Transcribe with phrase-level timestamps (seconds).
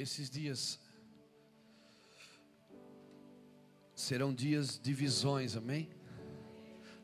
[0.00, 0.80] Esses dias
[3.94, 5.90] serão dias de visões, amém?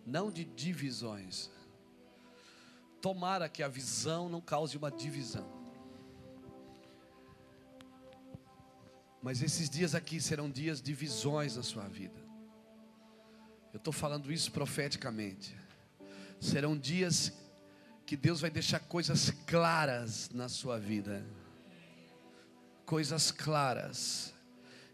[0.07, 1.51] Não de divisões.
[3.03, 5.47] Tomara que a visão não cause uma divisão.
[9.21, 12.19] Mas esses dias aqui serão dias de visões na sua vida.
[13.75, 15.55] Eu estou falando isso profeticamente.
[16.41, 17.31] Serão dias
[18.07, 21.23] que Deus vai deixar coisas claras na sua vida.
[22.87, 24.33] Coisas claras.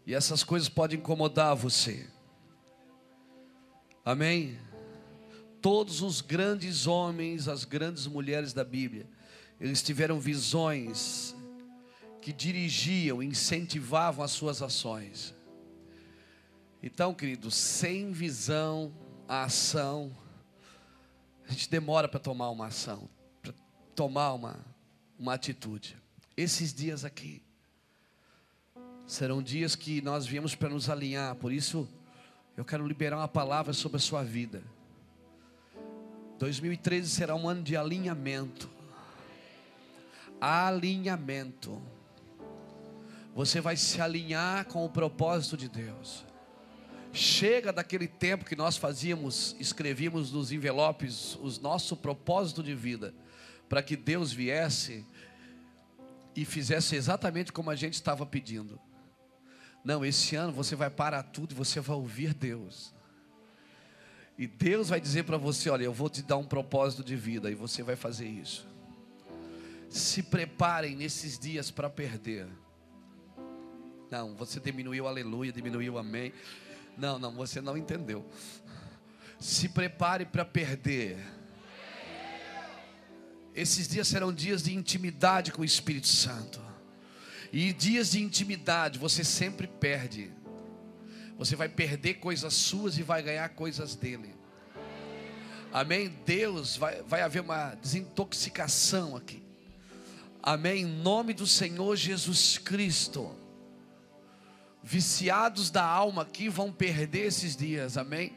[0.05, 2.09] E essas coisas podem incomodar você.
[4.03, 4.59] Amém?
[5.61, 9.07] Todos os grandes homens, as grandes mulheres da Bíblia,
[9.61, 11.33] eles tiveram visões
[12.19, 15.35] que dirigiam, incentivavam as suas ações.
[16.81, 18.91] Então, queridos, sem visão,
[19.27, 20.11] a ação,
[21.47, 23.09] a gente demora para tomar uma ação,
[23.41, 23.53] para
[23.95, 24.65] tomar uma,
[25.19, 25.97] uma atitude.
[26.35, 27.42] Esses dias aqui
[29.13, 31.87] serão dias que nós viemos para nos alinhar, por isso
[32.57, 34.63] eu quero liberar uma palavra sobre a sua vida.
[36.39, 38.67] 2013 será um ano de alinhamento.
[40.41, 41.79] Alinhamento.
[43.35, 46.25] Você vai se alinhar com o propósito de Deus.
[47.11, 53.13] Chega daquele tempo que nós fazíamos, escrevíamos nos envelopes o nosso propósito de vida,
[53.69, 55.05] para que Deus viesse
[56.35, 58.81] e fizesse exatamente como a gente estava pedindo.
[59.83, 62.93] Não, esse ano você vai parar tudo e você vai ouvir Deus.
[64.37, 67.51] E Deus vai dizer para você: olha, eu vou te dar um propósito de vida
[67.51, 68.65] e você vai fazer isso.
[69.89, 72.47] Se preparem nesses dias para perder.
[74.09, 76.31] Não, você diminuiu aleluia, diminuiu amém.
[76.97, 78.25] Não, não, você não entendeu.
[79.39, 81.17] Se prepare para perder.
[83.53, 86.72] Esses dias serão dias de intimidade com o Espírito Santo.
[87.53, 90.29] E dias de intimidade você sempre perde.
[91.37, 94.35] Você vai perder coisas suas e vai ganhar coisas dele.
[95.71, 96.13] Amém?
[96.25, 99.41] Deus, vai, vai haver uma desintoxicação aqui.
[100.41, 100.81] Amém?
[100.81, 103.33] Em nome do Senhor Jesus Cristo
[104.83, 108.33] viciados da alma aqui vão perder esses dias, amém?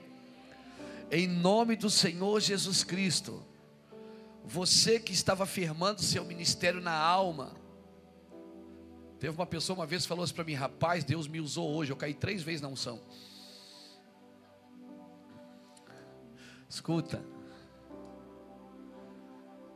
[1.10, 3.44] Em nome do Senhor Jesus Cristo,
[4.44, 7.53] você que estava firmando seu ministério na alma,
[9.19, 11.93] teve uma pessoa uma vez que falou assim para mim: rapaz, Deus me usou hoje,
[11.93, 13.00] eu caí três vezes na unção.
[16.69, 17.25] Escuta,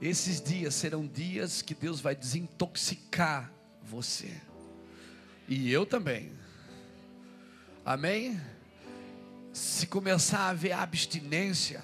[0.01, 3.53] esses dias serão dias que Deus vai desintoxicar
[3.83, 4.41] você,
[5.49, 6.33] e eu também.
[7.85, 8.41] Amém?
[9.53, 11.83] Se começar a haver abstinência,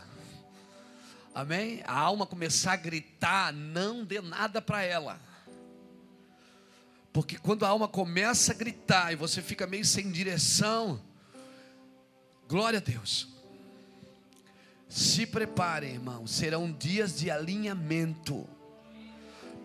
[1.34, 1.83] amém?
[1.87, 5.26] A alma começar a gritar, não dê nada para ela.
[7.16, 11.00] Porque quando a alma começa a gritar e você fica meio sem direção,
[12.47, 13.27] glória a Deus.
[14.87, 18.47] Se prepare, irmão, serão dias de alinhamento.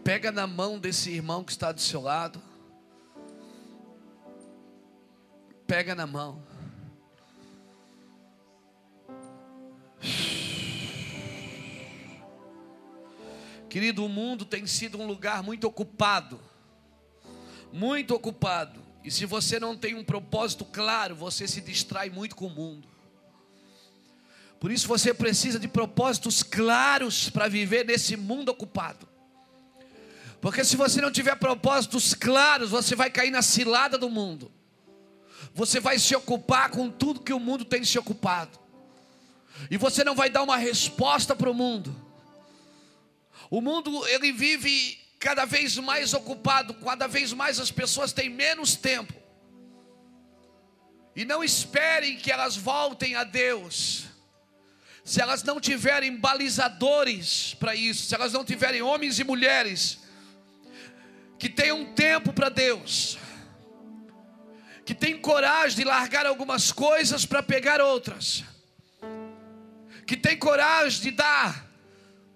[0.01, 2.41] Pega na mão desse irmão que está do seu lado.
[5.67, 6.41] pega na mão.
[13.69, 16.50] Querido, o mundo tem sido um lugar muito ocupado.
[17.71, 18.79] Muito ocupado.
[19.03, 22.87] E se você não tem um propósito claro, você se distrai muito com o mundo.
[24.59, 29.07] Por isso você precisa de propósitos claros para viver nesse mundo ocupado.
[30.39, 34.51] Porque se você não tiver propósitos claros, você vai cair na cilada do mundo
[35.53, 38.59] você vai se ocupar com tudo que o mundo tem se ocupado,
[39.69, 41.93] e você não vai dar uma resposta para o mundo.
[43.49, 48.75] O mundo ele vive cada vez mais ocupado, cada vez mais as pessoas têm menos
[48.75, 49.13] tempo.
[51.15, 54.05] E não esperem que elas voltem a Deus.
[55.05, 59.99] Se elas não tiverem balizadores para isso, se elas não tiverem homens e mulheres
[61.37, 63.19] que tenham tempo para Deus,
[64.83, 68.43] que tem coragem de largar algumas coisas para pegar outras,
[70.07, 71.70] que tem coragem de dar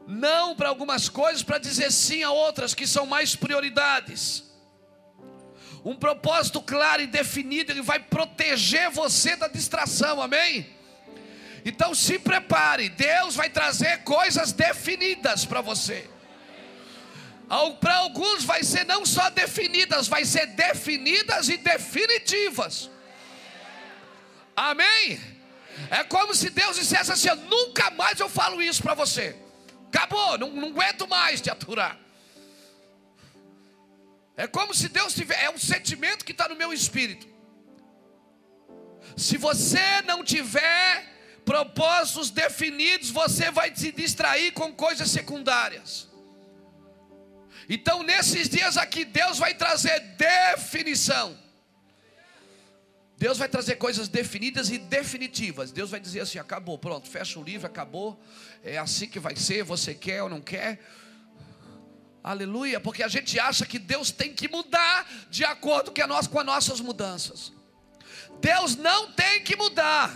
[0.08, 4.44] não para algumas coisas para dizer sim a outras que são mais prioridades.
[5.84, 10.68] Um propósito claro e definido, ele vai proteger você da distração, amém?
[11.64, 16.10] Então se prepare, Deus vai trazer coisas definidas para você.
[17.80, 22.90] Para alguns vai ser não só definidas, vai ser definidas e definitivas.
[24.56, 25.20] Amém?
[25.92, 29.36] É como se Deus dissesse assim: nunca mais eu falo isso para você.
[29.96, 31.98] Acabou, não, não aguento mais te aturar.
[34.36, 37.26] É como se Deus tiver, é um sentimento que está no meu espírito.
[39.16, 46.10] Se você não tiver propósitos definidos, você vai se distrair com coisas secundárias.
[47.70, 51.40] Então, nesses dias aqui, Deus vai trazer definição.
[53.18, 55.72] Deus vai trazer coisas definidas e definitivas.
[55.72, 58.20] Deus vai dizer assim: acabou, pronto, fecha o livro, acabou.
[58.66, 60.84] É assim que vai ser, você quer ou não quer.
[62.24, 66.40] Aleluia, porque a gente acha que Deus tem que mudar de acordo com, nós, com
[66.40, 67.54] as nossas mudanças.
[68.42, 70.12] Deus não tem que mudar.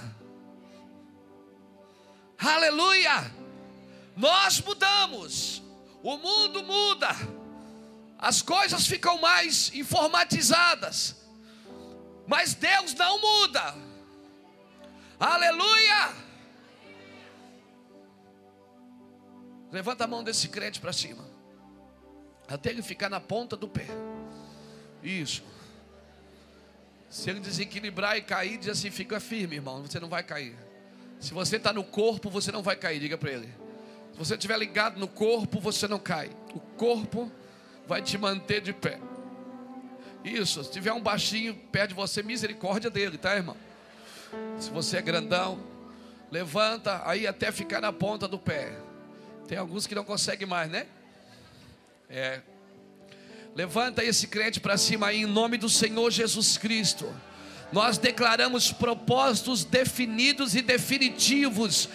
[2.39, 3.31] Aleluia.
[4.17, 5.61] Nós mudamos.
[6.01, 7.09] O mundo muda.
[8.17, 11.17] As coisas ficam mais informatizadas.
[12.25, 13.75] Mas Deus não muda.
[15.19, 16.28] Aleluia.
[19.71, 21.23] Levanta a mão desse crente para cima.
[22.47, 23.85] Até ele ficar na ponta do pé.
[25.03, 25.43] Isso.
[27.09, 30.55] Se ele desequilibrar e cair, diz assim: fica firme, irmão, você não vai cair.
[31.19, 33.47] Se você está no corpo, você não vai cair, diga para ele.
[34.13, 36.29] Se você estiver ligado no corpo, você não cai.
[36.53, 37.31] O corpo
[37.87, 38.99] vai te manter de pé.
[40.23, 43.55] Isso, se tiver um baixinho perto de você, misericórdia dele, tá, irmão?
[44.59, 45.59] Se você é grandão,
[46.31, 48.88] levanta aí até ficar na ponta do pé.
[49.49, 50.85] Tem alguns que não conseguem mais, né?
[52.07, 52.39] É.
[53.55, 57.11] Levanta esse crente para cima aí em nome do Senhor Jesus Cristo
[57.71, 61.87] nós declaramos propósitos definidos e definitivos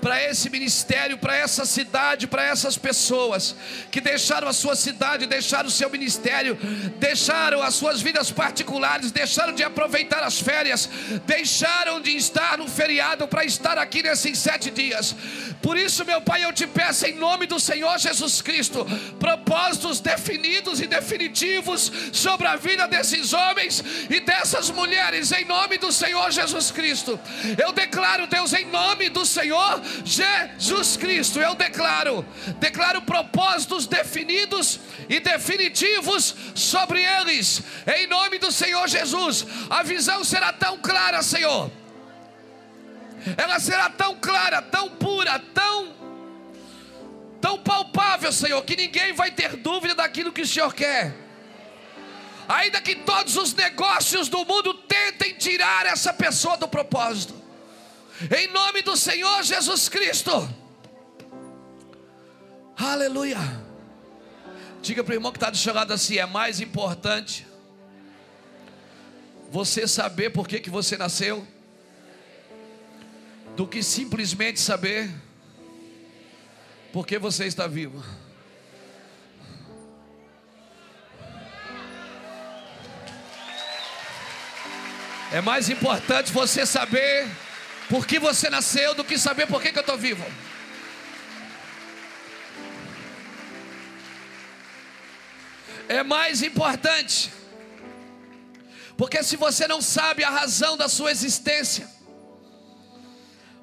[0.00, 3.54] para esse ministério, para essa cidade, para essas pessoas
[3.90, 6.58] que deixaram a sua cidade, deixaram o seu ministério,
[6.98, 10.88] deixaram as suas vidas particulares, deixaram de aproveitar as férias,
[11.26, 15.14] deixaram de estar no feriado para estar aqui nesses sete dias.
[15.62, 18.86] Por isso, meu Pai, eu te peço em nome do Senhor Jesus Cristo,
[19.18, 25.92] propósitos definidos e definitivos sobre a vida desses homens e dessas mulheres em nome do
[25.92, 27.20] Senhor Jesus Cristo.
[27.62, 31.38] Eu declaro, Deus, em nome do Senhor Jesus Cristo.
[31.38, 32.26] Eu declaro,
[32.58, 39.46] declaro propósitos definidos e definitivos sobre eles, em nome do Senhor Jesus.
[39.70, 41.70] A visão será tão clara, Senhor.
[43.36, 45.92] Ela será tão clara, tão pura, tão
[47.40, 51.21] tão palpável, Senhor, que ninguém vai ter dúvida daquilo que o Senhor quer
[52.52, 57.34] ainda que todos os negócios do mundo tentem tirar essa pessoa do propósito,
[58.36, 60.48] em nome do Senhor Jesus Cristo,
[62.76, 63.38] aleluia.
[64.82, 67.46] Diga para o irmão que está do seu assim: é mais importante
[69.50, 71.46] você saber por que, que você nasceu,
[73.56, 75.10] do que simplesmente saber
[76.92, 78.02] por que você está vivo.
[85.32, 87.26] É mais importante você saber
[87.88, 90.22] por que você nasceu do que saber por que, que eu estou vivo.
[95.88, 97.32] É mais importante.
[98.94, 101.88] Porque se você não sabe a razão da sua existência,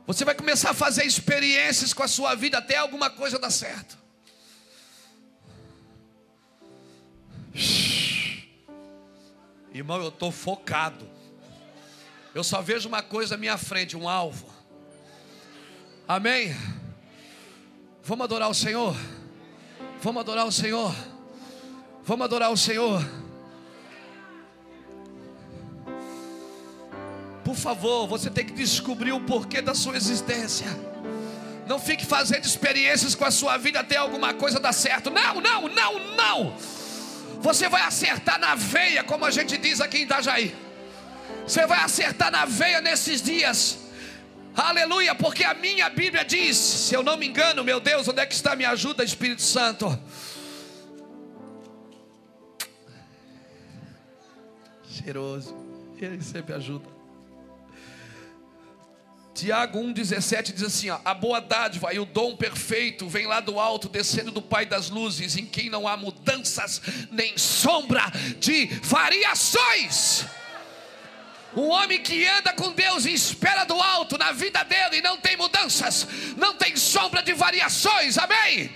[0.08, 3.96] você vai começar a fazer experiências com a sua vida até alguma coisa dar certo.
[9.72, 11.19] Irmão, eu estou focado.
[12.34, 14.48] Eu só vejo uma coisa à minha frente, um alvo.
[16.08, 16.56] Amém?
[18.04, 18.96] Vamos adorar o Senhor.
[20.02, 20.96] Vamos adorar o Senhor.
[22.04, 23.04] Vamos adorar o Senhor.
[27.44, 30.68] Por favor, você tem que descobrir o porquê da sua existência.
[31.66, 35.10] Não fique fazendo experiências com a sua vida até alguma coisa dar certo.
[35.10, 36.58] Não, não, não, não.
[37.42, 40.69] Você vai acertar na veia, como a gente diz aqui em Itajaí.
[41.50, 43.80] Você vai acertar na veia nesses dias.
[44.56, 48.26] Aleluia, porque a minha Bíblia diz, se eu não me engano, meu Deus, onde é
[48.28, 50.00] que está minha ajuda, Espírito Santo?
[54.92, 55.58] Cheiroso,
[55.98, 56.88] ele sempre ajuda.
[59.34, 63.60] Tiago 1,17 diz assim: ó, A boa dádiva e o dom perfeito vem lá do
[63.60, 66.80] alto, descendo do Pai das luzes, em quem não há mudanças
[67.10, 68.04] nem sombra
[68.40, 70.28] de variações.
[71.56, 75.18] Um homem que anda com Deus e espera do alto na vida dele e não
[75.18, 78.72] tem mudanças, não tem sombra de variações, amém?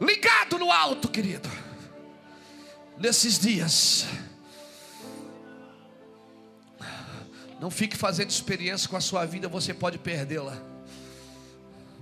[0.00, 1.50] Ligado no alto, querido.
[2.96, 4.06] Nesses dias,
[7.60, 10.56] não fique fazendo experiência com a sua vida, você pode perdê-la.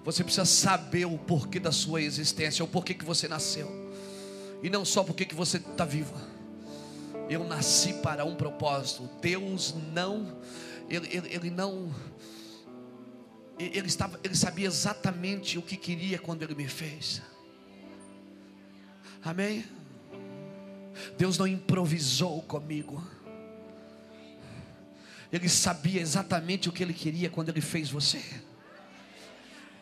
[0.04, 3.70] Você precisa saber o porquê da sua existência, o porquê que você nasceu.
[4.62, 6.31] E não só porque que você está vivo.
[7.28, 9.08] Eu nasci para um propósito.
[9.20, 10.36] Deus não,
[10.88, 11.90] ele, ele, ele não,
[13.58, 17.22] ele, estava, ele sabia exatamente o que queria quando Ele me fez.
[19.24, 19.64] Amém?
[21.16, 23.02] Deus não improvisou comigo.
[25.32, 28.22] Ele sabia exatamente o que Ele queria quando Ele fez você.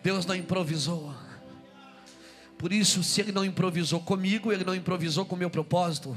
[0.02, 1.14] Deus não improvisou.
[2.58, 6.16] Por isso, se Ele não improvisou comigo, Ele não improvisou com o meu propósito.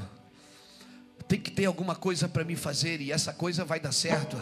[1.26, 4.36] Tem que ter alguma coisa para me fazer e essa coisa vai dar certo.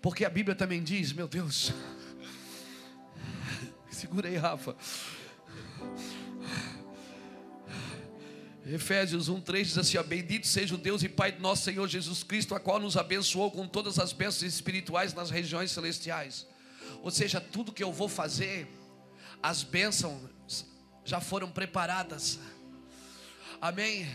[0.00, 1.72] Porque a Bíblia também diz, meu Deus.
[3.90, 4.76] Segura aí, Rafa.
[8.66, 12.22] Efésios 1:3 diz assim: ó, Bendito seja o Deus e Pai de nosso Senhor Jesus
[12.22, 16.46] Cristo, a qual nos abençoou com todas as bênçãos espirituais nas regiões celestiais.
[17.02, 18.68] Ou seja, tudo que eu vou fazer,
[19.42, 20.20] as bênçãos
[21.04, 22.38] já foram preparadas.
[23.60, 24.08] Amém.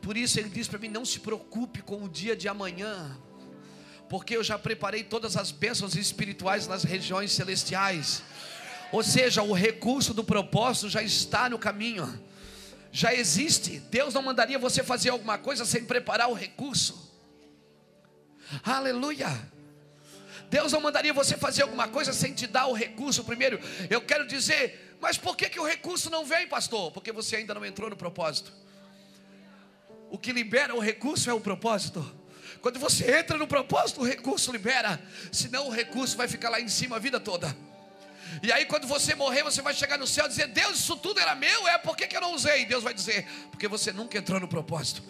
[0.00, 3.16] Por isso ele diz para mim: não se preocupe com o dia de amanhã,
[4.08, 8.22] porque eu já preparei todas as bênçãos espirituais nas regiões celestiais.
[8.90, 12.22] Ou seja, o recurso do propósito já está no caminho,
[12.90, 13.78] já existe.
[13.78, 17.10] Deus não mandaria você fazer alguma coisa sem preparar o recurso.
[18.62, 19.50] Aleluia.
[20.50, 23.58] Deus não mandaria você fazer alguma coisa sem te dar o recurso primeiro.
[23.88, 26.92] Eu quero dizer, mas por que, que o recurso não vem, pastor?
[26.92, 28.52] Porque você ainda não entrou no propósito.
[30.08, 32.08] O que libera o recurso é o propósito.
[32.60, 35.02] Quando você entra no propósito, o recurso libera.
[35.32, 37.56] Senão o recurso vai ficar lá em cima a vida toda.
[38.44, 41.18] E aí, quando você morrer, você vai chegar no céu e dizer: Deus, isso tudo
[41.18, 42.64] era meu, é por que, que eu não usei?
[42.64, 45.02] Deus vai dizer: Porque você nunca entrou no propósito.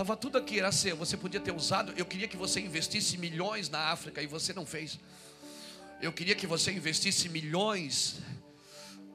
[0.00, 0.96] Estava tudo aqui, era seu.
[0.96, 1.92] Você podia ter usado.
[1.94, 4.98] Eu queria que você investisse milhões na África e você não fez.
[6.00, 8.16] Eu queria que você investisse milhões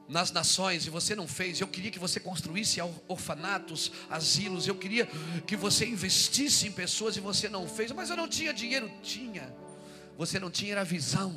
[0.08, 1.60] nas nações e você não fez.
[1.60, 2.78] Eu queria que você construísse
[3.08, 4.68] orfanatos, asilos.
[4.68, 5.06] Eu queria
[5.44, 7.90] que você investisse em pessoas e você não fez.
[7.90, 8.88] Mas eu não tinha dinheiro.
[9.02, 9.52] Tinha.
[10.16, 11.36] Você não tinha a visão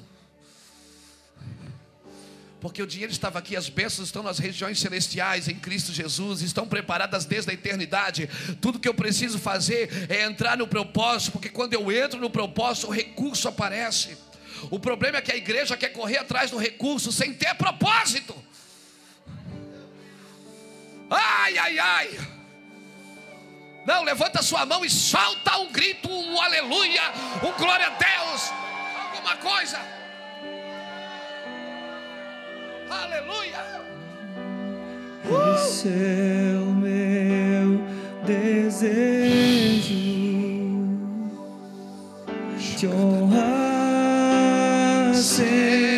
[2.61, 6.67] porque o dinheiro estava aqui, as bênçãos estão nas regiões celestiais em Cristo Jesus, estão
[6.67, 8.29] preparadas desde a eternidade.
[8.59, 12.87] Tudo que eu preciso fazer é entrar no propósito, porque quando eu entro no propósito,
[12.87, 14.17] o recurso aparece.
[14.69, 18.35] O problema é que a igreja quer correr atrás do recurso sem ter propósito.
[21.09, 22.19] Ai, ai, ai.
[23.85, 27.01] Não, levanta sua mão e solta um grito, um aleluia,
[27.41, 28.51] um glória a Deus,
[29.13, 29.98] alguma coisa.
[32.89, 33.61] Aleluia!
[35.25, 35.55] Uh!
[35.55, 37.81] Esse é o meu
[38.25, 39.99] desejo
[42.79, 44.23] te honrar,
[45.13, 45.88] Senhor.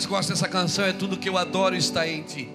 [0.00, 0.86] Mais gosto dessa canção?
[0.86, 2.48] É tudo que eu adoro está em ti.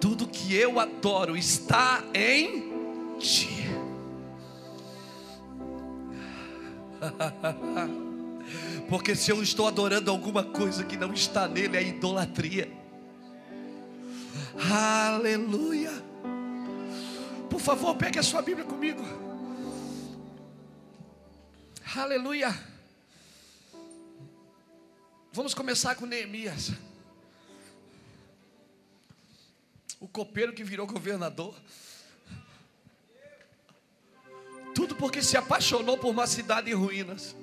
[0.00, 3.66] Tudo que eu adoro está em ti.
[8.88, 12.70] Porque se eu estou adorando alguma coisa que não está nele, é idolatria.
[14.70, 15.90] Aleluia.
[17.50, 19.02] Por favor, pegue a sua Bíblia comigo.
[21.96, 22.73] Aleluia.
[25.34, 26.70] Vamos começar com Neemias.
[29.98, 31.52] O copeiro que virou governador.
[34.76, 37.34] Tudo porque se apaixonou por uma cidade em ruínas.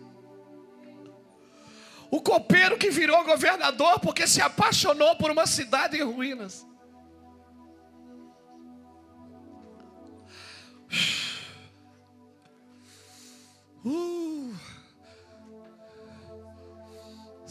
[2.09, 6.65] O copeiro que virou governador porque se apaixonou por uma cidade em ruínas.
[13.83, 14.40] Uh.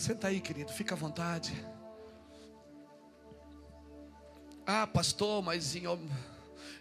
[0.00, 1.52] Senta aí, querido, fica à vontade.
[4.66, 5.82] Ah, pastor, mas em,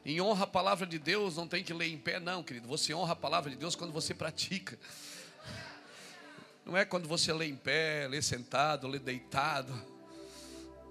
[0.05, 2.65] em honra à palavra de Deus não tem que ler em pé, não, querido.
[2.69, 4.79] Você honra a palavra de Deus quando você pratica.
[6.65, 9.73] Não é quando você lê em pé, lê sentado, lê deitado.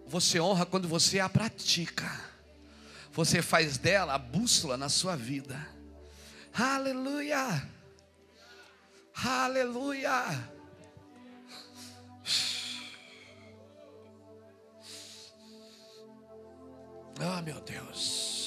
[0.07, 2.11] Você honra quando você a pratica.
[3.11, 5.67] Você faz dela a bússola na sua vida.
[6.53, 7.67] Aleluia!
[9.15, 10.58] Aleluia!
[17.21, 18.38] Ah, meu Deus.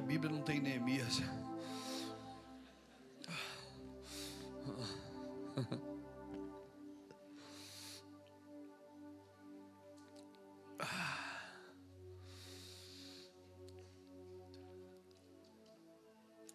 [0.00, 1.18] Minha Bíblia não tem Neemias.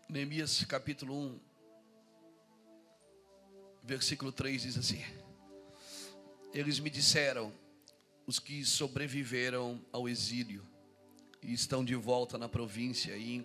[0.10, 1.39] Neemias capítulo 1,
[3.84, 5.03] versículo 3 diz assim:
[6.51, 7.53] Eles me disseram,
[8.25, 10.65] os que sobreviveram ao exílio,
[11.45, 13.41] e estão de volta na província e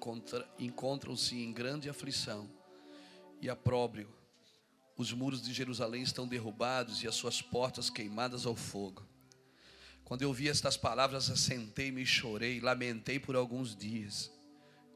[0.58, 2.50] encontram-se em grande aflição
[3.40, 4.08] e apróbrio.
[4.96, 9.06] Os muros de Jerusalém estão derrubados e as suas portas queimadas ao fogo.
[10.04, 14.30] Quando eu vi estas palavras, assentei-me e chorei, lamentei por alguns dias.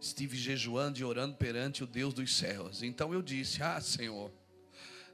[0.00, 2.82] Estive jejuando e orando perante o Deus dos céus.
[2.82, 4.32] Então eu disse: Ah, Senhor,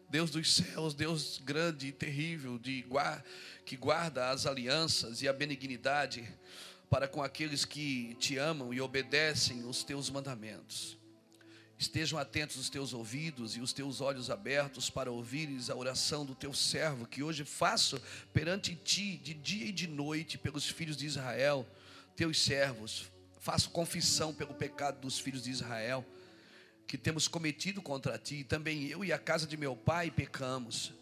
[0.09, 2.85] Deus dos céus, Deus grande e terrível, de,
[3.65, 6.27] que guarda as alianças e a benignidade
[6.91, 10.99] para com aqueles que te amam e obedecem os teus mandamentos.
[11.79, 16.35] Estejam atentos os teus ouvidos e os teus olhos abertos para ouvires a oração do
[16.35, 17.99] teu servo, que hoje faço
[18.35, 21.67] perante ti, de dia e de noite, pelos filhos de Israel,
[22.17, 23.11] teus servos.
[23.39, 26.05] Faço confissão pelo pecado dos filhos de Israel,
[26.87, 28.45] que temos cometido contra ti.
[28.45, 30.93] Também eu e a casa de meu pai pecamos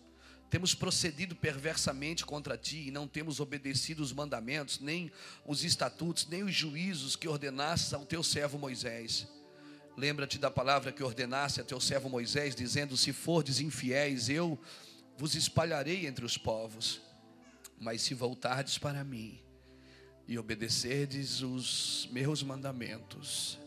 [0.51, 5.13] temos procedido perversamente contra ti e não temos obedecido os mandamentos, nem
[5.45, 9.29] os estatutos, nem os juízos que ordenastes ao teu servo Moisés.
[9.97, 14.59] Lembra-te da palavra que ordenaste a teu servo Moisés, dizendo: Se fordes infiéis, eu
[15.17, 17.01] vos espalharei entre os povos.
[17.81, 19.41] Mas se voltardes para mim
[20.27, 23.59] e obedecerdes os meus mandamentos,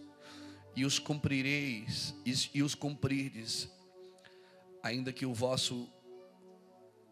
[0.76, 2.14] e os cumprireis,
[2.54, 3.68] e os cumprirdes,
[4.84, 5.90] ainda que o vosso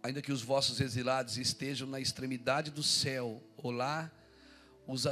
[0.01, 4.11] ainda que os vossos exilados estejam na extremidade do céu, ou lá,
[4.87, 5.05] os,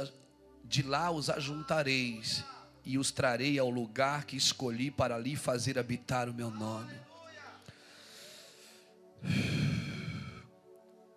[0.64, 2.44] de lá os ajuntareis
[2.84, 6.94] e os trarei ao lugar que escolhi para ali fazer habitar o meu nome.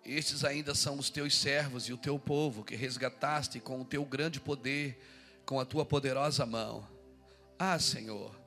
[0.04, 4.04] Estes ainda são os teus servos e o teu povo que resgataste com o teu
[4.04, 5.00] grande poder,
[5.46, 6.86] com a tua poderosa mão.
[7.58, 8.42] Ah, Senhor,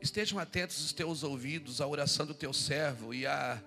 [0.00, 3.62] Estejam atentos os teus ouvidos à oração do teu servo e a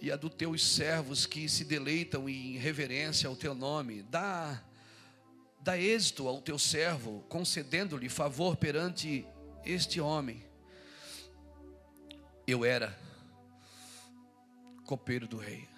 [0.00, 4.02] e a dos teus servos que se deleitam em reverência ao teu nome.
[4.02, 4.62] Dá
[5.62, 9.26] dá êxito ao teu servo, concedendo-lhe favor perante
[9.64, 10.42] este homem.
[12.46, 12.98] Eu era
[14.84, 15.68] copeiro do rei.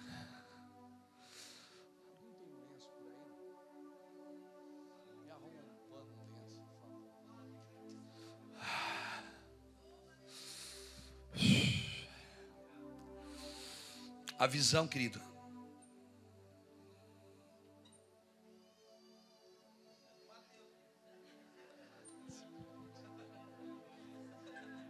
[14.43, 15.21] A visão, querido.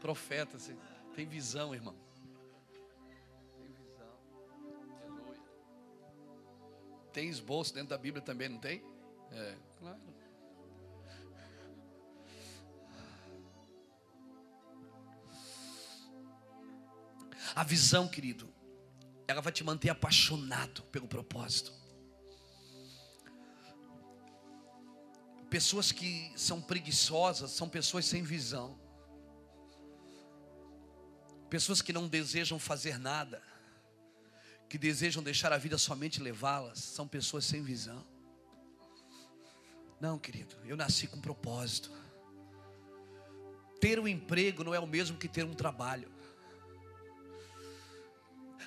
[0.02, 0.76] Profeta, você
[1.16, 1.96] tem visão, irmão.
[3.60, 4.18] Tem visão.
[5.04, 5.42] Aleluia.
[7.14, 8.84] Tem esboço dentro da Bíblia também, não tem?
[9.32, 10.02] É, claro.
[17.56, 18.52] A visão, querido,
[19.28, 21.74] ela vai te manter apaixonado pelo propósito.
[25.50, 28.80] Pessoas que são preguiçosas são pessoas sem visão.
[31.50, 33.42] Pessoas que não desejam fazer nada,
[34.68, 38.04] que desejam deixar a vida somente levá-las, são pessoas sem visão.
[40.02, 41.92] Não, querido, eu nasci com propósito.
[43.80, 46.12] Ter um emprego não é o mesmo que ter um trabalho.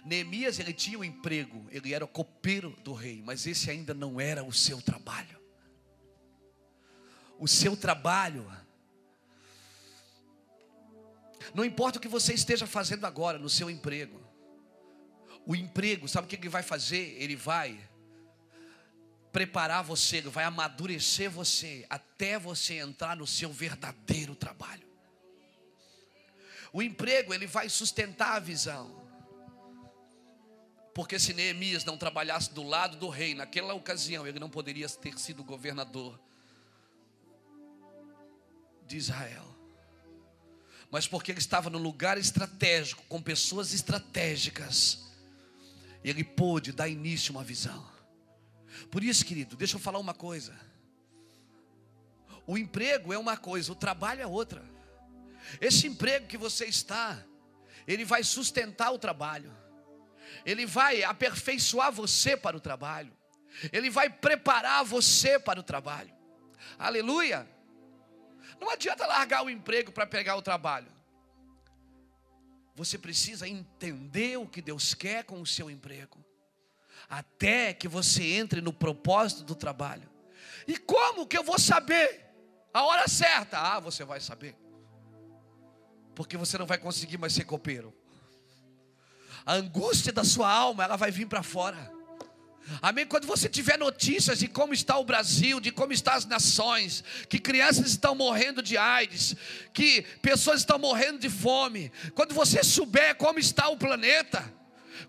[0.07, 4.21] Neemias ele tinha um emprego, ele era o copeiro do rei, mas esse ainda não
[4.21, 5.37] era o seu trabalho.
[7.41, 8.49] O seu trabalho,
[11.53, 14.25] não importa o que você esteja fazendo agora no seu emprego,
[15.45, 17.17] o emprego, sabe o que ele vai fazer?
[17.21, 17.77] Ele vai
[19.33, 24.87] preparar você, ele vai amadurecer você até você entrar no seu verdadeiro trabalho.
[26.73, 29.06] O emprego, ele vai sustentar a visão.
[30.97, 35.19] Porque se Neemias não trabalhasse do lado do rei naquela ocasião, ele não poderia ter
[35.19, 36.19] sido governador
[38.87, 39.45] de Israel.
[40.91, 45.07] Mas porque ele estava no lugar estratégico, com pessoas estratégicas,
[46.03, 47.87] ele pôde dar início a uma visão.
[48.91, 50.59] Por isso, querido, deixa eu falar uma coisa.
[52.47, 54.65] O emprego é uma coisa, o trabalho é outra.
[55.61, 57.23] Esse emprego que você está,
[57.87, 59.66] ele vai sustentar o trabalho.
[60.45, 63.13] Ele vai aperfeiçoar você para o trabalho.
[63.73, 66.15] Ele vai preparar você para o trabalho.
[66.79, 67.49] Aleluia.
[68.61, 70.89] Não adianta largar o emprego para pegar o trabalho.
[72.75, 76.23] Você precisa entender o que Deus quer com o seu emprego,
[77.09, 80.11] até que você entre no propósito do trabalho.
[80.69, 82.27] E como que eu vou saber
[82.75, 83.59] a hora certa?
[83.59, 84.55] Ah, você vai saber,
[86.15, 87.95] porque você não vai conseguir mais ser copeiro
[89.47, 91.95] a angústia da sua alma, ela vai vir para fora.
[92.83, 93.07] Amém?
[93.07, 97.39] Quando você tiver notícias de como está o Brasil, de como estão as nações, que
[97.39, 99.37] crianças estão morrendo de AIDS,
[99.73, 104.53] que pessoas estão morrendo de fome, quando você souber como está o planeta,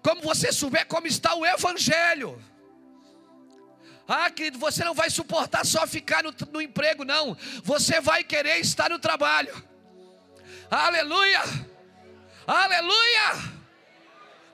[0.04, 2.40] como você souber como está o Evangelho,
[4.08, 8.60] ah, querido, você não vai suportar só ficar no, no emprego, não, você vai querer
[8.60, 9.52] estar no trabalho,
[10.70, 11.42] aleluia,
[12.46, 13.57] aleluia.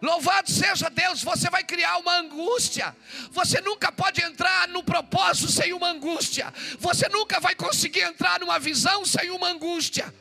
[0.03, 2.93] Louvado seja Deus, você vai criar uma angústia.
[3.31, 6.53] Você nunca pode entrar no propósito sem uma angústia.
[6.77, 10.13] Você nunca vai conseguir entrar numa visão sem uma angústia.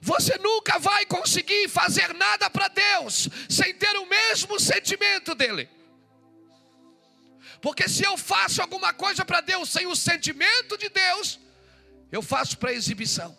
[0.00, 5.70] Você nunca vai conseguir fazer nada para Deus sem ter o mesmo sentimento dele.
[7.60, 11.38] Porque se eu faço alguma coisa para Deus sem o sentimento de Deus,
[12.10, 13.38] eu faço para exibição,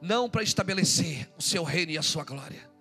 [0.00, 2.74] não para estabelecer o seu reino e a sua glória.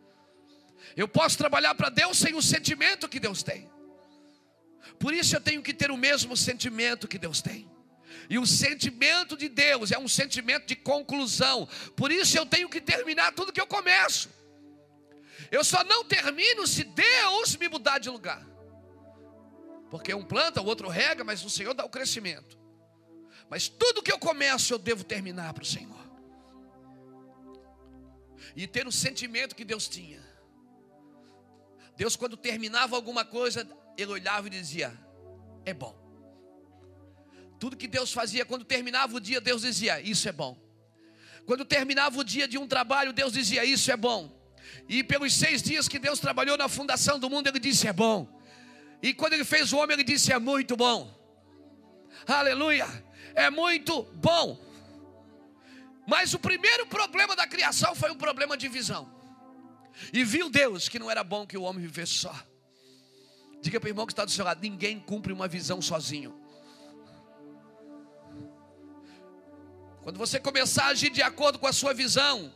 [0.95, 3.69] Eu posso trabalhar para Deus sem o sentimento que Deus tem.
[4.99, 7.69] Por isso eu tenho que ter o mesmo sentimento que Deus tem.
[8.29, 11.67] E o sentimento de Deus é um sentimento de conclusão.
[11.95, 14.29] Por isso eu tenho que terminar tudo que eu começo.
[15.51, 18.45] Eu só não termino se Deus me mudar de lugar.
[19.91, 22.57] Porque um planta, o outro rega, mas o Senhor dá o crescimento.
[23.49, 25.95] Mas tudo que eu começo eu devo terminar para o Senhor.
[28.55, 30.34] E ter o sentimento que Deus tinha.
[31.97, 34.93] Deus, quando terminava alguma coisa, ele olhava e dizia:
[35.65, 35.95] É bom.
[37.59, 40.57] Tudo que Deus fazia, quando terminava o dia, Deus dizia: Isso é bom.
[41.45, 44.31] Quando terminava o dia de um trabalho, Deus dizia: Isso é bom.
[44.89, 48.27] E pelos seis dias que Deus trabalhou na fundação do mundo, Ele disse: É bom.
[49.01, 51.13] E quando Ele fez o homem, Ele disse: É muito bom.
[52.27, 52.87] Aleluia.
[53.33, 54.59] É muito bom.
[56.07, 59.14] Mas o primeiro problema da criação foi um problema de visão.
[60.11, 62.35] E viu Deus que não era bom que o homem vivesse só.
[63.61, 66.39] Diga para o irmão que está do seu lado: ninguém cumpre uma visão sozinho.
[70.03, 72.53] Quando você começar a agir de acordo com a sua visão,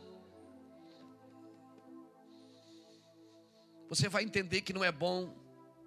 [3.88, 5.34] você vai entender que não é bom.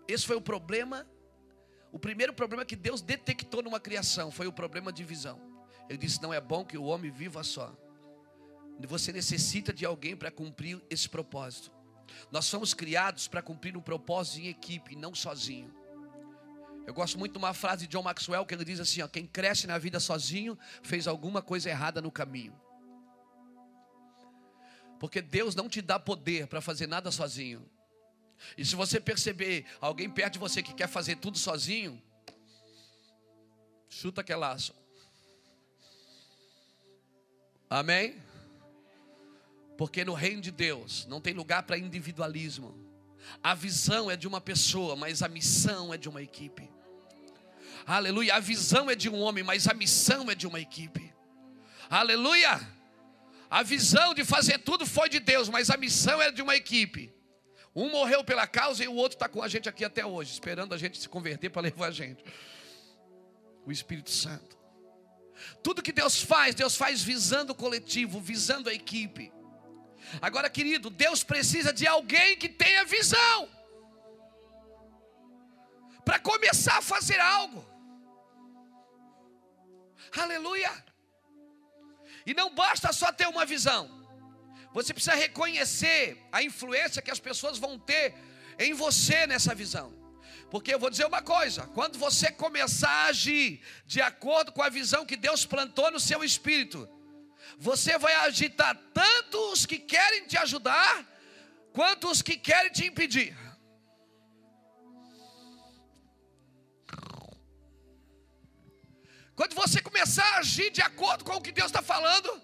[0.08, 1.08] Esse foi o problema.
[1.90, 5.40] O primeiro problema que Deus detectou numa criação foi o problema de visão.
[5.88, 7.74] Ele disse: não é bom que o homem viva só.
[8.80, 11.72] Você necessita de alguém para cumprir esse propósito.
[12.32, 15.74] Nós somos criados para cumprir um propósito em equipe, não sozinho.
[16.86, 19.26] Eu gosto muito de uma frase de John Maxwell que ele diz assim: ó, quem
[19.26, 22.54] cresce na vida sozinho fez alguma coisa errada no caminho.
[25.00, 27.68] Porque Deus não te dá poder para fazer nada sozinho.
[28.58, 32.02] E se você perceber alguém perto de você que quer fazer tudo sozinho,
[33.90, 34.74] chuta aquele laço.
[37.70, 38.22] Amém?
[39.78, 42.78] Porque no reino de Deus não tem lugar para individualismo.
[43.42, 46.70] A visão é de uma pessoa, mas a missão é de uma equipe.
[47.86, 48.36] Aleluia.
[48.36, 51.14] A visão é de um homem, mas a missão é de uma equipe.
[51.90, 52.60] Aleluia.
[53.50, 57.14] A visão de fazer tudo foi de Deus, mas a missão é de uma equipe.
[57.76, 60.74] Um morreu pela causa e o outro está com a gente aqui até hoje, esperando
[60.74, 62.24] a gente se converter para levar a gente.
[63.66, 64.58] O Espírito Santo.
[65.62, 69.32] Tudo que Deus faz, Deus faz visando o coletivo, visando a equipe.
[70.22, 73.50] Agora, querido, Deus precisa de alguém que tenha visão
[76.06, 77.66] para começar a fazer algo.
[80.18, 80.72] Aleluia!
[82.26, 84.04] E não basta só ter uma visão,
[84.74, 88.16] você precisa reconhecer a influência que as pessoas vão ter
[88.58, 89.94] em você nessa visão.
[90.50, 94.70] Porque eu vou dizer uma coisa: quando você começar a agir de acordo com a
[94.70, 96.90] visão que Deus plantou no seu espírito,
[97.58, 101.06] você vai agitar tanto os que querem te ajudar,
[101.72, 103.36] quanto os que querem te impedir.
[109.36, 112.42] Quando você começar a agir de acordo com o que Deus está falando,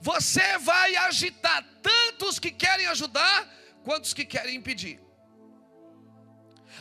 [0.00, 3.48] você vai agitar tanto os que querem ajudar,
[3.82, 5.00] quanto os que querem impedir.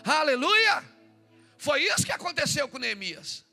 [0.04, 0.84] Aleluia!
[1.58, 3.45] Foi isso que aconteceu com Neemias.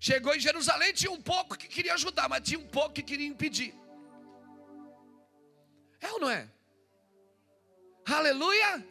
[0.00, 3.26] Chegou em Jerusalém, tinha um pouco que queria ajudar, mas tinha um pouco que queria
[3.26, 3.74] impedir.
[6.00, 6.50] É ou não é?
[8.06, 8.86] Aleluia!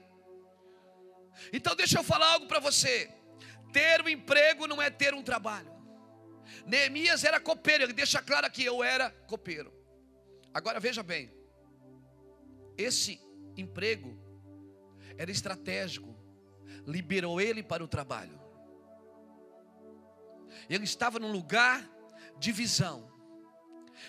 [1.52, 3.10] Então deixa eu falar algo para você.
[3.74, 5.72] Ter um emprego não é ter um trabalho.
[6.65, 9.74] Neemias era copeiro, ele deixa claro que eu era copeiro.
[10.54, 11.32] Agora veja bem,
[12.78, 13.19] esse
[13.58, 14.17] emprego
[15.17, 16.15] era estratégico,
[16.86, 18.38] liberou ele para o trabalho.
[20.69, 21.84] Ele estava num lugar
[22.38, 23.12] de visão.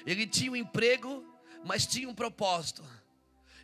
[0.07, 1.25] Ele tinha um emprego,
[1.65, 2.85] mas tinha um propósito.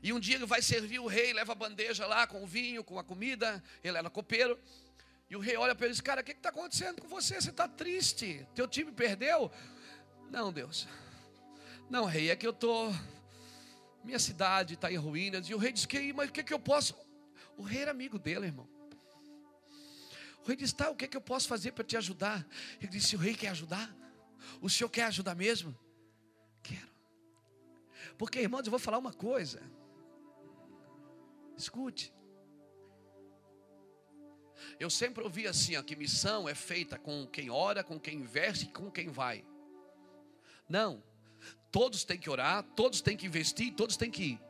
[0.03, 2.85] E um dia ele vai servir o rei, leva a bandeja lá com o vinho,
[2.85, 3.63] com a comida.
[3.83, 4.59] Ele era copeiro.
[5.29, 7.41] E o rei olha para ele e diz: Cara, o que está acontecendo com você?
[7.41, 8.47] Você está triste?
[8.55, 9.51] Teu time perdeu?
[10.31, 10.87] Não, Deus.
[11.91, 12.95] Não, rei, é que eu estou.
[14.05, 15.49] Minha cidade está em ruínas.
[15.49, 16.95] E o rei diz: que, Mas o que, que eu posso?
[17.57, 18.69] O rei era amigo dele, irmão.
[20.47, 22.47] O rei disse: Tá, o que, que eu posso fazer para te ajudar?
[22.81, 23.93] Ele disse: O rei quer ajudar?
[24.61, 25.77] O senhor quer ajudar mesmo?
[26.63, 26.89] Quero.
[28.17, 29.61] Porque, irmãos, eu vou falar uma coisa.
[31.59, 32.15] Escute.
[34.79, 38.67] Eu sempre ouvi assim, ó, que missão é feita com quem ora, com quem investe
[38.67, 39.45] e com quem vai.
[40.69, 41.03] Não.
[41.73, 44.46] Todos têm que orar, todos têm que investir, todos têm que ir.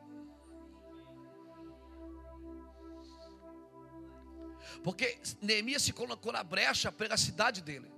[4.87, 7.91] Porque Neemias se colocou na brecha pela cidade dele.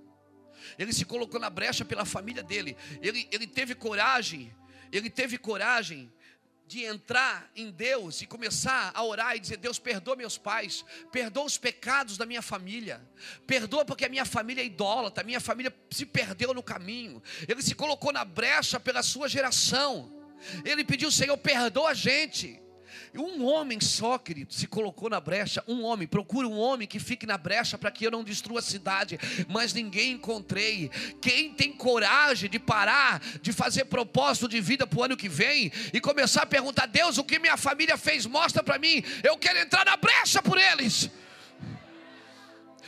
[0.76, 2.76] Ele se colocou na brecha pela família dele.
[3.00, 4.52] Ele, ele teve coragem.
[4.90, 6.12] Ele teve coragem
[6.66, 11.44] de entrar em Deus e começar a orar e dizer: Deus, perdoa meus pais, perdoa
[11.44, 13.00] os pecados da minha família,
[13.46, 17.22] perdoa porque a minha família é idólatra, a minha família se perdeu no caminho.
[17.46, 20.12] Ele se colocou na brecha pela sua geração.
[20.64, 22.60] Ele pediu: Senhor, perdoa a gente.
[23.14, 25.62] Um homem só, querido, se colocou na brecha.
[25.66, 28.62] Um homem, procura um homem que fique na brecha para que eu não destrua a
[28.62, 29.18] cidade.
[29.48, 30.90] Mas ninguém encontrei.
[31.20, 35.72] Quem tem coragem de parar, de fazer propósito de vida para o ano que vem
[35.92, 38.26] e começar a perguntar: Deus, o que minha família fez?
[38.26, 39.02] Mostra para mim.
[39.22, 41.10] Eu quero entrar na brecha por eles.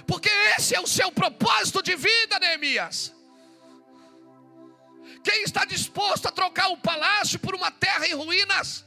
[0.06, 3.14] Porque esse é o seu propósito de vida, Neemias.
[5.22, 8.84] Quem está disposto a trocar o palácio por uma terra em ruínas?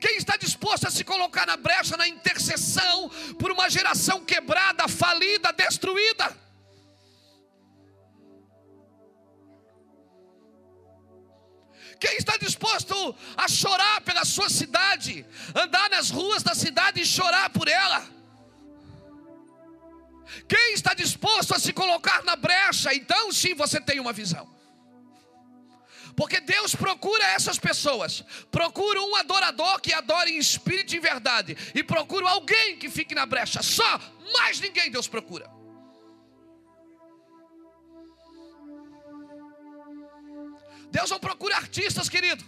[0.00, 5.52] Quem está disposto a se colocar na brecha, na intercessão, por uma geração quebrada, falida,
[5.52, 6.34] destruída.
[12.00, 17.50] Quem está disposto a chorar pela sua cidade, andar nas ruas da cidade e chorar
[17.50, 18.02] por ela?
[20.48, 22.94] Quem está disposto a se colocar na brecha?
[22.94, 24.59] Então, sim, você tem uma visão.
[26.16, 28.22] Porque Deus procura essas pessoas.
[28.50, 31.56] Procura um adorador que adore em espírito e verdade.
[31.74, 33.62] E procura alguém que fique na brecha.
[33.62, 34.00] Só,
[34.32, 35.50] mais ninguém Deus procura.
[40.90, 42.44] Deus não procura artistas, querido.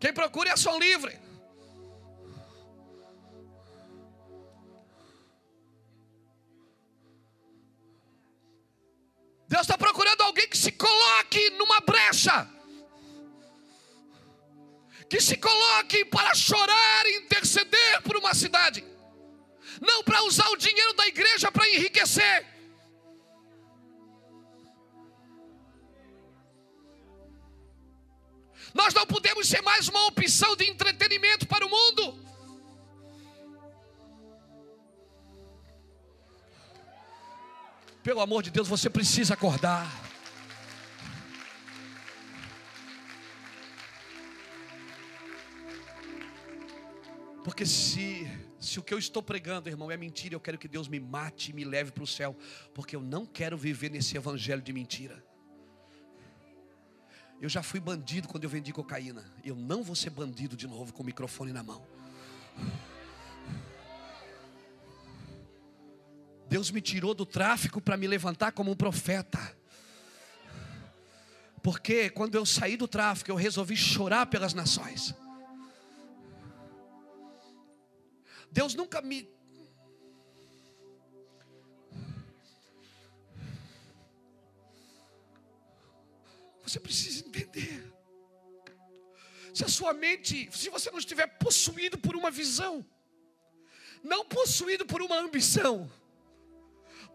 [0.00, 1.28] Quem procura é som livre.
[9.48, 12.48] Deus está procurando alguém que se coloque numa brecha.
[15.08, 18.84] Que se coloque para chorar e interceder por uma cidade.
[19.80, 22.46] Não para usar o dinheiro da igreja para enriquecer.
[28.74, 32.28] Nós não podemos ser mais uma opção de entretenimento para o mundo.
[38.02, 40.07] Pelo amor de Deus, você precisa acordar.
[47.48, 48.30] Porque se,
[48.60, 51.50] se o que eu estou pregando, irmão, é mentira, eu quero que Deus me mate
[51.50, 52.36] e me leve para o céu.
[52.74, 55.24] Porque eu não quero viver nesse evangelho de mentira.
[57.40, 59.24] Eu já fui bandido quando eu vendi cocaína.
[59.42, 61.86] Eu não vou ser bandido de novo com o microfone na mão.
[66.50, 69.56] Deus me tirou do tráfico para me levantar como um profeta.
[71.62, 75.14] Porque quando eu saí do tráfico, eu resolvi chorar pelas nações.
[78.50, 79.28] Deus nunca me
[86.68, 87.82] Você precisa entender.
[89.54, 92.84] Se a sua mente, se você não estiver possuído por uma visão,
[94.04, 95.90] não possuído por uma ambição,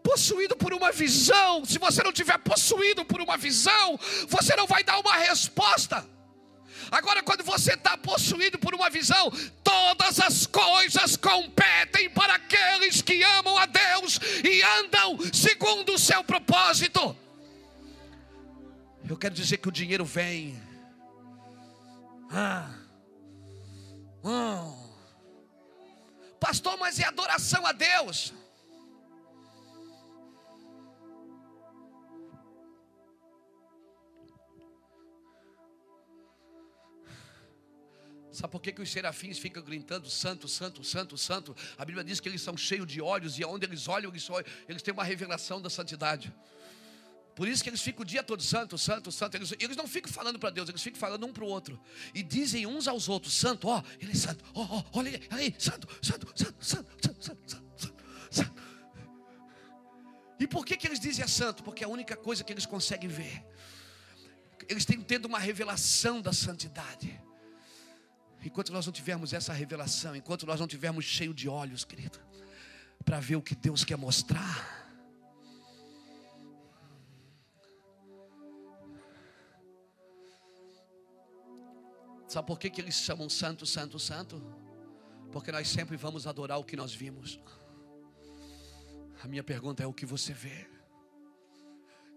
[0.02, 4.82] possuído por uma visão, se você não tiver possuído por uma visão, você não vai
[4.82, 6.04] dar uma resposta.
[6.90, 9.30] Agora, quando você está possuído por uma visão,
[9.62, 16.22] todas as coisas competem para aqueles que amam a Deus e andam segundo o seu
[16.24, 17.16] propósito.
[19.08, 20.60] Eu quero dizer que o dinheiro vem.
[22.30, 22.70] Ah.
[24.22, 24.84] Oh.
[26.40, 28.32] Pastor, mas é adoração a Deus.
[38.34, 41.56] Sabe por que, que os serafins ficam gritando santo, santo, santo, santo?
[41.78, 44.46] A Bíblia diz que eles são cheios de olhos e aonde eles olham, eles, olham,
[44.68, 46.34] eles têm uma revelação da santidade.
[47.34, 49.36] Por isso que eles ficam o dia todo santo, santo, santo.
[49.36, 51.80] Eles, eles não ficam falando para Deus, eles ficam falando um para o outro.
[52.12, 55.88] E dizem uns aos outros: Santo, ó, ele é santo, ó, ó, olha aí, santo,
[56.00, 57.94] santo, santo, santo, santo, santo, santo,
[58.30, 58.62] santo.
[60.38, 61.62] E por que, que eles dizem é santo?
[61.62, 63.44] Porque é a única coisa que eles conseguem ver.
[64.68, 67.20] Eles têm tendo uma revelação da santidade.
[68.44, 72.18] Enquanto nós não tivermos essa revelação, enquanto nós não tivermos cheio de olhos, querido,
[73.04, 74.84] para ver o que Deus quer mostrar
[82.34, 84.42] Sabe por que, que eles chamam santo, santo, santo?
[85.30, 87.38] Porque nós sempre vamos adorar o que nós vimos.
[89.22, 90.73] A minha pergunta é: o que você vê?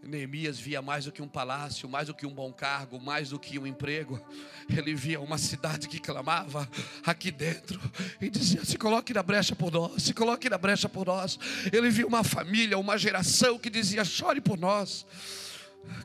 [0.04, 3.40] Neemias via mais do que um palácio, mais do que um bom cargo, mais do
[3.40, 4.24] que um emprego.
[4.70, 6.70] Ele via uma cidade que clamava
[7.06, 7.80] aqui dentro
[8.22, 11.38] e dizia: Se coloque na brecha por nós, se coloque na brecha por nós.
[11.74, 15.06] Ele via uma família, uma geração que dizia: Chore por nós.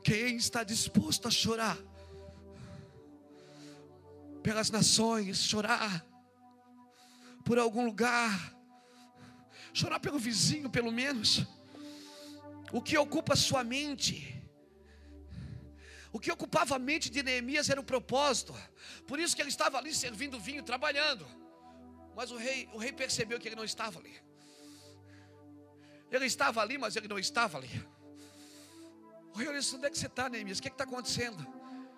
[0.02, 1.78] Quem está disposto a chorar?
[4.42, 6.04] pelas nações, chorar
[7.44, 8.54] por algum lugar,
[9.72, 11.46] chorar pelo vizinho, pelo menos.
[12.72, 14.16] O que ocupa sua mente?
[16.12, 18.54] O que ocupava a mente de Neemias era o propósito.
[19.06, 21.26] Por isso que ele estava ali servindo vinho, trabalhando.
[22.16, 24.14] Mas o rei, o rei percebeu que ele não estava ali.
[26.10, 27.70] Ele estava ali, mas ele não estava ali.
[29.34, 30.58] O rei disse: Onde é que você está, Neemias?
[30.58, 31.40] O que é está acontecendo?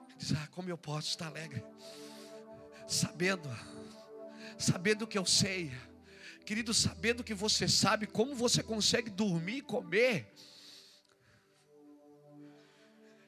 [0.08, 1.64] Ele diz: Ah, como eu posso estar alegre?
[2.86, 3.48] sabendo,
[4.58, 5.72] sabendo que eu sei,
[6.44, 10.32] querido, sabendo que você sabe como você consegue dormir e comer.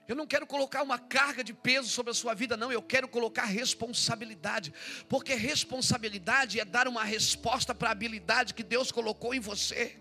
[0.09, 2.71] Eu não quero colocar uma carga de peso sobre a sua vida, não.
[2.71, 4.73] Eu quero colocar responsabilidade.
[5.09, 10.01] Porque responsabilidade é dar uma resposta para a habilidade que Deus colocou em você.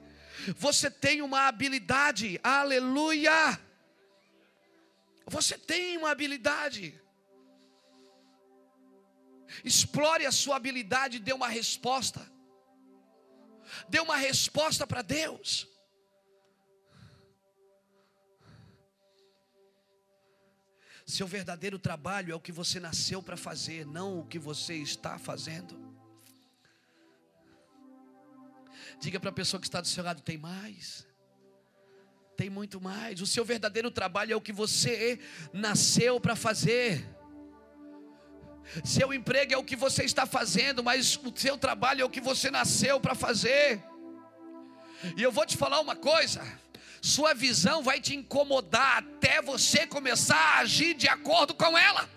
[0.58, 3.60] Você tem uma habilidade, aleluia.
[5.26, 7.02] Você tem uma habilidade.
[9.64, 12.22] Explore a sua habilidade e dê uma resposta.
[13.90, 15.68] Dê uma resposta para Deus.
[21.06, 25.20] Seu verdadeiro trabalho é o que você nasceu para fazer, não o que você está
[25.20, 25.80] fazendo.
[29.00, 31.08] Diga para a pessoa que está do seu lado: tem mais.
[32.36, 33.22] Tem muito mais.
[33.22, 35.20] O seu verdadeiro trabalho é o que você
[35.54, 37.08] nasceu para fazer.
[38.84, 42.20] Seu emprego é o que você está fazendo, mas o seu trabalho é o que
[42.20, 43.84] você nasceu para fazer.
[45.16, 46.42] E eu vou te falar uma coisa:
[47.06, 52.10] sua visão vai te incomodar até você começar a agir de acordo com ela.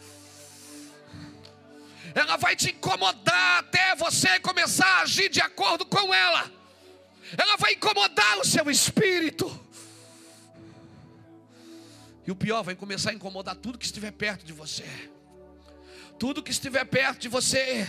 [2.14, 6.50] Ela vai te incomodar até você começar a agir de acordo com ela.
[7.36, 9.46] Ela vai incomodar o seu espírito.
[12.26, 14.86] E o pior, vai começar a incomodar tudo que estiver perto de você.
[16.18, 17.86] Tudo que estiver perto de você.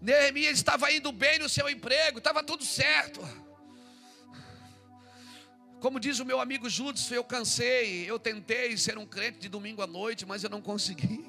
[0.00, 3.20] Neemias estava indo bem no seu emprego, estava tudo certo.
[5.80, 9.80] Como diz o meu amigo Judas, eu cansei, eu tentei ser um crente de domingo
[9.80, 11.24] à noite, mas eu não consegui.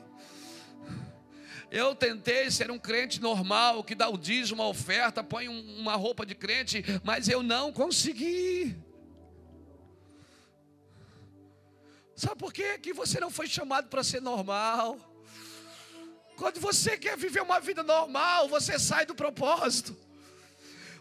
[1.72, 6.26] Eu tentei ser um crente normal, que dá o dízimo, a oferta, põe uma roupa
[6.26, 8.78] de crente, mas eu não consegui.
[12.14, 12.78] Sabe por quê?
[12.78, 15.00] Que você não foi chamado para ser normal.
[16.36, 19.98] Quando você quer viver uma vida normal, você sai do propósito.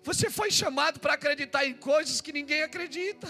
[0.03, 3.29] Você foi chamado para acreditar em coisas que ninguém acredita.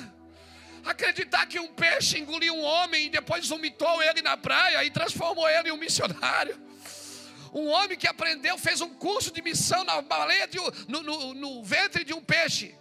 [0.85, 5.49] Acreditar que um peixe engoliu um homem e depois vomitou ele na praia e transformou
[5.49, 6.59] ele em um missionário.
[7.53, 10.59] Um homem que aprendeu, fez um curso de missão na baleia, de,
[10.89, 12.75] no, no, no ventre de um peixe.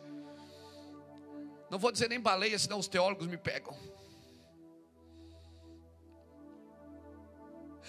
[1.70, 3.76] Não vou dizer nem baleia, senão os teólogos me pegam.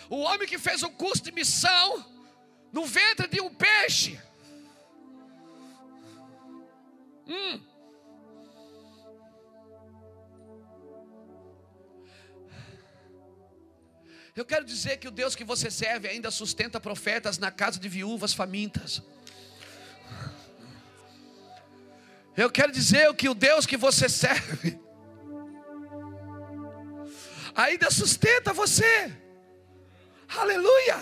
[0.08, 2.04] O homem que fez um curso de missão
[2.72, 4.18] no ventre de um peixe.
[7.30, 7.60] Hum.
[14.34, 17.88] Eu quero dizer que o Deus que você serve ainda sustenta profetas na casa de
[17.88, 19.02] viúvas famintas.
[22.36, 24.80] Eu quero dizer que o Deus que você serve
[27.54, 29.16] ainda sustenta você.
[30.28, 30.96] Aleluia!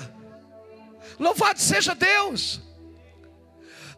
[1.18, 2.67] Louvado seja Deus.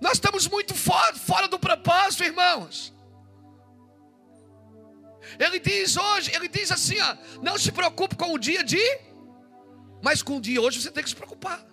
[0.00, 2.92] Nós estamos muito fora, fora do propósito, irmãos.
[5.38, 8.82] Ele diz hoje, ele diz assim, ó, não se preocupe com o dia de,
[10.02, 11.64] mas com o dia hoje você tem que se preocupar.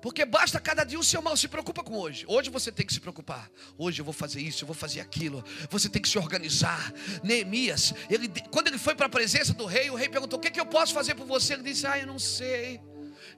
[0.00, 2.24] Porque basta cada dia o seu mal, se preocupa com hoje.
[2.28, 3.50] Hoje você tem que se preocupar.
[3.76, 5.44] Hoje eu vou fazer isso, eu vou fazer aquilo.
[5.68, 6.92] Você tem que se organizar.
[7.24, 10.46] Neemias, ele, quando ele foi para a presença do rei, o rei perguntou: O que,
[10.46, 11.54] é que eu posso fazer por você?
[11.54, 12.80] Ele disse: Ah, eu não sei.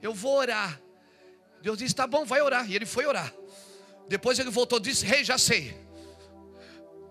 [0.01, 0.79] Eu vou orar.
[1.61, 2.69] Deus disse: Tá bom, vai orar.
[2.69, 3.33] E ele foi orar.
[4.07, 5.89] Depois ele voltou e disse: Rei, já sei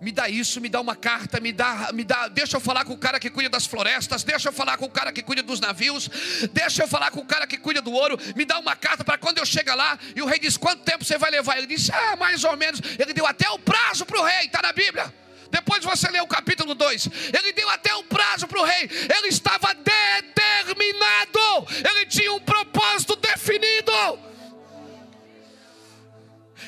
[0.01, 2.93] me dá isso, me dá uma carta, me dá, me dá, deixa eu falar com
[2.93, 5.59] o cara que cuida das florestas, deixa eu falar com o cara que cuida dos
[5.61, 6.09] navios,
[6.53, 9.19] deixa eu falar com o cara que cuida do ouro, me dá uma carta para
[9.19, 11.91] quando eu chegar lá, e o rei diz: "Quanto tempo você vai levar?" Ele disse:
[11.93, 12.81] "Ah, mais ou menos".
[12.99, 15.13] Ele deu até o prazo para o rei, está na Bíblia.
[15.51, 17.09] Depois você lê o capítulo 2.
[17.33, 18.89] Ele deu até o prazo para o rei.
[19.17, 21.41] Ele estava determinado.
[21.89, 23.93] Ele tinha um propósito definido.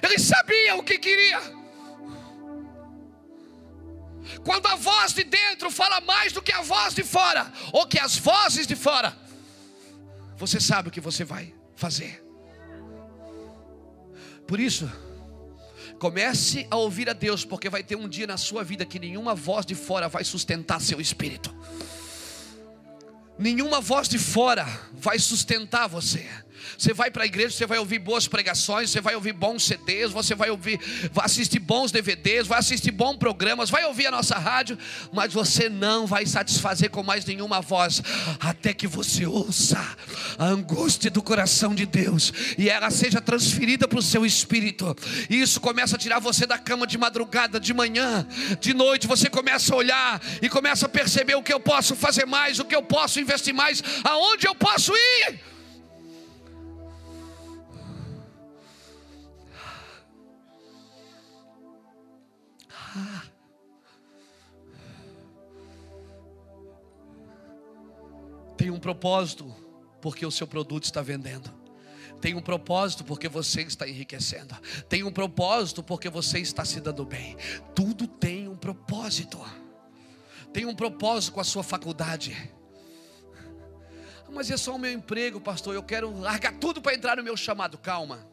[0.03, 1.41] Ele sabia o que queria.
[4.45, 7.99] Quando a voz de dentro fala mais do que a voz de fora, ou que
[7.99, 9.15] as vozes de fora,
[10.37, 12.25] você sabe o que você vai fazer.
[14.47, 14.91] Por isso,
[16.01, 19.35] comece a ouvir a Deus, porque vai ter um dia na sua vida que nenhuma
[19.35, 21.55] voz de fora vai sustentar seu espírito.
[23.39, 26.27] Nenhuma voz de fora vai sustentar você.
[26.77, 30.11] Você vai para a igreja, você vai ouvir boas pregações, você vai ouvir bons CDs,
[30.11, 30.81] você vai ouvir,
[31.13, 34.79] vai assistir bons DVDs, vai assistir bons programas, vai ouvir a nossa rádio,
[35.13, 38.03] mas você não vai satisfazer com mais nenhuma voz,
[38.39, 39.79] até que você ouça
[40.39, 44.97] a angústia do coração de Deus e ela seja transferida para o seu espírito.
[45.29, 48.27] E isso começa a tirar você da cama de madrugada, de manhã,
[48.61, 49.07] de noite.
[49.07, 52.65] Você começa a olhar e começa a perceber o que eu posso fazer mais, o
[52.65, 55.50] que eu posso investir mais, aonde eu posso ir.
[68.61, 69.51] Tem um propósito,
[70.03, 71.51] porque o seu produto está vendendo.
[72.21, 74.55] Tem um propósito porque você está enriquecendo.
[74.87, 77.39] Tem um propósito porque você está se dando bem.
[77.75, 79.41] Tudo tem um propósito.
[80.53, 82.37] Tem um propósito com a sua faculdade.
[84.31, 85.75] Mas é só o meu emprego, pastor.
[85.75, 87.79] Eu quero largar tudo para entrar no meu chamado.
[87.79, 88.29] Calma.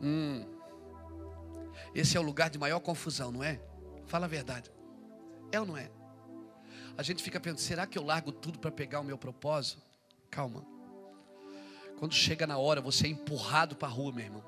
[0.00, 0.46] Hum.
[1.92, 3.60] Esse é o lugar de maior confusão, não é?
[4.06, 4.70] Fala a verdade.
[5.50, 5.97] É ou não é?
[6.98, 9.80] A gente fica pensando, será que eu largo tudo para pegar o meu propósito?
[10.28, 10.66] Calma.
[11.96, 14.44] Quando chega na hora, você é empurrado para a rua, meu irmão.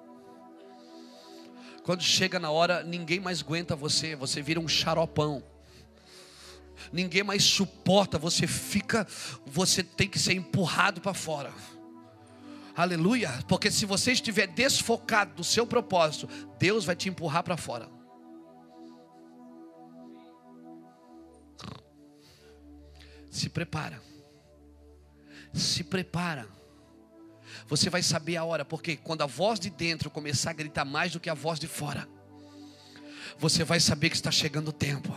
[1.85, 5.45] Quando chega na hora, ninguém mais aguenta você, você vira um xaropão.
[6.93, 9.07] Ninguém mais suporta, você fica,
[9.47, 11.55] você tem que ser empurrado para fora.
[12.77, 16.29] Aleluia, porque se você estiver desfocado do seu propósito,
[16.59, 18.00] Deus vai te empurrar para fora.
[23.31, 24.03] Se prepara.
[25.55, 26.47] Se prepara.
[27.67, 31.13] Você vai saber a hora, porque quando a voz de dentro começar a gritar mais
[31.13, 32.09] do que a voz de fora,
[33.39, 35.17] você vai saber que está chegando o tempo.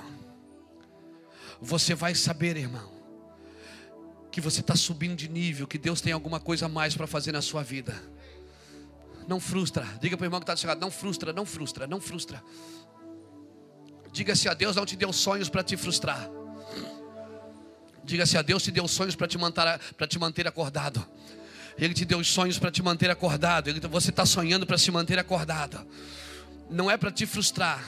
[1.61, 2.91] Você vai saber, irmão,
[4.32, 7.32] que você está subindo de nível, que Deus tem alguma coisa a mais para fazer
[7.32, 7.93] na sua vida.
[9.28, 9.86] Não frustra.
[10.01, 12.43] Diga para o irmão que está chegando, não frustra, não frustra, não frustra.
[14.11, 16.30] Diga-se a Deus não te deu sonhos para te frustrar.
[18.03, 21.05] Diga-se a Deus te deu sonhos para te manter, te manter acordado.
[21.77, 23.69] Ele te deu os sonhos para te manter acordado.
[23.69, 25.85] Ele, você está sonhando para se manter acordado.
[26.69, 27.83] Não é para te frustrar.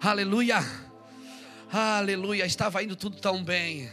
[0.00, 0.58] Aleluia.
[1.72, 2.44] Aleluia.
[2.44, 3.90] Estava indo tudo tão bem.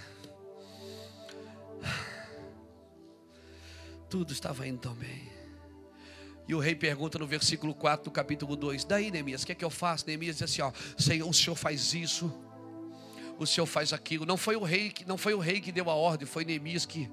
[4.10, 5.30] Tudo estava indo tão bem.
[6.48, 9.56] E o rei pergunta no versículo 4 do capítulo 2: Daí, Neemias, o que é
[9.56, 10.08] que eu faço?
[10.08, 12.34] Neemias diz assim: ó, Senhor, o senhor faz isso,
[13.44, 14.26] o senhor faz aquilo.
[14.26, 16.86] Não foi o rei que, não foi o rei que deu a ordem, foi Neemias
[16.86, 17.10] que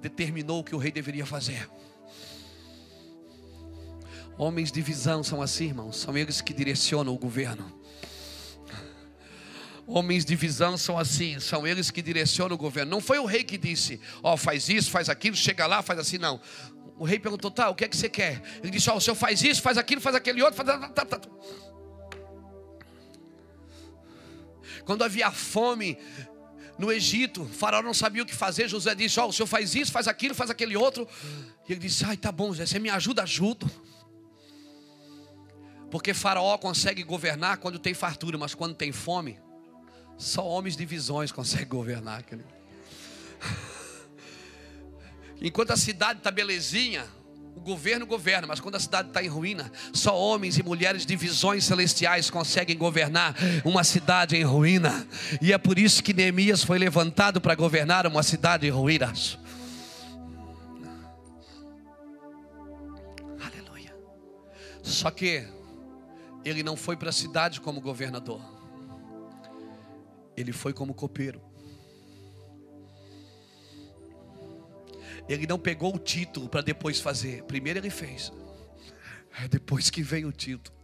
[0.00, 1.68] determinou o que o rei deveria fazer.
[4.36, 7.70] Homens de visão são assim, irmãos, são eles que direcionam o governo.
[9.86, 12.90] Homens de visão são assim, são eles que direcionam o governo.
[12.90, 15.98] Não foi o rei que disse, ó, oh, faz isso, faz aquilo, chega lá, faz
[15.98, 16.40] assim, não.
[16.96, 18.40] O rei perguntou, tá, o que é que você quer?
[18.62, 20.68] Ele disse, ó, oh, o senhor faz isso, faz aquilo, faz aquele outro, faz.
[24.84, 25.98] Quando havia fome,
[26.78, 28.68] no Egito, faraó não sabia o que fazer.
[28.68, 31.06] José disse: Ó, oh, o senhor faz isso, faz aquilo, faz aquele outro.
[31.68, 33.70] E ele disse: Ai, tá bom, José, você me ajuda, ajudo.
[35.90, 39.38] Porque faraó consegue governar quando tem fartura, mas quando tem fome,
[40.16, 42.24] só homens de visões conseguem governar.
[45.42, 47.06] Enquanto a cidade está belezinha,
[47.54, 51.14] o governo governa, mas quando a cidade está em ruína, só homens e mulheres de
[51.14, 53.34] visões celestiais conseguem governar
[53.64, 55.06] uma cidade em ruína.
[55.42, 59.38] E é por isso que Neemias foi levantado para governar uma cidade em ruínas.
[63.38, 63.94] Aleluia.
[64.82, 65.46] Só que
[66.44, 68.40] ele não foi para a cidade como governador,
[70.36, 71.49] ele foi como copeiro.
[75.30, 77.44] Ele não pegou o título para depois fazer.
[77.44, 78.32] Primeiro ele fez.
[79.40, 80.76] É depois que veio o título.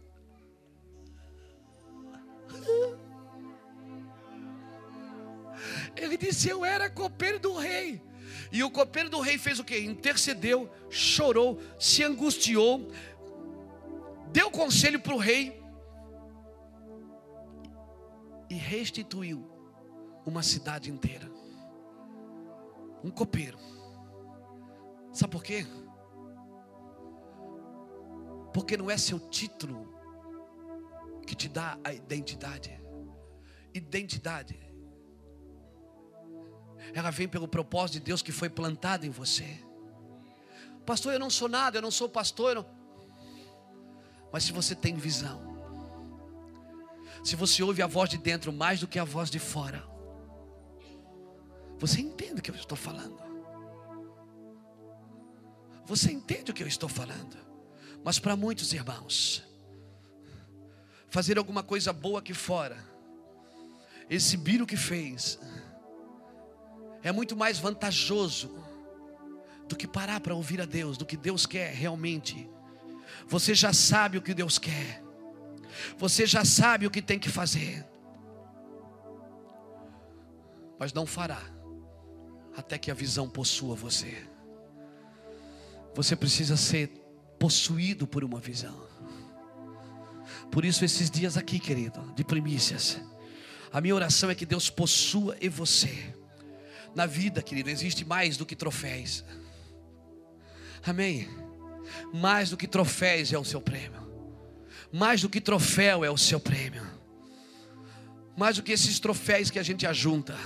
[5.97, 8.01] Ele disse: Eu era copeiro do rei.
[8.49, 9.77] E o copeiro do rei fez o que?
[9.77, 12.89] Intercedeu, chorou, se angustiou,
[14.31, 15.61] deu conselho para o rei
[18.49, 19.45] e restituiu
[20.25, 21.29] uma cidade inteira.
[23.03, 23.76] Um copeiro.
[25.17, 25.65] Sabe por quê?
[28.53, 29.91] Porque não é seu título
[31.25, 32.79] que te dá a identidade.
[33.73, 34.59] Identidade.
[36.93, 39.59] Ela vem pelo propósito de Deus que foi plantado em você.
[40.85, 42.53] Pastor, eu não sou nada, eu não sou pastor.
[42.53, 42.65] Não...
[44.31, 45.41] Mas se você tem visão,
[47.23, 49.83] se você ouve a voz de dentro mais do que a voz de fora,
[51.79, 53.26] você entende o que eu estou falando.
[55.87, 57.37] Você entende o que eu estou falando?
[58.03, 59.41] Mas para muitos irmãos,
[61.07, 62.77] fazer alguma coisa boa aqui fora,
[64.09, 65.39] exibir o que fez,
[67.01, 68.53] é muito mais vantajoso
[69.69, 72.49] do que parar para ouvir a Deus, do que Deus quer realmente.
[73.25, 75.01] Você já sabe o que Deus quer,
[75.97, 77.85] você já sabe o que tem que fazer,
[80.77, 81.41] mas não fará
[82.57, 84.27] até que a visão possua você.
[85.97, 86.89] Você precisa ser
[87.39, 88.87] possuído por uma visão.
[90.51, 93.01] Por isso, esses dias aqui, querido, de primícias,
[93.73, 96.13] a minha oração é que Deus possua em você
[96.95, 99.25] Na vida, querido, existe mais do que troféus.
[100.85, 101.27] Amém?
[102.13, 104.07] Mais do que troféus é o seu prêmio.
[104.93, 106.85] Mais do que troféu é o seu prêmio.
[108.37, 110.37] Mais do que esses troféus que a gente ajunta.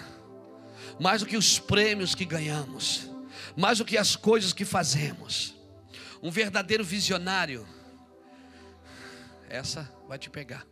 [0.98, 3.11] Mais do que os prêmios que ganhamos.
[3.56, 5.56] Mais do que as coisas que fazemos.
[6.22, 7.68] Um verdadeiro visionário.
[9.50, 10.66] Essa vai te pegar.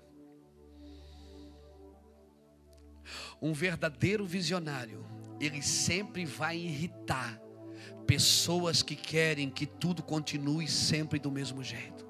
[3.41, 5.05] Um verdadeiro visionário
[5.39, 7.39] ele sempre vai irritar
[8.05, 12.07] pessoas que querem que tudo continue sempre do mesmo jeito.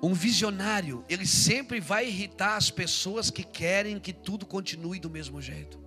[0.00, 5.42] Um visionário, ele sempre vai irritar as pessoas que querem que tudo continue do mesmo
[5.42, 5.80] jeito.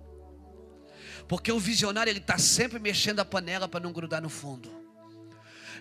[1.32, 4.70] Porque o visionário, ele está sempre mexendo a panela para não grudar no fundo.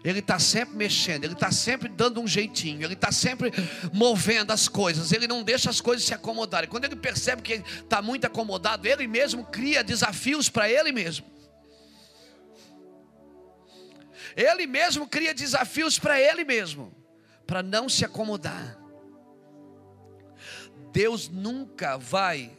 [0.01, 3.51] Ele está sempre mexendo, ele está sempre dando um jeitinho, ele está sempre
[3.91, 6.69] movendo as coisas, ele não deixa as coisas se acomodarem.
[6.69, 11.25] Quando ele percebe que está muito acomodado, ele mesmo cria desafios para ele mesmo.
[14.37, 16.95] Ele mesmo cria desafios para ele mesmo,
[17.45, 18.79] para não se acomodar.
[20.93, 22.57] Deus nunca vai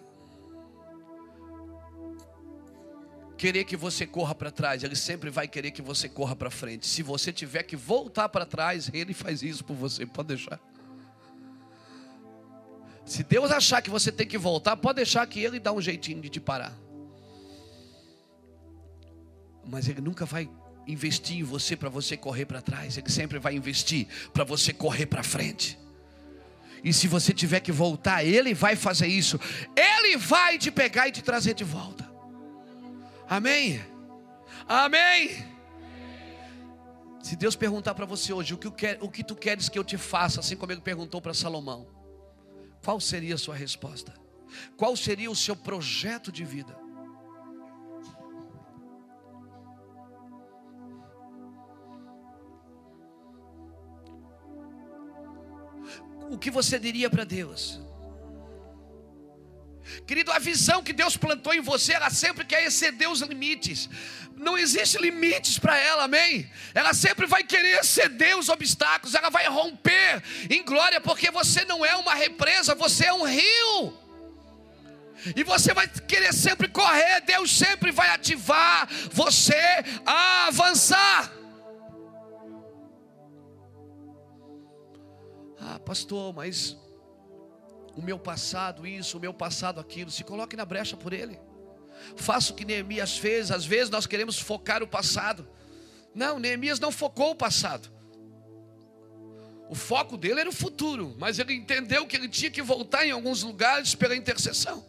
[3.42, 6.86] querer que você corra para trás, ele sempre vai querer que você corra para frente.
[6.86, 10.60] Se você tiver que voltar para trás, ele faz isso por você, pode deixar.
[13.04, 16.22] Se Deus achar que você tem que voltar, pode deixar que ele dá um jeitinho
[16.22, 16.72] de te parar.
[19.66, 20.48] Mas ele nunca vai
[20.86, 25.06] investir em você para você correr para trás, ele sempre vai investir para você correr
[25.06, 25.76] para frente.
[26.84, 29.36] E se você tiver que voltar, ele vai fazer isso.
[29.74, 32.11] Ele vai te pegar e te trazer de volta.
[33.32, 33.82] Amém?
[34.68, 35.30] Amém?
[37.22, 39.84] Se Deus perguntar para você hoje o que, quer, o que tu queres que eu
[39.84, 41.88] te faça, assim como ele perguntou para Salomão,
[42.84, 44.12] qual seria a sua resposta?
[44.76, 46.76] Qual seria o seu projeto de vida?
[56.30, 57.81] O que você diria para Deus?
[60.06, 63.88] Querido, a visão que Deus plantou em você, ela sempre quer exceder os limites.
[64.36, 66.50] Não existe limites para ela, amém?
[66.74, 71.84] Ela sempre vai querer exceder os obstáculos, ela vai romper em glória, porque você não
[71.84, 73.98] é uma represa, você é um rio.
[75.36, 79.54] E você vai querer sempre correr, Deus sempre vai ativar você
[80.04, 81.32] a avançar.
[85.60, 86.76] Ah, pastor, mas
[87.96, 90.10] o meu passado isso, o meu passado aquilo.
[90.10, 91.38] Se coloque na brecha por ele.
[92.16, 93.50] Faça o que Neemias fez.
[93.50, 95.48] Às vezes nós queremos focar o passado.
[96.14, 97.90] Não, Neemias não focou o passado.
[99.68, 103.10] O foco dele era o futuro, mas ele entendeu que ele tinha que voltar em
[103.10, 104.84] alguns lugares pela intercessão.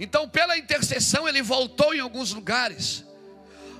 [0.00, 3.04] Então, pela intercessão, ele voltou em alguns lugares,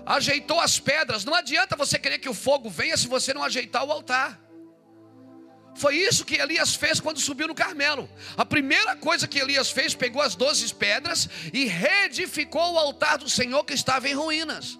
[0.06, 1.24] ajeitou as pedras.
[1.24, 4.40] Não adianta você querer que o fogo venha se você não ajeitar o altar.
[5.78, 8.10] Foi isso que Elias fez quando subiu no Carmelo.
[8.36, 13.30] A primeira coisa que Elias fez, pegou as doze pedras e reedificou o altar do
[13.30, 14.76] Senhor que estava em ruínas.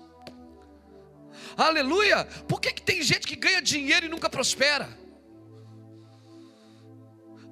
[1.57, 2.25] Aleluia!
[2.49, 4.89] Por que, que tem gente que ganha dinheiro e nunca prospera?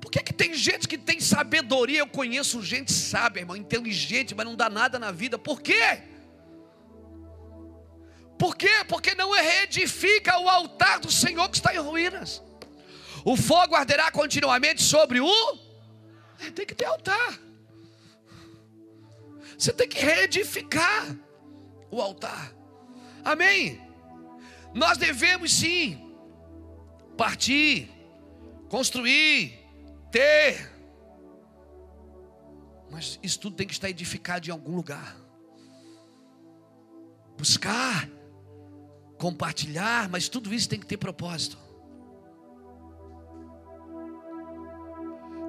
[0.01, 2.01] Por que, que tem gente que tem sabedoria?
[2.01, 5.38] Eu conheço gente sábia, irmão, inteligente, mas não dá nada na vida.
[5.38, 6.03] Por quê?
[8.36, 8.84] Por quê?
[8.88, 12.42] Porque não reedifica o altar do Senhor que está em ruínas.
[13.27, 15.59] O fogo arderá continuamente sobre o.
[16.55, 17.41] Tem que ter altar.
[19.59, 21.18] Você tem que reedificar
[21.91, 22.55] o altar.
[23.24, 23.81] Amém?
[24.72, 26.16] Nós devemos sim
[27.16, 27.91] partir,
[28.68, 29.59] construir,
[30.12, 30.72] ter.
[32.89, 35.16] Mas isso tudo tem que estar edificado em algum lugar.
[37.37, 38.09] Buscar,
[39.18, 41.65] compartilhar, mas tudo isso tem que ter propósito.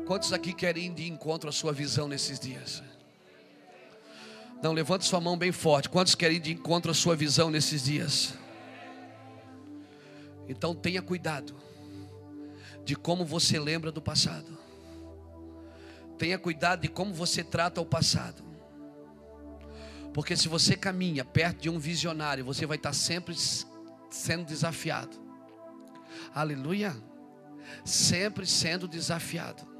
[0.08, 2.82] Quantos aqui querem ir de encontro à sua visão nesses dias?
[4.64, 5.90] Não, levante sua mão bem forte.
[5.90, 8.34] Quantos querem ir de encontro à sua visão nesses dias?
[10.48, 11.54] Então tenha cuidado
[12.86, 14.58] de como você lembra do passado.
[16.18, 18.42] Tenha cuidado de como você trata o passado.
[20.14, 23.36] Porque se você caminha perto de um visionário, você vai estar sempre
[24.10, 25.18] sendo desafiado.
[26.34, 26.96] Aleluia.
[27.84, 29.77] Sempre sendo desafiado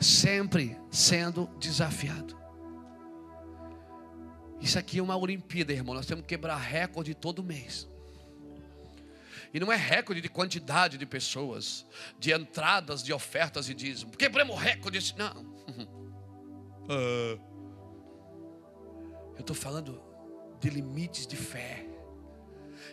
[0.00, 2.36] sempre sendo desafiado.
[4.60, 5.94] Isso aqui é uma Olimpíada, irmão.
[5.94, 7.88] Nós temos que quebrar recorde todo mês.
[9.52, 11.86] E não é recorde de quantidade de pessoas,
[12.18, 14.10] de entradas, de ofertas e dízimo.
[14.16, 15.14] Quebramos recorde.
[15.16, 15.44] Não.
[16.88, 17.54] Uh.
[19.34, 20.00] Eu estou falando
[20.60, 21.83] de limites de fé.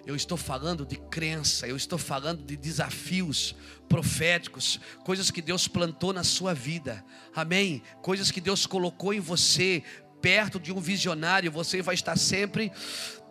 [0.05, 3.55] Eu estou falando de crença, eu estou falando de desafios
[3.87, 7.83] proféticos, coisas que Deus plantou na sua vida, amém?
[8.01, 9.83] Coisas que Deus colocou em você,
[10.19, 12.71] perto de um visionário, você vai estar sempre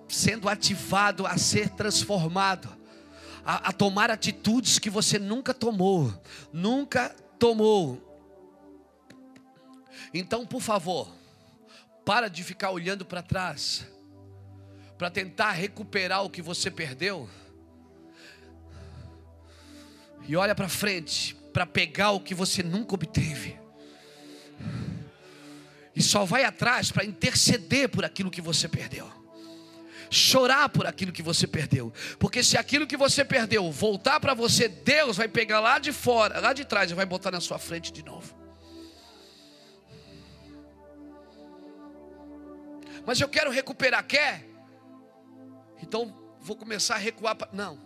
[0.09, 2.69] sendo ativado a ser transformado,
[3.45, 6.15] a, a tomar atitudes que você nunca tomou,
[6.53, 7.09] nunca
[7.39, 8.07] tomou.
[10.15, 11.13] Então, por favor,
[12.05, 13.87] para de ficar olhando para trás
[15.01, 17.27] para tentar recuperar o que você perdeu.
[20.29, 23.59] E olha para frente para pegar o que você nunca obteve.
[25.97, 29.11] E só vai atrás para interceder por aquilo que você perdeu.
[30.11, 31.91] Chorar por aquilo que você perdeu.
[32.19, 36.39] Porque se aquilo que você perdeu voltar para você, Deus vai pegar lá de fora,
[36.41, 38.35] lá de trás e vai botar na sua frente de novo.
[43.07, 44.50] Mas eu quero recuperar, quer?
[45.83, 47.37] Então vou começar a recuar.
[47.37, 47.49] Pra...
[47.53, 47.79] Não,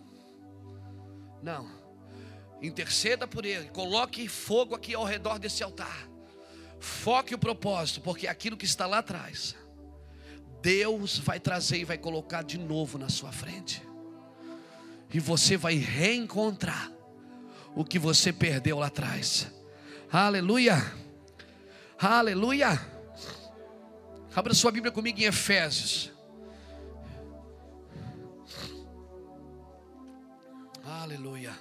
[1.41, 1.69] não.
[2.61, 3.69] Interceda por ele.
[3.69, 6.09] Coloque fogo aqui ao redor desse altar.
[6.79, 9.55] Foque o propósito, porque aquilo que está lá atrás,
[10.61, 13.81] Deus vai trazer e vai colocar de novo na sua frente.
[15.13, 16.91] E você vai reencontrar
[17.75, 19.47] o que você perdeu lá atrás.
[20.11, 20.75] Aleluia.
[21.97, 22.79] Aleluia.
[24.35, 26.11] Abra sua Bíblia comigo em Efésios.
[30.85, 31.51] Aleluia.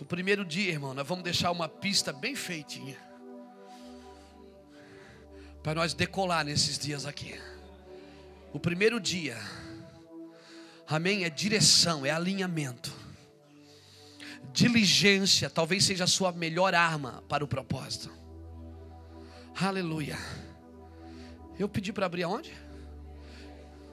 [0.00, 2.98] O primeiro dia, irmão, nós vamos deixar uma pista bem feitinha.
[5.62, 7.40] Para nós decolar nesses dias aqui.
[8.52, 9.38] O primeiro dia,
[10.88, 12.92] amém, é direção, é alinhamento.
[14.52, 18.10] Diligência, talvez seja a sua melhor arma para o propósito.
[19.54, 20.16] Aleluia.
[21.58, 22.52] Eu pedi para abrir aonde?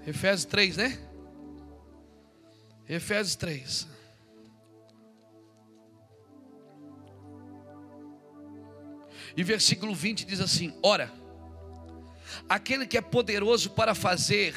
[0.05, 0.99] Efésios 3, né?
[2.87, 3.87] Efésios 3.
[9.35, 11.11] E versículo 20 diz assim: Ora,
[12.49, 14.53] aquele que é poderoso para fazer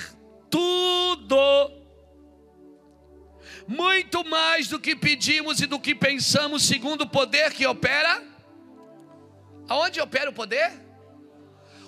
[0.50, 1.36] tudo,
[3.66, 8.22] muito mais do que pedimos e do que pensamos, segundo o poder que opera.
[9.68, 10.85] Aonde opera o poder?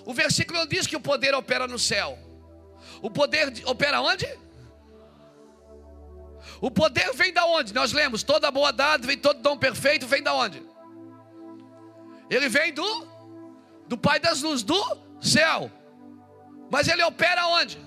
[0.09, 2.17] O versículo diz que o poder opera no céu.
[2.99, 4.27] O poder opera onde?
[6.59, 7.75] O poder vem da onde?
[7.75, 10.63] Nós lemos, toda boa dada, vem todo dom perfeito, vem da onde?
[12.27, 13.07] Ele vem do
[13.87, 14.83] do Pai das luzes, do
[15.21, 15.71] céu.
[16.71, 17.79] Mas ele opera onde?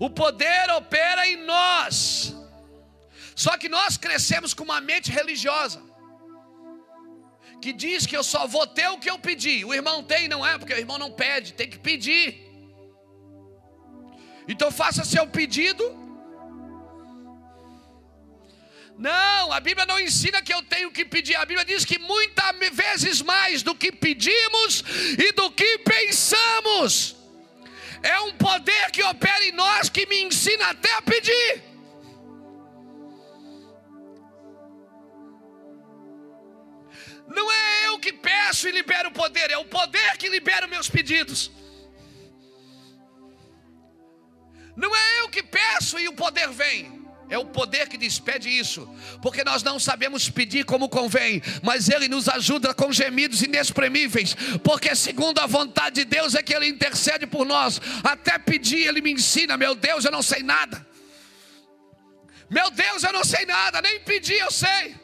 [0.00, 2.34] O poder opera em nós.
[3.36, 5.93] Só que nós crescemos com uma mente religiosa
[7.64, 9.64] que diz que eu só vou ter o que eu pedi.
[9.64, 12.26] O irmão tem, não é, porque o irmão não pede, tem que pedir.
[14.46, 15.84] Então faça seu pedido.
[18.98, 21.36] Não, a Bíblia não ensina que eu tenho que pedir.
[21.36, 24.84] A Bíblia diz que muitas vezes mais do que pedimos
[25.26, 27.16] e do que pensamos.
[28.02, 31.73] É um poder que opera em nós que me ensina até a pedir.
[37.26, 40.88] Não é eu que peço e libero o poder, é o poder que libera meus
[40.88, 41.50] pedidos.
[44.76, 47.04] Não é eu que peço e o poder vem.
[47.30, 48.86] É o poder que despede isso,
[49.22, 54.94] porque nós não sabemos pedir como convém, mas Ele nos ajuda com gemidos inexprimíveis, porque
[54.94, 57.80] segundo a vontade de Deus é que Ele intercede por nós.
[58.02, 60.86] Até pedir, Ele me ensina, meu Deus, eu não sei nada.
[62.50, 64.94] Meu Deus, eu não sei nada, nem pedir eu sei.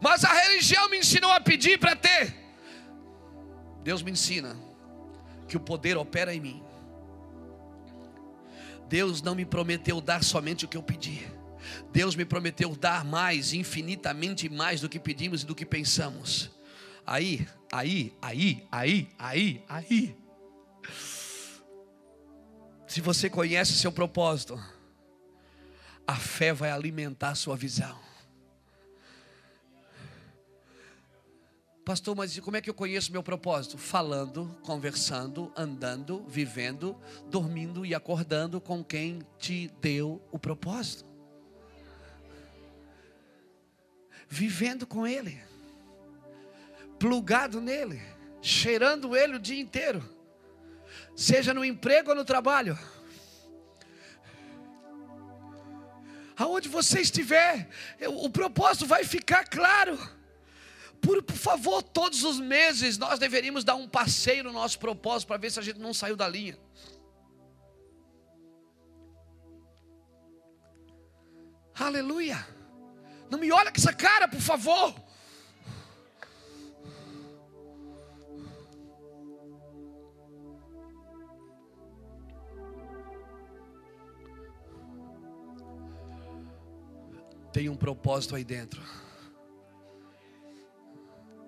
[0.00, 2.34] Mas a religião me ensinou a pedir para ter.
[3.82, 4.56] Deus me ensina
[5.46, 6.62] que o poder opera em mim.
[8.88, 11.26] Deus não me prometeu dar somente o que eu pedi.
[11.92, 16.50] Deus me prometeu dar mais, infinitamente mais do que pedimos e do que pensamos.
[17.06, 20.16] Aí, aí, aí, aí, aí, aí.
[22.86, 24.60] Se você conhece seu propósito,
[26.06, 28.09] a fé vai alimentar sua visão.
[31.84, 33.78] Pastor, mas como é que eu conheço meu propósito?
[33.78, 41.04] Falando, conversando, andando, vivendo, dormindo e acordando com quem te deu o propósito.
[44.28, 45.42] Vivendo com Ele,
[46.98, 48.00] plugado nele,
[48.40, 50.02] cheirando Ele o dia inteiro,
[51.16, 52.78] seja no emprego ou no trabalho.
[56.40, 57.68] aonde você estiver,
[58.08, 59.98] o propósito vai ficar claro.
[61.00, 65.38] Por, por favor, todos os meses nós deveríamos dar um passeio no nosso propósito para
[65.38, 66.58] ver se a gente não saiu da linha.
[71.74, 72.46] Aleluia.
[73.30, 74.94] Não me olha com essa cara, por favor.
[87.52, 88.80] Tem um propósito aí dentro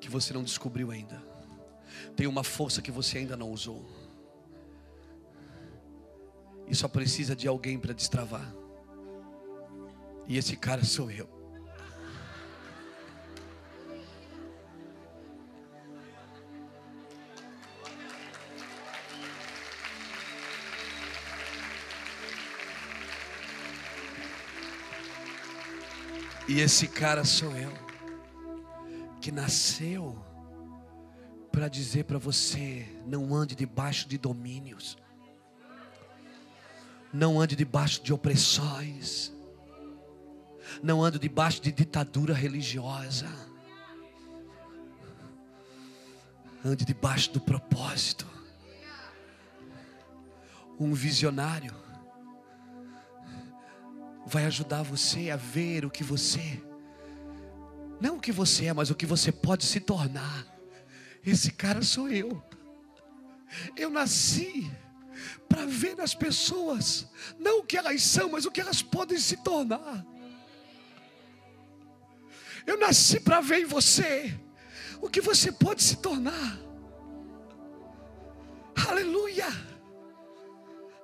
[0.03, 1.23] que você não descobriu ainda.
[2.17, 3.89] Tem uma força que você ainda não usou.
[6.67, 8.53] E só precisa de alguém para destravar.
[10.27, 11.29] E esse cara sou eu.
[26.49, 27.73] E esse cara sou eu,
[29.23, 30.21] que nasceu
[31.53, 34.99] para dizer para você: não ande debaixo de domínios,
[37.13, 39.33] não ande debaixo de opressões,
[40.83, 43.29] não ande debaixo de ditadura religiosa,
[46.65, 48.27] ande debaixo do propósito.
[50.81, 51.73] Um visionário
[54.27, 56.61] vai ajudar você a ver o que você,
[58.03, 60.45] não o que você é, mas o que você pode se tornar.
[61.25, 62.43] Esse cara sou eu.
[63.77, 64.69] Eu nasci
[65.49, 67.07] para ver nas pessoas,
[67.39, 70.05] não o que elas são, mas o que elas podem se tornar.
[72.67, 74.37] Eu nasci para ver em você
[75.01, 76.59] o que você pode se tornar.
[78.89, 79.47] Aleluia!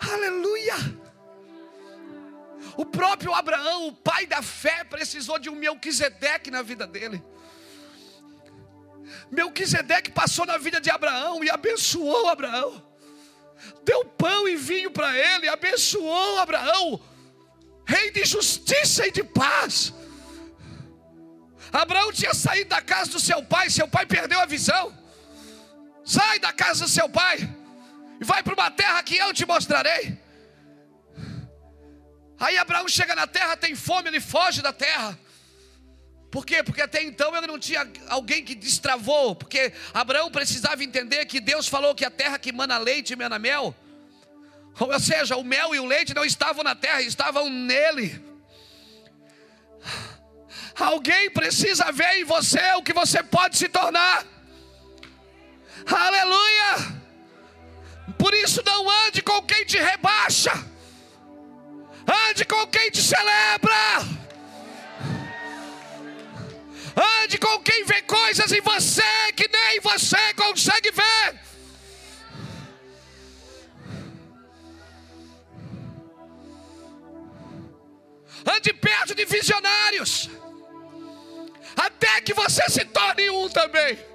[0.01, 0.74] Aleluia!
[2.79, 7.20] O próprio Abraão, o pai da fé, precisou de um Melquisedeque na vida dele.
[9.33, 12.81] Melquisedeque passou na vida de Abraão e abençoou Abraão.
[13.83, 17.01] Deu pão e vinho para ele, abençoou Abraão.
[17.85, 19.93] Rei de justiça e de paz.
[21.72, 24.97] Abraão tinha saído da casa do seu pai, seu pai perdeu a visão.
[26.05, 27.37] Sai da casa do seu pai
[28.20, 30.28] e vai para uma terra que eu te mostrarei.
[32.39, 35.18] Aí Abraão chega na terra, tem fome, ele foge da terra.
[36.30, 36.62] Por quê?
[36.62, 39.34] Porque até então ele não tinha alguém que destravou.
[39.34, 43.39] Porque Abraão precisava entender que Deus falou que a terra que mana leite e mana
[43.39, 43.74] mel.
[44.78, 48.22] Ou seja, o mel e o leite não estavam na terra, estavam nele.
[50.78, 54.24] Alguém precisa ver em você o que você pode se tornar.
[55.86, 56.99] Aleluia!
[58.16, 60.53] Por isso não ande com quem te rebaixa.
[62.09, 64.00] Ande com quem te celebra.
[67.22, 71.38] Ande com quem vê coisas em você que nem você consegue ver.
[78.46, 80.30] Ande perto de visionários.
[81.76, 84.07] Até que você se torne um também.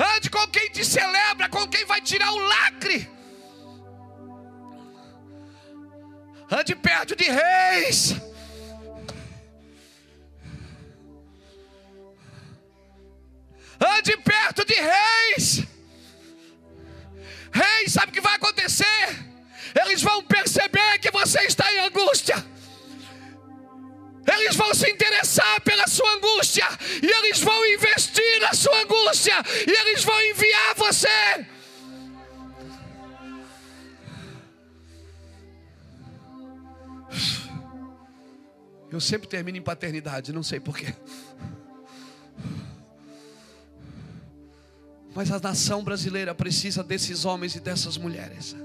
[0.00, 3.06] Ande com quem te celebra, com quem vai tirar o lacre.
[6.50, 8.14] Ande perto de reis.
[13.78, 15.64] Ande perto de reis.
[17.52, 19.08] Reis, sabe o que vai acontecer?
[19.84, 22.36] Eles vão perceber que você está em angústia.
[24.26, 26.66] Eles vão se interessar pela sua angústia,
[27.02, 29.34] e eles vão investir na sua angústia,
[29.66, 31.46] e eles vão enviar você.
[38.90, 40.94] Eu sempre termino em paternidade, não sei porquê.
[45.14, 48.56] Mas a nação brasileira precisa desses homens e dessas mulheres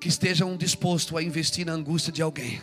[0.00, 2.62] que estejam dispostos a investir na angústia de alguém.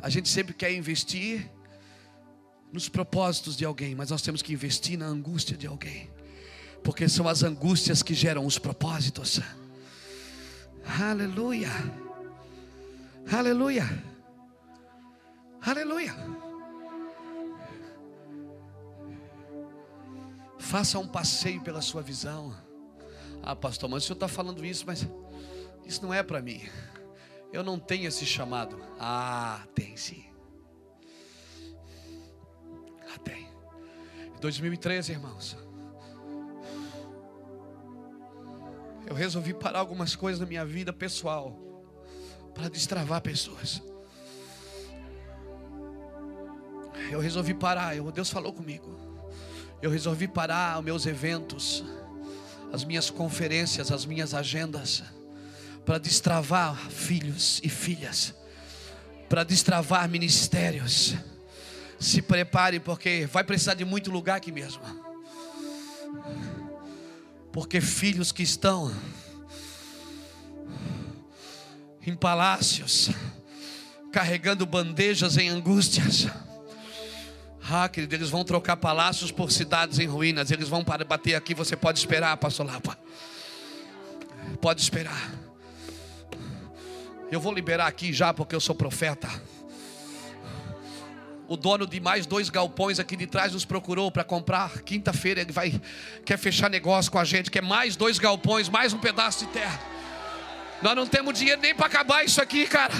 [0.00, 1.50] A gente sempre quer investir
[2.72, 6.10] nos propósitos de alguém, mas nós temos que investir na angústia de alguém,
[6.82, 9.40] porque são as angústias que geram os propósitos.
[11.00, 11.70] Aleluia,
[13.30, 13.86] aleluia,
[15.60, 16.14] aleluia.
[20.58, 22.54] Faça um passeio pela sua visão.
[23.42, 25.06] Ah, pastor, mas o senhor está falando isso, mas
[25.86, 26.60] isso não é para mim.
[27.52, 28.78] Eu não tenho esse chamado.
[28.98, 30.24] Ah, tem sim.
[33.12, 33.48] Ah, tem.
[34.36, 35.56] Em 2013, irmãos,
[39.08, 41.58] Eu resolvi parar algumas coisas na minha vida pessoal
[42.54, 43.82] para destravar pessoas.
[47.10, 48.94] Eu resolvi parar, eu, Deus falou comigo.
[49.80, 51.82] Eu resolvi parar os meus eventos,
[52.70, 55.02] as minhas conferências, as minhas agendas,
[55.88, 58.34] para destravar filhos e filhas,
[59.26, 61.14] para destravar ministérios.
[61.98, 64.82] Se preparem, porque vai precisar de muito lugar aqui mesmo.
[67.50, 68.94] Porque filhos que estão
[72.06, 73.08] em palácios,
[74.12, 76.26] carregando bandejas em angústias,
[77.66, 80.50] ah, querido, eles vão trocar palácios por cidades em ruínas.
[80.50, 81.54] Eles vão bater aqui.
[81.54, 82.98] Você pode esperar, pastor Lapa.
[84.60, 85.37] Pode esperar.
[87.30, 89.28] Eu vou liberar aqui já, porque eu sou profeta.
[91.46, 94.82] O dono de mais dois galpões aqui de trás nos procurou para comprar.
[94.82, 95.80] Quinta-feira ele vai
[96.24, 99.80] quer fechar negócio com a gente, quer mais dois galpões, mais um pedaço de terra.
[100.82, 102.94] Nós não temos dinheiro nem para acabar isso aqui, cara.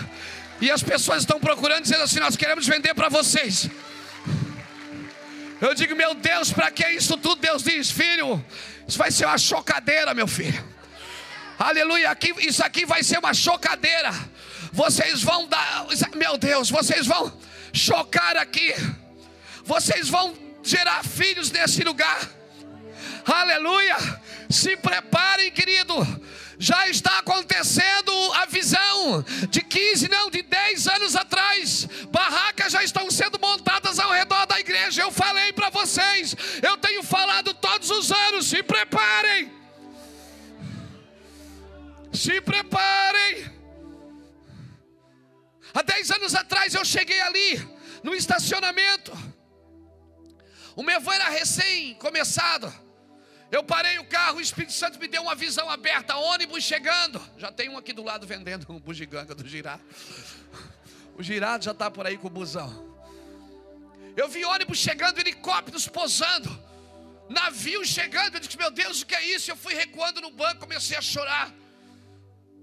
[0.61, 3.68] E as pessoas estão procurando dizendo assim: nós queremos vender para vocês.
[5.61, 7.41] Eu digo, meu Deus, para que isso tudo?
[7.41, 8.45] Deus diz, filho,
[8.87, 10.78] isso vai ser uma chocadeira, meu filho.
[11.59, 14.12] Aleluia, aqui, isso aqui vai ser uma chocadeira.
[14.72, 17.32] Vocês vão dar, meu Deus, vocês vão
[17.72, 18.72] chocar aqui.
[19.64, 22.30] Vocês vão gerar filhos nesse lugar.
[23.26, 23.96] Aleluia.
[24.48, 25.94] Se preparem, querido
[26.59, 31.88] já está acontecendo a visão de 15, não, de 10 anos atrás.
[32.11, 35.02] Barracas já estão sendo montadas ao redor da igreja.
[35.02, 39.57] Eu falei para vocês, eu tenho falado todos os anos: se preparem.
[42.18, 43.48] Se preparem.
[45.72, 47.56] Há 10 anos atrás eu cheguei ali,
[48.02, 49.12] no estacionamento.
[50.74, 52.74] O meu avô era recém começado.
[53.52, 57.22] Eu parei o carro, o Espírito Santo me deu uma visão aberta, ônibus chegando.
[57.36, 59.82] Já tem um aqui do lado vendendo um bugiganga do girado.
[61.16, 62.98] O girado já está por aí com o busão.
[64.16, 66.50] Eu vi ônibus chegando, helicópteros posando,
[67.28, 68.34] navio chegando.
[68.34, 69.50] Eu disse: Meu Deus, o que é isso?
[69.52, 71.54] Eu fui recuando no banco, comecei a chorar.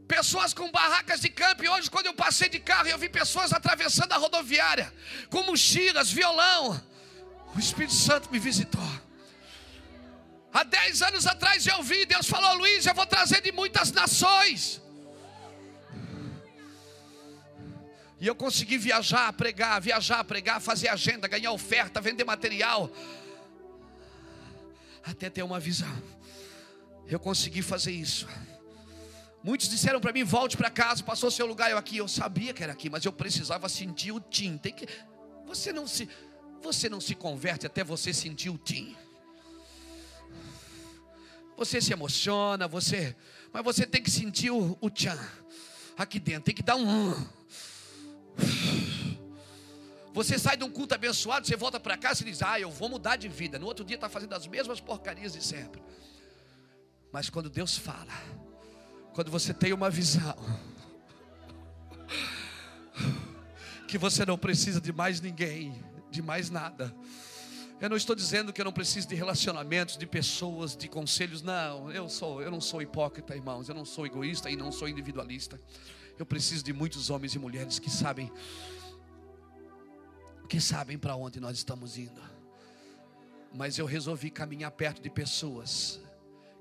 [0.08, 1.64] Pessoas com barracas de campo.
[1.64, 4.94] E hoje, quando eu passei de carro, eu vi pessoas atravessando a rodoviária,
[5.30, 6.82] com mochilas, violão.
[7.56, 8.84] O Espírito Santo me visitou.
[10.54, 14.82] Há dez anos atrás eu vi, Deus falou, Luiz, eu vou trazer de muitas nações.
[18.20, 22.90] E eu consegui viajar, pregar, viajar, pregar, fazer agenda, ganhar oferta, vender material.
[25.04, 26.02] Até ter uma visão.
[27.08, 28.28] Eu consegui fazer isso.
[29.46, 31.98] Muitos disseram para mim: volte para casa, passou seu lugar eu aqui.
[31.98, 34.58] Eu sabia que era aqui, mas eu precisava sentir o tim.
[34.58, 34.88] Tem que,
[35.46, 36.10] você não se,
[36.64, 38.98] você não se converte até você sentir o tim.
[41.56, 43.16] Você se emociona, você,
[43.54, 45.20] mas você tem que sentir o, o tchan
[45.96, 47.14] aqui dentro, tem que dar um.
[50.12, 52.90] Você sai de um culto abençoado, você volta para casa e diz: Ah, eu vou
[52.90, 53.60] mudar de vida.
[53.60, 55.84] No outro dia está fazendo as mesmas porcarias de sempre.
[57.12, 58.12] Mas quando Deus fala,
[59.16, 60.36] quando você tem uma visão,
[63.88, 66.94] que você não precisa de mais ninguém, de mais nada
[67.80, 71.42] eu não estou dizendo que eu não preciso de relacionamentos, de pessoas, de conselhos.
[71.42, 73.68] Não, eu sou, eu não sou hipócrita, irmãos.
[73.68, 75.60] Eu não sou egoísta e não sou individualista.
[76.18, 78.32] Eu preciso de muitos homens e mulheres que sabem
[80.48, 82.22] que sabem para onde nós estamos indo.
[83.54, 86.00] Mas eu resolvi caminhar perto de pessoas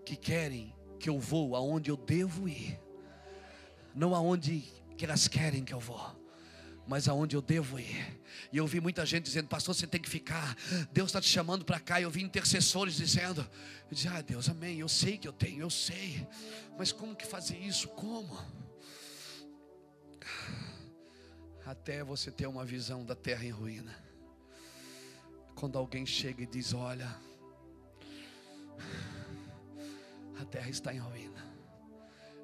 [0.04, 0.74] que querem
[1.04, 2.80] que eu vou aonde eu devo ir,
[3.94, 4.64] não aonde
[4.96, 6.24] que elas querem que eu vou
[6.86, 8.20] mas aonde eu devo ir.
[8.52, 10.54] E eu vi muita gente dizendo, pastor, você tem que ficar.
[10.92, 11.98] Deus está te chamando para cá.
[11.98, 14.80] E eu vi intercessores dizendo, eu disse, ah, Deus, amém.
[14.80, 16.28] Eu sei que eu tenho, eu sei.
[16.76, 17.88] Mas como que fazer isso?
[17.88, 18.38] Como?
[21.64, 23.96] Até você ter uma visão da terra em ruína.
[25.54, 27.16] Quando alguém chega e diz, olha,
[30.40, 31.44] a terra está em ruína.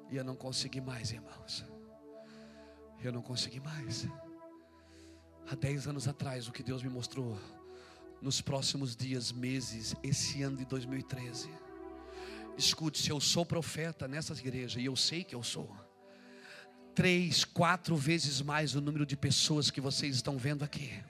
[0.09, 1.65] E eu não consegui mais, irmãos.
[3.03, 4.07] Eu não consegui mais
[5.49, 7.37] há 10 anos atrás, o que Deus me mostrou
[8.21, 11.49] nos próximos dias, meses, esse ano de 2013.
[12.57, 15.69] Escute, se eu sou profeta nessas igrejas, e eu sei que eu sou,
[16.93, 21.03] três, quatro vezes mais o número de pessoas que vocês estão vendo aqui.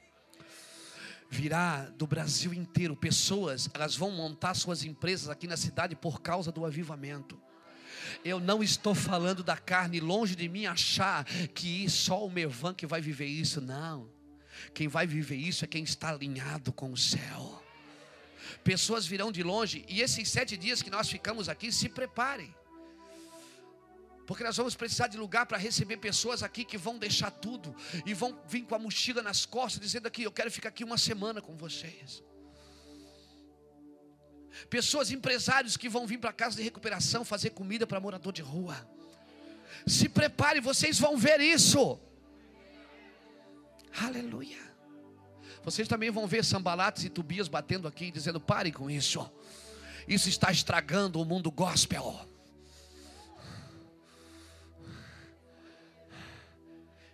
[1.33, 6.51] Virá do Brasil inteiro, pessoas, elas vão montar suas empresas aqui na cidade por causa
[6.51, 7.41] do avivamento.
[8.23, 12.85] Eu não estou falando da carne, longe de mim achar que só o Mevan que
[12.85, 14.09] vai viver isso, não.
[14.73, 17.63] Quem vai viver isso é quem está alinhado com o céu.
[18.61, 22.53] Pessoas virão de longe, e esses sete dias que nós ficamos aqui, se preparem.
[24.31, 27.75] Porque nós vamos precisar de lugar para receber pessoas aqui que vão deixar tudo
[28.05, 30.97] e vão vir com a mochila nas costas, dizendo aqui: Eu quero ficar aqui uma
[30.97, 32.23] semana com vocês.
[34.69, 38.89] Pessoas, empresários que vão vir para casa de recuperação fazer comida para morador de rua.
[39.85, 41.99] Se prepare, vocês vão ver isso.
[44.01, 44.61] Aleluia.
[45.61, 49.29] Vocês também vão ver Sambalates e Tubias batendo aqui, dizendo: parem com isso.
[50.07, 52.30] Isso está estragando o mundo gospel.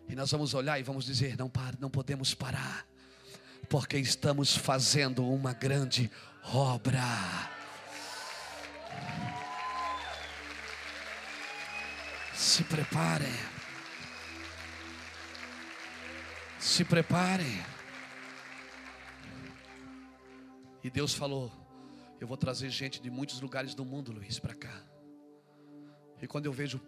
[0.10, 2.86] E nós vamos olhar e vamos dizer: não, não podemos parar,
[3.70, 6.10] porque estamos fazendo uma grande
[6.54, 7.02] obra.
[12.34, 13.34] Se preparem.
[16.60, 17.66] Se preparem.
[20.84, 21.52] E Deus falou:
[22.20, 24.84] Eu vou trazer gente de muitos lugares do mundo, Luiz, para cá.
[26.22, 26.80] E quando eu vejo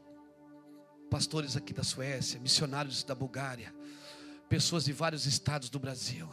[1.10, 3.74] pastores aqui da Suécia, missionários da Bulgária,
[4.48, 6.30] pessoas de vários estados do Brasil,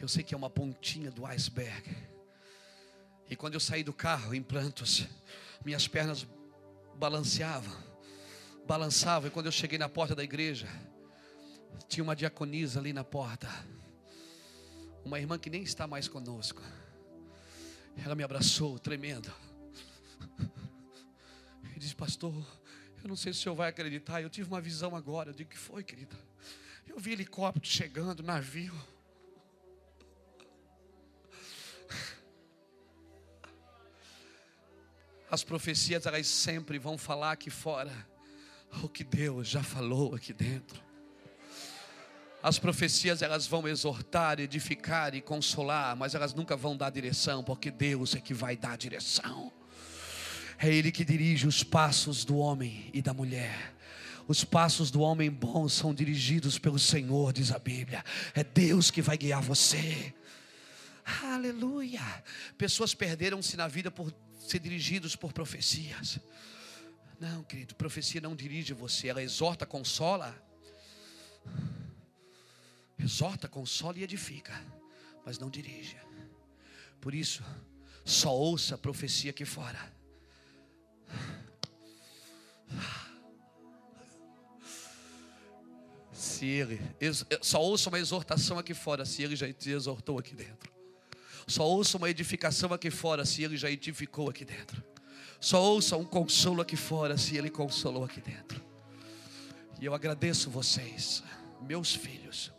[0.00, 1.96] eu sei que é uma pontinha do iceberg.
[3.30, 5.06] E quando eu saí do carro em Plantos,
[5.64, 6.26] minhas pernas
[6.96, 7.72] balanceavam,
[8.66, 9.28] balançavam.
[9.28, 10.68] E quando eu cheguei na porta da igreja,
[11.88, 13.48] tinha uma diaconisa ali na porta,
[15.04, 16.60] uma irmã que nem está mais conosco.
[17.96, 19.32] Ela me abraçou, tremendo,
[21.76, 22.34] e disse: Pastor,
[23.02, 24.22] eu não sei se o senhor vai acreditar.
[24.22, 25.30] Eu tive uma visão agora.
[25.30, 26.16] Eu digo: que foi, querida?
[26.86, 28.74] Eu vi helicóptero chegando, navio.
[35.30, 37.90] As profecias, elas sempre vão falar aqui fora
[38.82, 40.80] o que Deus já falou aqui dentro.
[42.42, 47.70] As profecias elas vão exortar, edificar e consolar, mas elas nunca vão dar direção, porque
[47.70, 49.52] Deus é que vai dar direção.
[50.62, 53.74] É Ele que dirige os passos do homem e da mulher.
[54.28, 58.04] Os passos do homem bom são dirigidos pelo Senhor, diz a Bíblia.
[58.32, 60.14] É Deus que vai guiar você.
[61.24, 62.00] Aleluia.
[62.56, 66.20] Pessoas perderam-se na vida por ser dirigidos por profecias.
[67.18, 70.32] Não, querido, profecia não dirige você, ela exorta, consola.
[72.96, 74.54] Exorta, consola e edifica,
[75.26, 75.96] mas não dirige.
[77.00, 77.42] Por isso,
[78.04, 80.00] só ouça a profecia aqui fora.
[86.12, 86.80] Se ele,
[87.40, 90.72] só ouça uma exortação aqui fora, se ele já te exortou aqui dentro.
[91.46, 94.82] Só ouça uma edificação aqui fora, se ele já edificou aqui dentro.
[95.40, 98.62] Só ouça um consolo aqui fora, se ele consolou aqui dentro.
[99.80, 101.22] E eu agradeço vocês,
[101.60, 102.52] meus filhos,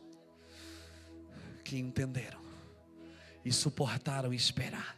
[1.63, 2.41] que entenderam
[3.45, 4.97] e suportaram esperar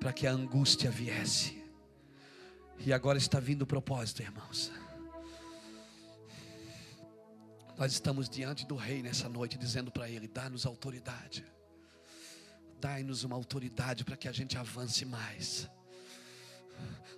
[0.00, 1.61] para que a angústia viesse.
[2.78, 4.70] E agora está vindo o propósito, irmãos.
[7.78, 11.44] Nós estamos diante do Rei nessa noite, dizendo para Ele: dá-nos autoridade
[12.82, 15.70] dai-nos uma autoridade para que a gente avance mais.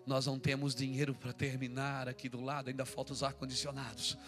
[0.07, 4.19] Nós não temos dinheiro para terminar aqui do lado, ainda faltam os ar-condicionados.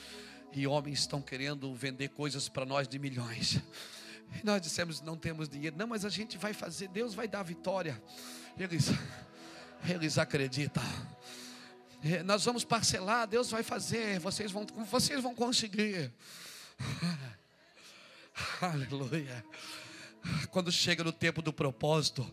[0.55, 3.61] E homens estão querendo vender coisas para nós de milhões.
[4.43, 5.77] E nós dissemos: não temos dinheiro.
[5.77, 8.03] Não, mas a gente vai fazer, Deus vai dar a vitória.
[8.59, 8.87] Eles,
[9.87, 10.83] eles acreditam.
[12.25, 16.13] Nós vamos parcelar, Deus vai fazer, vocês vão, vocês vão conseguir.
[18.61, 19.45] Aleluia.
[20.51, 22.27] Quando chega no tempo do propósito,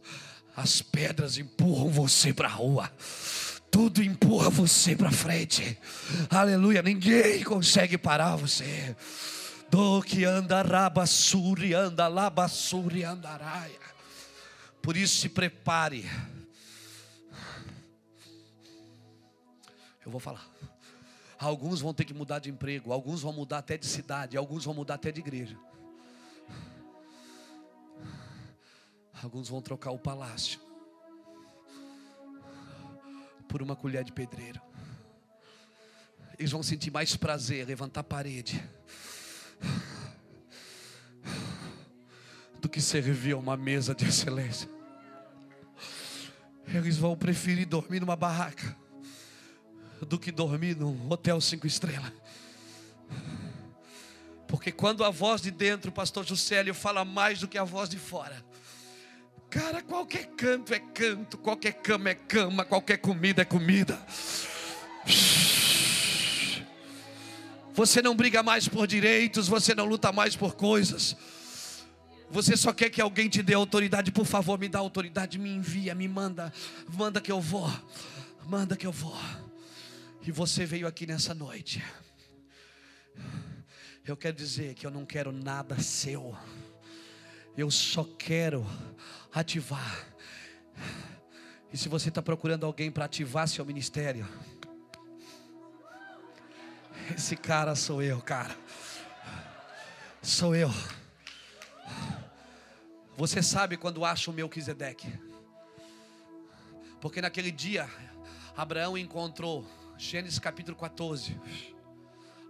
[0.55, 2.91] as pedras empurram você para a rua.
[3.71, 5.77] Tudo empurra você para frente.
[6.29, 8.95] Aleluia, ninguém consegue parar você.
[9.69, 13.79] Do que anda rabassuri, anda labassuri, andaraia.
[14.81, 16.07] Por isso se prepare.
[20.05, 20.45] Eu vou falar.
[21.37, 24.73] Alguns vão ter que mudar de emprego, alguns vão mudar até de cidade, alguns vão
[24.73, 25.57] mudar até de igreja.
[29.21, 30.59] Alguns vão trocar o palácio
[33.47, 34.61] por uma colher de pedreiro.
[36.37, 38.61] Eles vão sentir mais prazer levantar a parede
[42.59, 44.69] do que servir a uma mesa de excelência.
[46.67, 48.82] Eles vão preferir dormir numa barraca
[50.05, 52.11] do que dormir num hotel cinco estrelas.
[54.47, 57.97] Porque quando a voz de dentro, pastor Juscelio, fala mais do que a voz de
[57.97, 58.43] fora.
[59.49, 63.99] Cara, qualquer canto é canto, qualquer cama é cama, qualquer comida é comida.
[67.73, 71.15] Você não briga mais por direitos, você não luta mais por coisas.
[72.29, 75.93] Você só quer que alguém te dê autoridade, por favor, me dá autoridade, me envia,
[75.93, 76.53] me manda,
[76.87, 77.71] manda que eu vou.
[78.47, 79.15] Manda que eu vou.
[80.25, 81.83] E você veio aqui nessa noite.
[84.05, 86.33] Eu quero dizer que eu não quero nada seu.
[87.57, 88.65] Eu só quero
[89.33, 90.07] ativar.
[91.73, 94.25] E se você está procurando alguém para ativar seu ministério,
[97.13, 98.55] esse cara sou eu, cara.
[100.21, 100.69] Sou eu.
[103.17, 105.07] Você sabe quando acha o Melquisedeque?
[107.01, 107.89] Porque naquele dia,
[108.55, 109.67] Abraão encontrou,
[110.03, 111.39] Gênesis capítulo 14.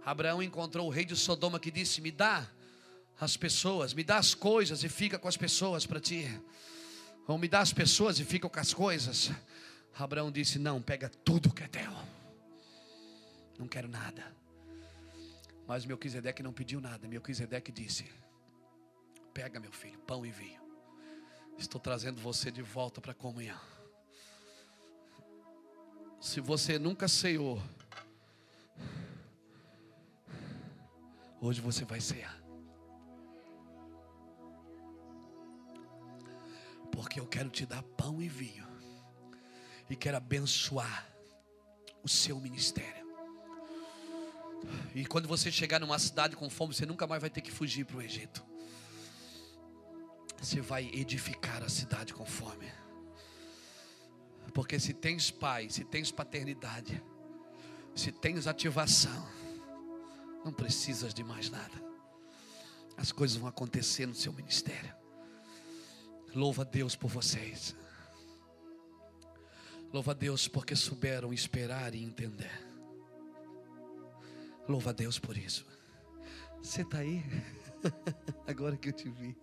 [0.04, 2.50] Abraão encontrou o rei de Sodoma que disse: Me dá
[3.18, 6.28] as pessoas, me dá as coisas e fica com as pessoas para ti.
[7.28, 9.30] Ou me dá as pessoas e fica com as coisas.
[9.96, 11.92] Abraão disse: Não, pega tudo que é teu.
[13.56, 14.34] Não quero nada.
[15.64, 17.06] Mas Melquisedeque não pediu nada.
[17.06, 18.04] Melquisedeque disse:
[19.32, 20.60] Pega, meu filho, pão e vinho.
[21.56, 23.73] Estou trazendo você de volta para a comunhão.
[26.24, 27.62] Se você nunca ceiou,
[31.38, 32.42] hoje você vai cear.
[36.90, 38.66] Porque eu quero te dar pão e vinho.
[39.90, 41.06] E quero abençoar
[42.02, 43.06] o seu ministério.
[44.94, 47.84] E quando você chegar numa cidade com fome, você nunca mais vai ter que fugir
[47.84, 48.42] para o Egito.
[50.40, 52.72] Você vai edificar a cidade com fome.
[54.54, 57.02] Porque se tens pai, se tens paternidade,
[57.94, 59.28] se tens ativação,
[60.44, 61.82] não precisas de mais nada.
[62.96, 64.94] As coisas vão acontecer no seu ministério.
[66.32, 67.74] Louva a Deus por vocês.
[69.92, 72.66] Louva a Deus porque souberam esperar e entender.
[74.68, 75.66] Louva a Deus por isso.
[76.62, 77.22] Você está aí?
[78.46, 79.36] Agora que eu te vi.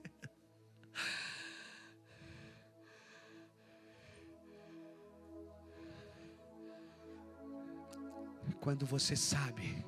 [8.62, 9.84] Quando você sabe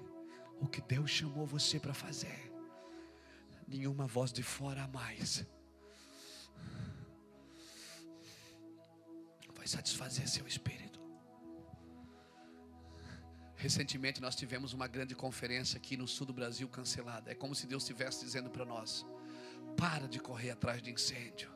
[0.59, 2.51] o que Deus chamou você para fazer,
[3.67, 5.45] nenhuma voz de fora a mais
[9.55, 10.99] vai satisfazer seu espírito.
[13.55, 17.31] Recentemente nós tivemos uma grande conferência aqui no sul do Brasil cancelada.
[17.31, 19.05] É como se Deus estivesse dizendo para nós:
[19.77, 21.49] para de correr atrás de incêndio,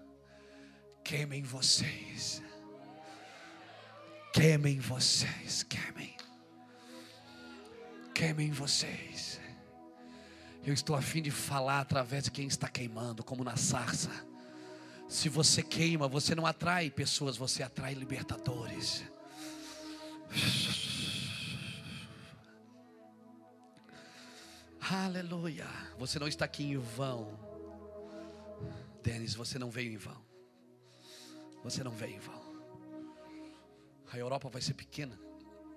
[1.03, 2.43] queimem vocês,
[4.31, 6.15] queimem vocês, queimem
[8.17, 9.39] queimem vocês.
[10.65, 14.09] Eu estou a fim de falar através de quem está queimando, como na sarça.
[15.07, 19.03] Se você queima, você não atrai pessoas, você atrai libertadores.
[24.81, 25.67] Aleluia.
[25.99, 27.39] Você não está aqui em vão.
[29.03, 30.25] Denis, você não veio em vão.
[31.63, 32.41] Você não veio em vão.
[34.11, 35.19] A Europa vai ser pequena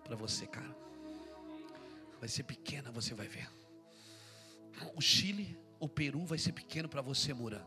[0.05, 0.90] para você, cara
[2.21, 3.51] vai ser pequena, você vai ver.
[4.95, 7.67] O Chile, o Peru vai ser pequeno para você, Mura.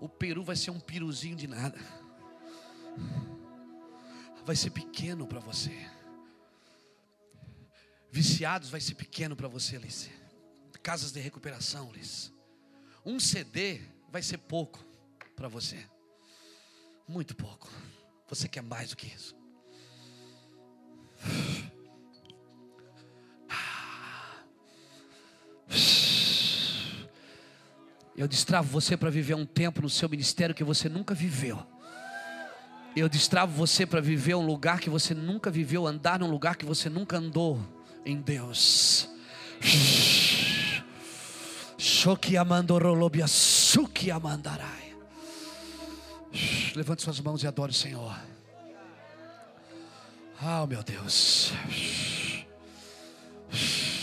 [0.00, 1.78] O Peru vai ser um piruzinho de nada.
[4.44, 5.72] Vai ser pequeno para você.
[8.10, 10.10] Viciados vai ser pequeno para você, Alice.
[10.82, 12.32] Casas de recuperação, Alice.
[13.04, 14.82] Um CD vai ser pouco
[15.34, 15.84] para você.
[17.06, 17.68] Muito pouco.
[18.28, 19.36] Você quer mais do que isso.
[28.16, 31.64] Eu destravo você para viver um tempo no seu ministério que você nunca viveu.
[32.96, 36.64] Eu destravo você para viver um lugar que você nunca viveu, andar num lugar que
[36.64, 37.60] você nunca andou
[38.06, 39.08] em Deus.
[46.74, 48.18] Levante suas mãos e adore o Senhor.
[50.40, 51.52] Ah, oh, meu Deus.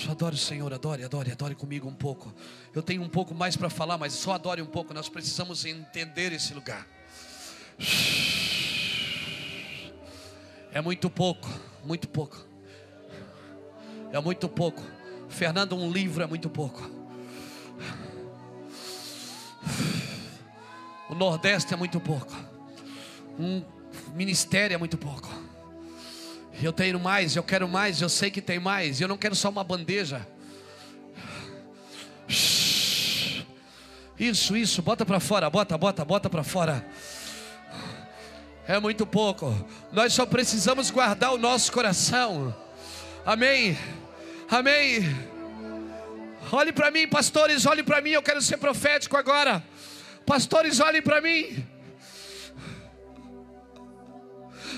[0.10, 2.34] Adore o Senhor, adore, adore, adore comigo um pouco.
[2.74, 4.94] Eu tenho um pouco mais para falar, mas só adore um pouco.
[4.94, 6.88] Nós precisamos entender esse lugar.
[10.72, 11.50] É muito pouco,
[11.84, 12.46] muito pouco.
[14.12, 14.84] É muito pouco.
[15.30, 16.90] Fernando, um livro é muito pouco.
[21.10, 22.36] O Nordeste é muito pouco.
[23.40, 23.64] Um
[24.14, 25.43] ministério é muito pouco.
[26.64, 29.02] Eu tenho mais, eu quero mais, eu sei que tem mais.
[29.02, 30.26] Eu não quero só uma bandeja.
[34.18, 36.88] Isso, isso, bota para fora, bota, bota, bota para fora.
[38.66, 39.54] É muito pouco.
[39.92, 42.56] Nós só precisamos guardar o nosso coração.
[43.26, 43.78] Amém.
[44.50, 45.02] Amém.
[46.50, 49.62] Olhe para mim, pastores, olhe para mim, eu quero ser profético agora.
[50.26, 51.73] Pastores, olhem para mim.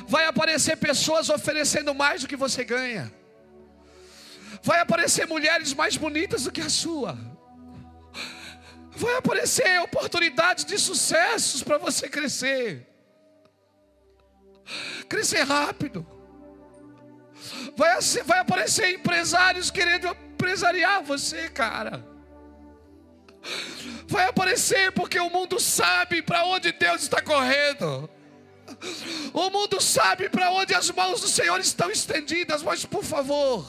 [0.08, 3.12] Vai aparecer pessoas oferecendo mais do que você ganha.
[4.62, 7.18] Vai aparecer mulheres mais bonitas do que a sua.
[8.96, 12.88] Vai aparecer oportunidades de sucessos para você crescer.
[15.10, 16.06] Crescer rápido.
[17.76, 22.04] Vai, vai aparecer empresários querendo empresariar você, cara.
[24.08, 28.10] Vai aparecer porque o mundo sabe para onde Deus está correndo.
[29.34, 33.66] O mundo sabe para onde as mãos do Senhor estão estendidas, mas por favor,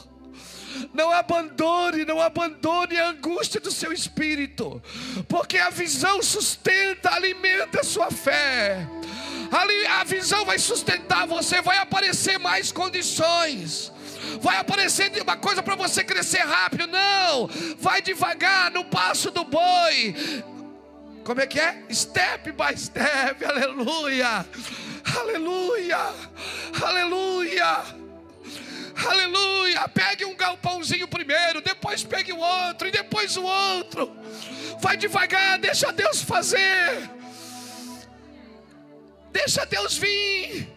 [0.93, 4.81] não abandone, não abandone a angústia do seu espírito,
[5.27, 8.87] porque a visão sustenta, alimenta a sua fé.
[9.99, 13.91] A visão vai sustentar você, vai aparecer mais condições
[14.41, 16.87] vai aparecer uma coisa para você crescer rápido.
[16.87, 17.49] Não,
[17.79, 20.43] vai devagar, no passo do boi.
[21.27, 21.83] Como é que é?
[21.91, 24.45] Step by step, aleluia,
[25.13, 25.97] aleluia,
[26.81, 28.07] aleluia.
[29.05, 29.87] Aleluia!
[29.89, 34.09] Pegue um galpãozinho primeiro, depois pegue o outro e depois o outro.
[34.79, 37.09] Vai devagar, deixa Deus fazer.
[39.33, 40.76] Deixa Deus vir.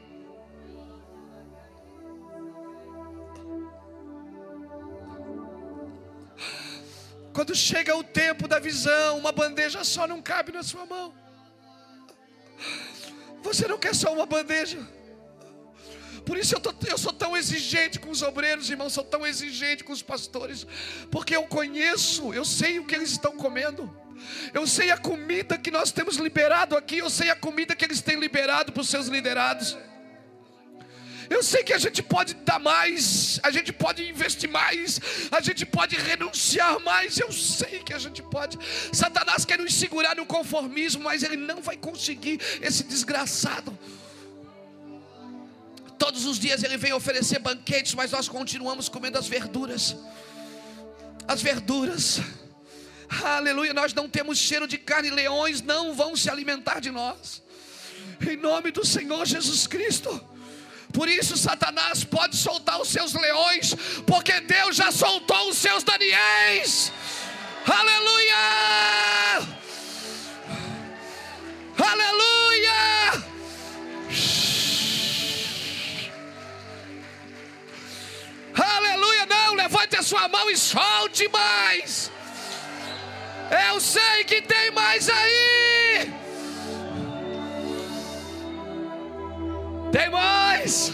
[7.32, 11.15] Quando chega o tempo da visão, uma bandeja só não cabe na sua mão.
[13.43, 14.78] Você não quer só uma bandeja.
[16.27, 19.82] Por isso eu, tô, eu sou tão exigente com os obreiros, irmãos, sou tão exigente
[19.82, 20.66] com os pastores,
[21.11, 23.90] porque eu conheço, eu sei o que eles estão comendo.
[24.52, 28.02] Eu sei a comida que nós temos liberado aqui, eu sei a comida que eles
[28.02, 29.78] têm liberado para os seus liderados.
[31.31, 35.01] Eu sei que a gente pode dar mais, a gente pode investir mais,
[35.31, 37.16] a gente pode renunciar mais.
[37.19, 38.59] Eu sei que a gente pode.
[38.93, 43.78] Satanás quer nos segurar no conformismo, mas ele não vai conseguir, esse desgraçado.
[45.97, 49.94] Todos os dias ele vem oferecer banquetes, mas nós continuamos comendo as verduras.
[51.28, 52.20] As verduras.
[53.23, 57.40] Aleluia, nós não temos cheiro de carne, leões não vão se alimentar de nós.
[58.20, 60.30] Em nome do Senhor Jesus Cristo.
[60.92, 63.74] Por isso, Satanás pode soltar os seus leões,
[64.06, 66.92] porque Deus já soltou os seus Daniéis.
[67.66, 68.34] Aleluia!
[71.78, 73.24] Aleluia!
[78.54, 79.26] Aleluia!
[79.26, 82.10] Não, levante a sua mão e solte mais.
[83.68, 86.12] Eu sei que tem mais aí.
[89.92, 90.92] Tem mais.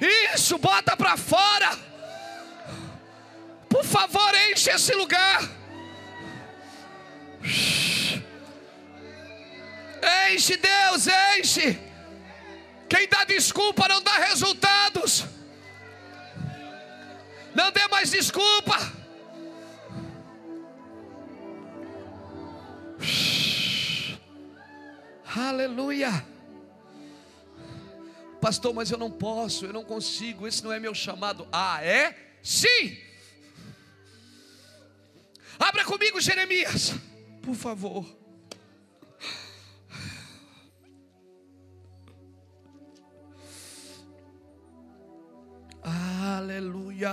[0.00, 1.70] Isso, bota para fora.
[3.68, 5.42] Por favor, enche esse lugar.
[10.30, 11.06] Enche, Deus,
[11.38, 11.78] enche.
[12.88, 15.24] Quem dá desculpa não dá resultados.
[17.54, 18.76] Não dê mais desculpa.
[25.36, 26.24] Aleluia.
[28.40, 31.48] Pastor, mas eu não posso, eu não consigo, esse não é meu chamado.
[31.50, 32.14] Ah, é?
[32.42, 32.96] Sim.
[35.58, 36.94] Abra comigo Jeremias,
[37.42, 38.06] por favor.
[45.82, 47.10] Aleluia.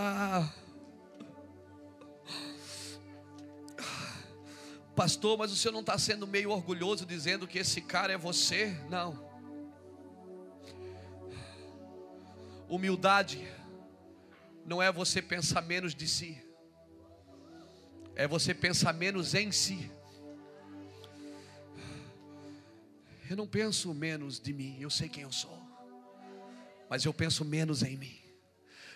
[4.95, 8.77] Pastor, mas o senhor não está sendo meio orgulhoso dizendo que esse cara é você?
[8.89, 9.31] Não.
[12.67, 13.47] Humildade
[14.65, 16.41] não é você pensar menos de si,
[18.15, 19.91] é você pensar menos em si.
[23.29, 25.57] Eu não penso menos de mim, eu sei quem eu sou,
[26.89, 28.17] mas eu penso menos em mim.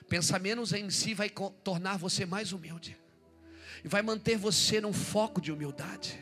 [0.09, 2.97] Pensar menos em si vai tornar você mais humilde
[3.85, 6.19] e vai manter você num foco de humildade.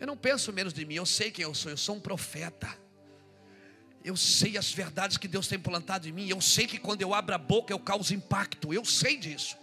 [0.00, 2.74] Eu não penso menos de mim, eu sei quem eu sou, eu sou um profeta.
[4.02, 7.12] Eu sei as verdades que Deus tem plantado em mim, eu sei que quando eu
[7.12, 9.58] abro a boca eu causo impacto, eu sei disso.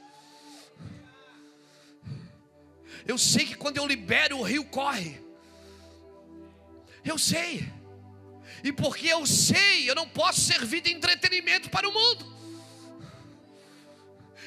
[3.04, 5.20] Eu sei que quando eu libero o rio corre.
[7.04, 7.68] Eu sei.
[8.64, 12.39] E porque eu sei, eu não posso servir de entretenimento para o mundo.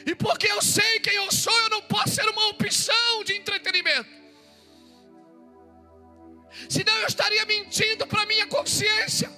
[0.06, 4.10] E porque eu sei quem eu sou, eu não posso ser uma opção de entretenimento.
[6.68, 9.30] Senão eu estaria mentindo para minha consciência.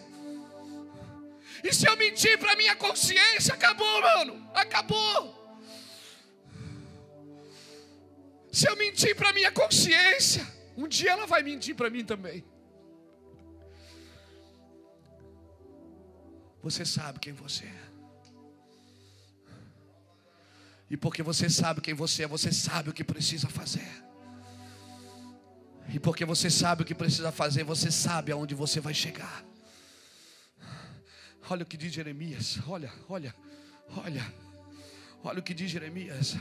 [1.62, 4.50] E se eu mentir para minha consciência, acabou, mano.
[4.54, 5.42] Acabou.
[8.52, 10.46] Se eu mentir para minha consciência,
[10.76, 12.44] um dia ela vai mentir para mim também.
[16.64, 17.93] você sabe quem você é.
[20.94, 23.90] E porque você sabe quem você é, você sabe o que precisa fazer.
[25.92, 29.44] E porque você sabe o que precisa fazer, você sabe aonde você vai chegar.
[31.50, 32.60] Olha o que diz Jeremias.
[32.68, 33.34] Olha, olha,
[34.04, 34.24] olha.
[35.24, 36.36] Olha o que diz Jeremias.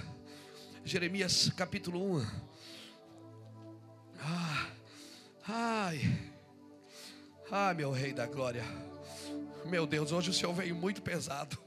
[0.86, 2.28] Jeremias capítulo 1.
[4.20, 4.68] Ah,
[5.48, 6.20] ai,
[7.50, 8.64] ai, meu Rei da Glória.
[9.66, 11.63] Meu Deus, hoje o Senhor veio muito pesado.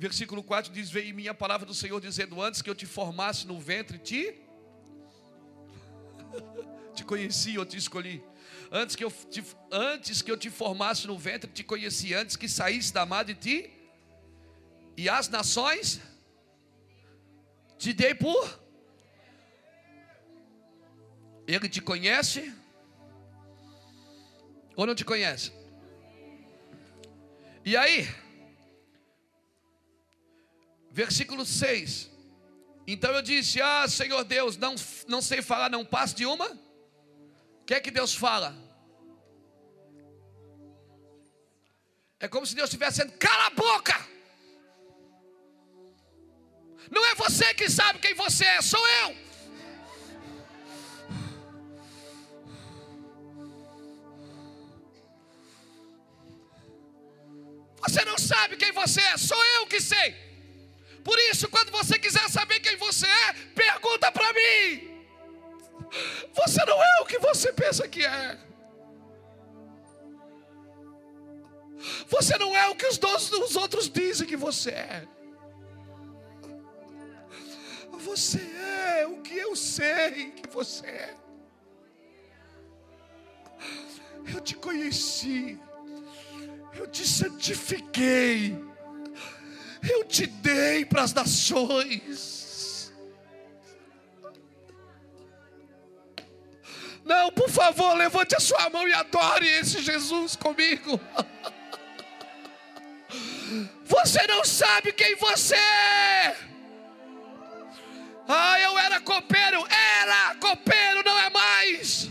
[0.00, 3.60] Versículo 4 diz: Veio minha palavra do Senhor dizendo: Antes que eu te formasse no
[3.60, 4.34] ventre, te,
[6.96, 8.24] te conheci, eu te escolhi.
[8.72, 12.14] Antes que, eu te, antes que eu te formasse no ventre, te conheci.
[12.14, 13.70] Antes que saísse da madre, ti.
[14.96, 16.00] E as nações
[17.76, 18.58] te dei por.
[21.46, 22.54] Ele te conhece
[24.74, 25.52] ou não te conhece?
[27.66, 28.08] E aí?
[31.00, 32.10] Versículo 6.
[32.86, 34.74] Então eu disse: Ah, Senhor Deus, não,
[35.08, 36.48] não sei falar, não passo de uma.
[36.50, 38.54] O que é que Deus fala?
[42.18, 43.96] É como se Deus estivesse dizendo: cala a boca.
[46.90, 49.16] Não é você que sabe quem você é, sou eu.
[57.84, 60.29] Você não sabe quem você é, sou eu que sei.
[61.04, 64.90] Por isso, quando você quiser saber quem você é, pergunta para mim.
[66.34, 68.38] Você não é o que você pensa que é.
[72.08, 75.08] Você não é o que os, dois, os outros dizem que você é.
[77.92, 81.14] Você é o que eu sei que você é.
[84.32, 85.58] Eu te conheci.
[86.74, 88.56] Eu te santifiquei
[89.82, 92.92] eu te dei para as nações.
[97.04, 101.00] Não, por favor, levante a sua mão e adore esse Jesus comigo.
[103.84, 106.36] Você não sabe quem você é.
[108.28, 112.08] Ah, eu era copeiro, era copeiro, não é mais.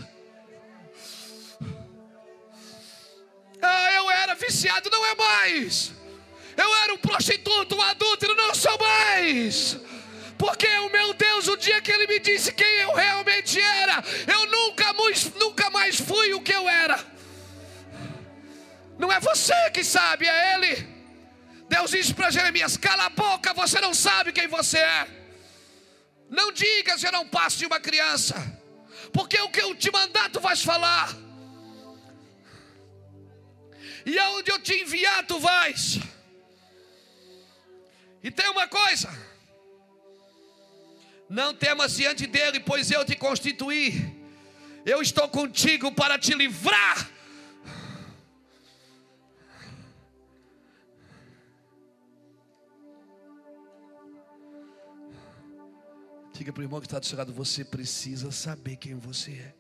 [3.62, 5.94] Ah, eu era viciado, não é mais.
[6.64, 9.78] Eu era um prostituto, um adúltero, não sou mais.
[10.38, 14.46] Porque o meu Deus, o dia que Ele me disse quem eu realmente era, eu
[14.48, 16.98] nunca mais, nunca mais fui o que eu era.
[18.98, 20.88] Não é você que sabe, é Ele.
[21.70, 25.08] Deus disse para Jeremias: cala a boca, você não sabe quem você é.
[26.30, 28.36] Não diga eu não passo de uma criança,
[29.14, 31.16] porque o que eu te mandar tu vais falar.
[34.06, 36.00] E aonde eu te enviar tu vais.
[38.24, 39.10] E tem uma coisa:
[41.30, 44.18] não temas diante dele, pois eu te constituí.
[44.86, 47.10] Eu estou contigo para te livrar.
[56.34, 59.59] Diga para o irmão que está do seu lado: você precisa saber quem você é.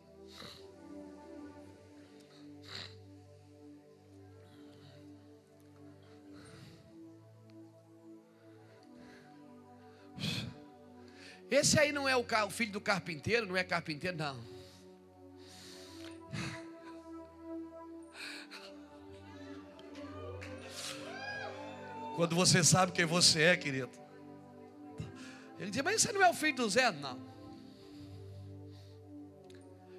[11.49, 14.39] Esse aí não é o, o filho do carpinteiro, não é carpinteiro, não.
[22.15, 23.89] Quando você sabe quem você é, querido.
[25.57, 26.91] Ele diz, mas você não é o filho do Zé?
[26.91, 27.19] Não.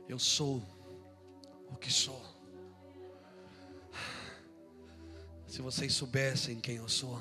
[0.08, 0.62] Eu sou
[1.68, 2.22] o que sou.
[5.46, 7.20] Se vocês soubessem quem eu sou,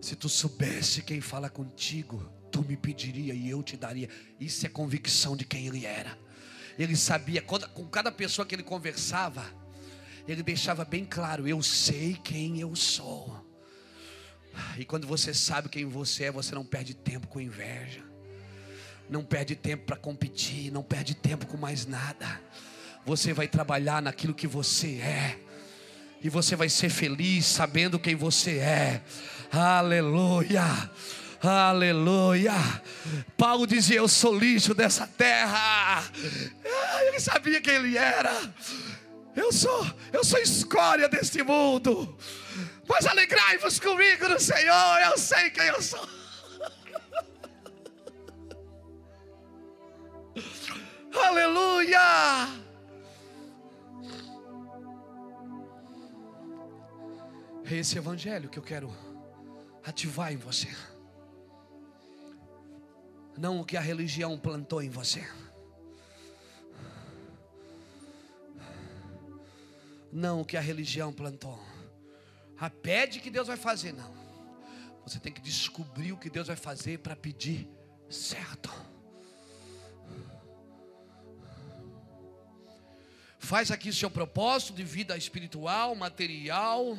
[0.00, 4.08] se tu soubesse quem fala contigo, tu me pediria e eu te daria.
[4.38, 6.16] Isso é convicção de quem ele era.
[6.78, 9.44] Ele sabia, com cada pessoa que ele conversava,
[10.28, 13.42] ele deixava bem claro: eu sei quem eu sou.
[14.76, 18.02] E quando você sabe quem você é, você não perde tempo com inveja,
[19.08, 22.40] não perde tempo para competir, não perde tempo com mais nada.
[23.06, 25.38] Você vai trabalhar naquilo que você é,
[26.22, 29.02] e você vai ser feliz sabendo quem você é.
[29.50, 30.62] Aleluia.
[31.42, 32.52] Aleluia.
[33.36, 36.04] Paulo dizia: Eu sou lixo dessa terra.
[36.64, 38.30] Ah, ele sabia quem ele era.
[39.34, 42.16] Eu sou, eu sou escória deste mundo.
[42.86, 45.00] Mas alegrai-vos comigo no Senhor.
[45.04, 46.08] Eu sei quem eu sou.
[51.26, 52.48] Aleluia!
[57.64, 58.94] É esse evangelho que eu quero
[59.84, 60.68] ativar em você.
[63.36, 65.26] Não o que a religião plantou em você.
[70.12, 71.58] Não o que a religião plantou.
[72.58, 74.14] A pede que Deus vai fazer, não.
[75.06, 77.68] Você tem que descobrir o que Deus vai fazer para pedir
[78.08, 78.70] certo.
[83.38, 86.96] Faz aqui seu propósito de vida espiritual, material,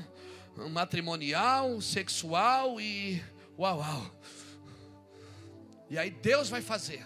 [0.70, 3.24] matrimonial, sexual e
[3.58, 4.12] uau, uau.
[5.94, 7.06] E aí Deus vai fazer.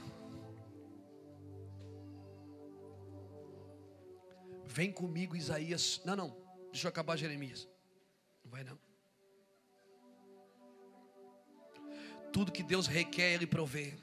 [4.65, 6.01] Vem comigo, Isaías.
[6.05, 6.29] Não, não.
[6.71, 7.67] Deixa eu acabar Jeremias.
[8.45, 8.79] Não vai não.
[12.31, 13.99] Tudo que Deus requer, Ele provê.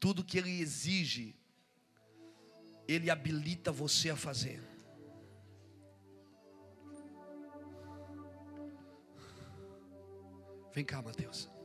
[0.00, 1.36] Tudo que Ele exige,
[2.86, 4.62] Ele habilita você a fazer.
[10.72, 11.57] Vem cá, Mateus.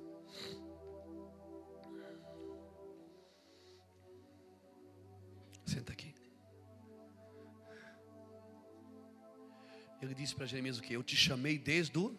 [5.66, 6.14] Senta aqui.
[10.02, 10.94] Ele disse para Jeremias o que?
[10.94, 12.16] Eu te chamei desde o.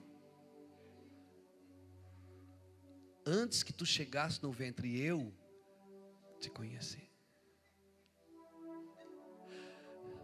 [3.26, 5.32] Antes que tu chegasse no ventre, eu
[6.40, 7.10] te conheci.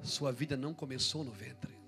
[0.03, 1.79] Sua vida não começou no ventre.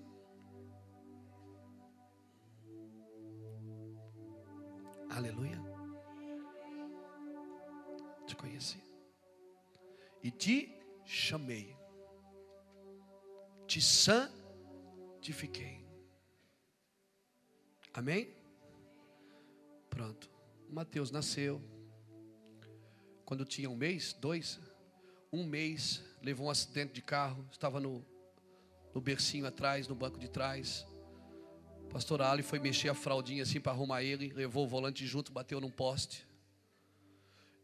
[5.08, 5.58] Aleluia.
[8.26, 8.82] Te conheci.
[10.22, 11.76] E te chamei.
[13.66, 15.82] Te santifiquei.
[17.94, 18.34] Amém?
[19.90, 20.30] Pronto.
[20.68, 21.60] Mateus nasceu.
[23.24, 24.60] Quando tinha um mês, dois,
[25.32, 28.04] um mês, levou um acidente de carro, estava no,
[28.94, 30.86] no bercinho atrás, no banco de trás.
[31.90, 35.60] Pastor Ali foi mexer a fraldinha assim para arrumar ele, levou o volante junto, bateu
[35.60, 36.26] num poste.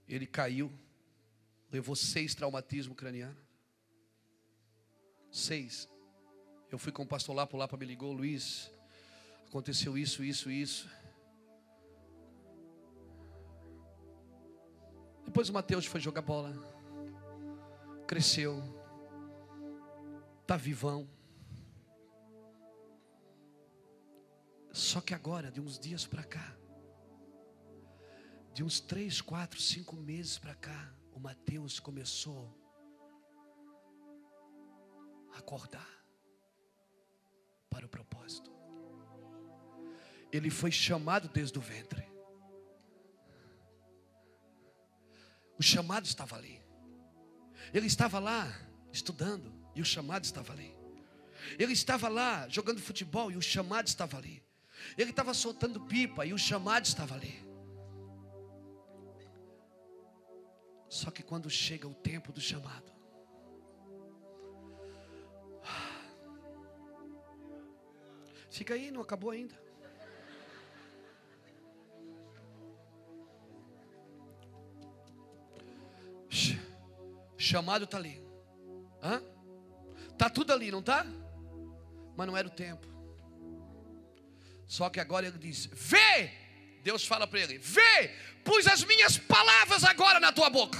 [0.06, 0.70] Ele caiu,
[1.70, 3.36] levou seis traumatismos cranianos.
[5.30, 5.88] Seis.
[6.70, 8.70] Eu fui com o pastor por lá para me ligou, Luiz.
[9.46, 10.88] Aconteceu isso, isso, isso.
[15.24, 16.52] Depois o Mateus foi jogar bola.
[18.06, 18.62] Cresceu.
[20.42, 21.08] Está vivão.
[24.72, 26.56] Só que agora, de uns dias para cá,
[28.54, 32.56] de uns três, quatro, cinco meses para cá, o Mateus começou
[35.34, 35.88] a acordar
[37.68, 38.52] para o propósito.
[40.30, 42.06] Ele foi chamado desde o ventre.
[45.58, 46.62] O chamado estava ali.
[47.74, 48.46] Ele estava lá
[48.92, 50.72] estudando e o chamado estava ali.
[51.58, 54.40] Ele estava lá jogando futebol e o chamado estava ali.
[54.96, 57.47] Ele estava soltando pipa e o chamado estava ali.
[60.88, 62.92] Só que quando chega o tempo do chamado,
[68.50, 69.68] fica aí, não acabou ainda.
[77.36, 78.20] Chamado está ali.
[79.02, 79.22] Hã?
[80.18, 81.06] Tá tudo ali, não tá?
[82.16, 82.86] Mas não era o tempo.
[84.66, 86.47] Só que agora ele diz: Vê!
[86.88, 88.10] Deus fala para ele: Vê!
[88.42, 90.78] Pus as minhas palavras agora na tua boca.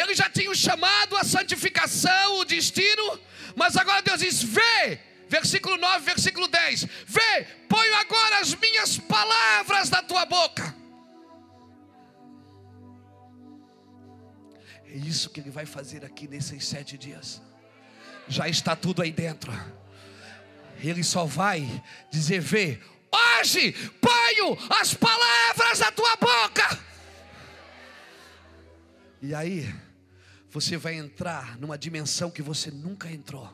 [0.00, 3.18] Ele já tinha o chamado, a santificação, o destino,
[3.56, 5.00] mas agora Deus diz: Vê!
[5.28, 7.44] Versículo 9, versículo 10: Vê!
[7.68, 10.72] Ponho agora as minhas palavras na tua boca.
[14.86, 17.42] É isso que ele vai fazer aqui nesses sete dias.
[18.28, 19.52] Já está tudo aí dentro.
[20.78, 22.80] Ele só vai dizer: Vê,
[23.14, 26.78] hoje ponho as palavras na tua boca.
[29.22, 29.74] E aí,
[30.50, 33.52] você vai entrar numa dimensão que você nunca entrou.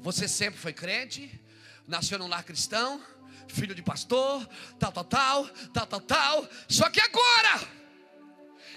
[0.00, 1.40] Você sempre foi crente,
[1.86, 3.00] nasceu num lar cristão,
[3.48, 4.46] filho de pastor,
[4.78, 6.48] tal, tal, tal, tal, tal, tal.
[6.68, 7.68] Só que agora,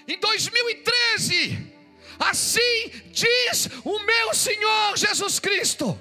[0.06, 1.74] em 2013,
[2.18, 6.00] assim diz o meu Senhor Jesus Cristo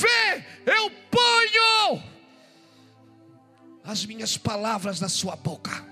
[0.00, 2.02] Vê, eu ponho
[3.84, 5.84] as minhas palavras na sua boca.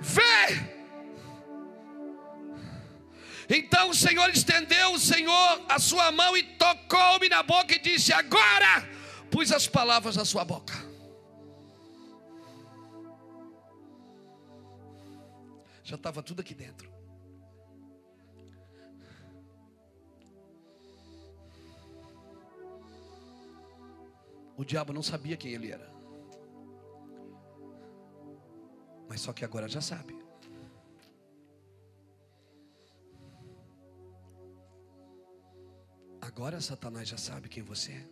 [0.00, 0.76] Vê.
[3.48, 8.12] Então o Senhor estendeu o Senhor a sua mão e tocou-me na boca e disse:
[8.12, 8.86] Agora
[9.30, 10.74] pus as palavras na sua boca.
[15.84, 16.95] Já estava tudo aqui dentro.
[24.56, 25.92] O diabo não sabia quem ele era.
[29.08, 30.16] Mas só que agora já sabe.
[36.20, 38.08] Agora Satanás já sabe quem você é.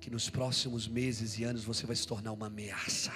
[0.00, 3.12] Que nos próximos meses e anos você vai se tornar uma ameaça.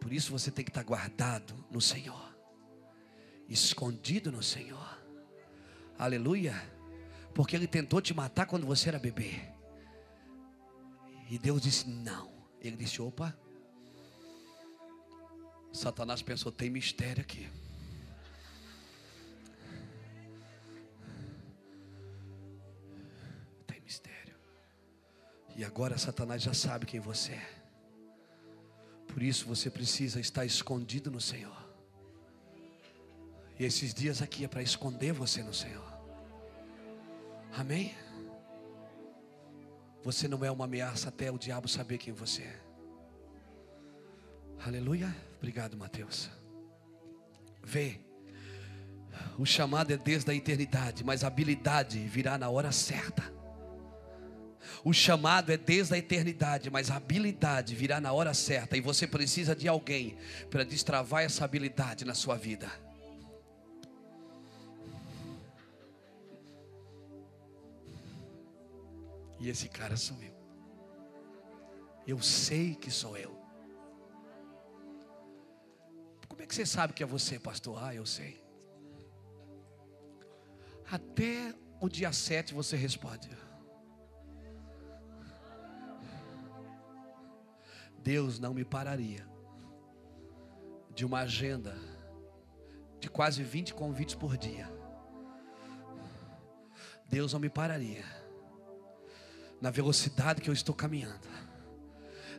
[0.00, 2.34] Por isso você tem que estar guardado no Senhor,
[3.48, 4.98] escondido no Senhor.
[5.98, 6.79] Aleluia.
[7.34, 9.40] Porque ele tentou te matar quando você era bebê.
[11.30, 12.30] E Deus disse: Não.
[12.60, 13.36] Ele disse: Opa.
[15.72, 17.48] Satanás pensou: Tem mistério aqui.
[23.66, 24.34] Tem mistério.
[25.54, 27.60] E agora Satanás já sabe quem você é.
[29.06, 31.56] Por isso você precisa estar escondido no Senhor.
[33.58, 35.89] E esses dias aqui é para esconder você no Senhor.
[37.52, 37.94] Amém?
[40.02, 42.60] Você não é uma ameaça até o diabo saber quem você é.
[44.64, 45.14] Aleluia.
[45.38, 46.30] Obrigado, Mateus.
[47.62, 48.00] Vê.
[49.38, 53.30] O chamado é desde a eternidade, mas a habilidade virá na hora certa.
[54.84, 58.76] O chamado é desde a eternidade, mas a habilidade virá na hora certa.
[58.76, 60.16] E você precisa de alguém
[60.50, 62.70] para destravar essa habilidade na sua vida.
[69.40, 70.38] E esse cara sou eu.
[72.06, 73.40] Eu sei que sou eu.
[76.28, 77.82] Como é que você sabe que é você, pastor?
[77.82, 78.44] Ah, eu sei.
[80.90, 83.30] Até o dia 7 você responde.
[88.02, 89.26] Deus não me pararia
[90.94, 91.74] de uma agenda
[92.98, 94.70] de quase 20 convites por dia.
[97.08, 98.19] Deus não me pararia
[99.60, 101.28] na velocidade que eu estou caminhando.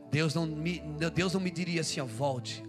[0.09, 0.79] Deus não me,
[1.13, 2.63] Deus não me diria assim, ó, volte.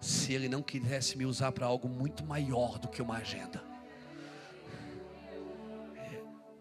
[0.00, 3.62] Se Ele não quisesse me usar para algo muito maior do que uma agenda.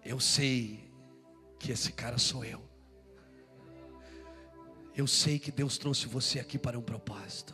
[0.03, 0.91] Eu sei
[1.59, 2.61] que esse cara sou eu.
[4.95, 7.53] Eu sei que Deus trouxe você aqui para um propósito.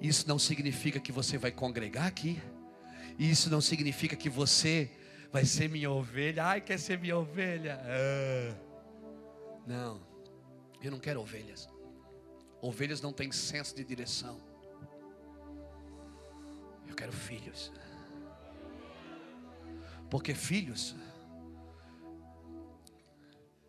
[0.00, 2.42] Isso não significa que você vai congregar aqui.
[3.18, 4.90] Isso não significa que você
[5.32, 6.44] vai ser minha ovelha.
[6.44, 7.80] Ai, quer ser minha ovelha?
[7.82, 8.66] Ah.
[9.66, 10.00] Não,
[10.80, 11.68] eu não quero ovelhas.
[12.60, 14.40] Ovelhas não têm senso de direção.
[16.86, 17.72] Eu quero filhos.
[20.08, 20.94] Porque filhos,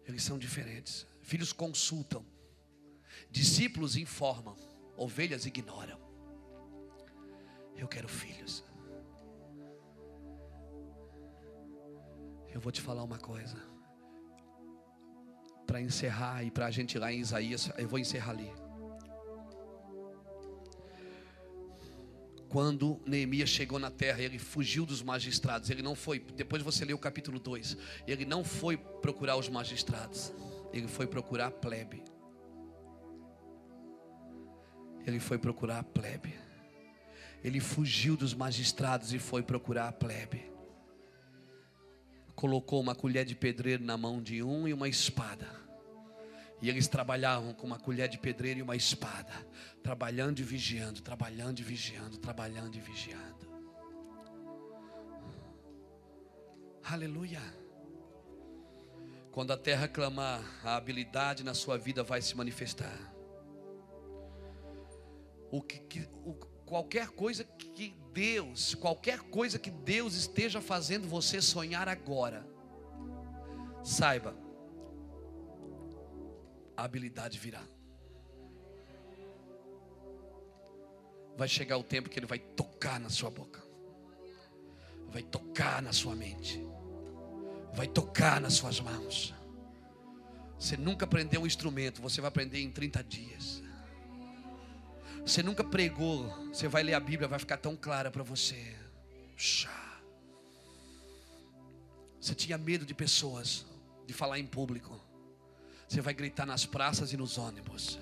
[0.06, 1.08] eles são diferentes.
[1.22, 2.26] Filhos consultam,
[3.30, 4.56] discípulos informam,
[4.96, 6.00] ovelhas ignoram.
[7.76, 8.64] Eu quero filhos.
[12.58, 13.56] Eu vou te falar uma coisa.
[15.68, 18.52] Para encerrar e para a gente ir lá em Isaías, eu vou encerrar ali.
[22.50, 25.70] Quando Neemias chegou na terra, ele fugiu dos magistrados.
[25.70, 27.78] Ele não foi, depois você lê o capítulo 2.
[28.08, 30.34] Ele não foi procurar os magistrados.
[30.74, 32.04] Ele foi procurar a plebe.
[35.06, 36.34] Ele foi procurar a plebe.
[37.44, 40.57] Ele fugiu dos magistrados e foi procurar a plebe
[42.38, 45.50] colocou uma colher de pedreiro na mão de um e uma espada.
[46.62, 49.34] E eles trabalhavam com uma colher de pedreiro e uma espada,
[49.82, 53.48] trabalhando e vigiando, trabalhando e vigiando, trabalhando e vigiando.
[56.84, 57.42] Aleluia.
[59.32, 63.14] Quando a terra clamar, a habilidade na sua vida vai se manifestar.
[65.50, 66.36] O que, que o,
[66.68, 72.44] qualquer coisa que Deus, qualquer coisa que Deus esteja fazendo você sonhar agora,
[73.84, 74.36] saiba,
[76.76, 77.62] a habilidade virá.
[81.38, 83.64] Vai chegar o tempo que Ele vai tocar na sua boca,
[85.10, 86.60] vai tocar na sua mente,
[87.72, 89.32] vai tocar nas suas mãos.
[90.58, 93.67] Você nunca aprendeu um instrumento, você vai aprender em 30 dias.
[95.28, 98.74] Você nunca pregou, você vai ler a Bíblia, vai ficar tão clara para você.
[102.18, 103.66] Você tinha medo de pessoas,
[104.06, 104.98] de falar em público.
[105.86, 108.00] Você vai gritar nas praças e nos ônibus.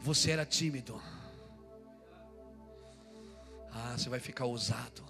[0.00, 0.98] Você era tímido.
[3.70, 5.04] Ah, você vai ficar ousado.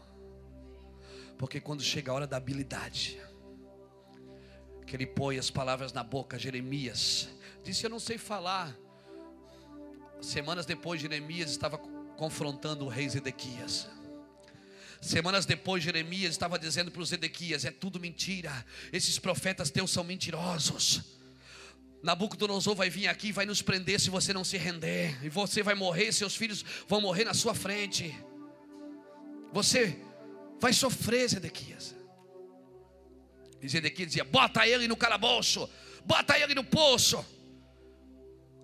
[1.38, 3.20] Porque quando chega a hora da habilidade,
[4.88, 7.28] que ele põe as palavras na boca, Jeremias.
[7.62, 8.76] Disse: Eu não sei falar.
[10.20, 11.78] Semanas depois, Jeremias estava
[12.16, 13.88] confrontando o rei Zedequias.
[15.00, 20.02] Semanas depois, Jeremias estava dizendo para os Zedequias: É tudo mentira, esses profetas teus são
[20.02, 21.02] mentirosos.
[22.02, 25.62] Nabucodonosor vai vir aqui e vai nos prender se você não se render, e você
[25.62, 28.14] vai morrer, seus filhos vão morrer na sua frente.
[29.52, 29.98] Você
[30.60, 31.94] vai sofrer, Zedequias.
[33.60, 35.68] E Zedequias dizia: Bota ele no calabouço,
[36.04, 37.24] bota ele no poço.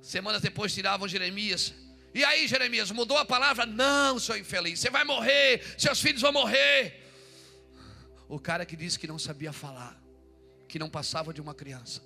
[0.02, 1.72] Semanas depois tiravam Jeremias.
[2.12, 3.64] E aí, Jeremias, mudou a palavra?
[3.64, 7.00] Não, seu infeliz, você vai morrer, seus filhos vão morrer.
[8.28, 9.98] O cara que disse que não sabia falar,
[10.68, 12.02] que não passava de uma criança,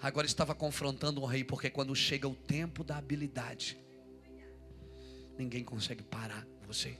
[0.00, 3.78] agora estava confrontando o rei, porque quando chega o tempo da habilidade,
[5.38, 6.96] ninguém consegue parar você.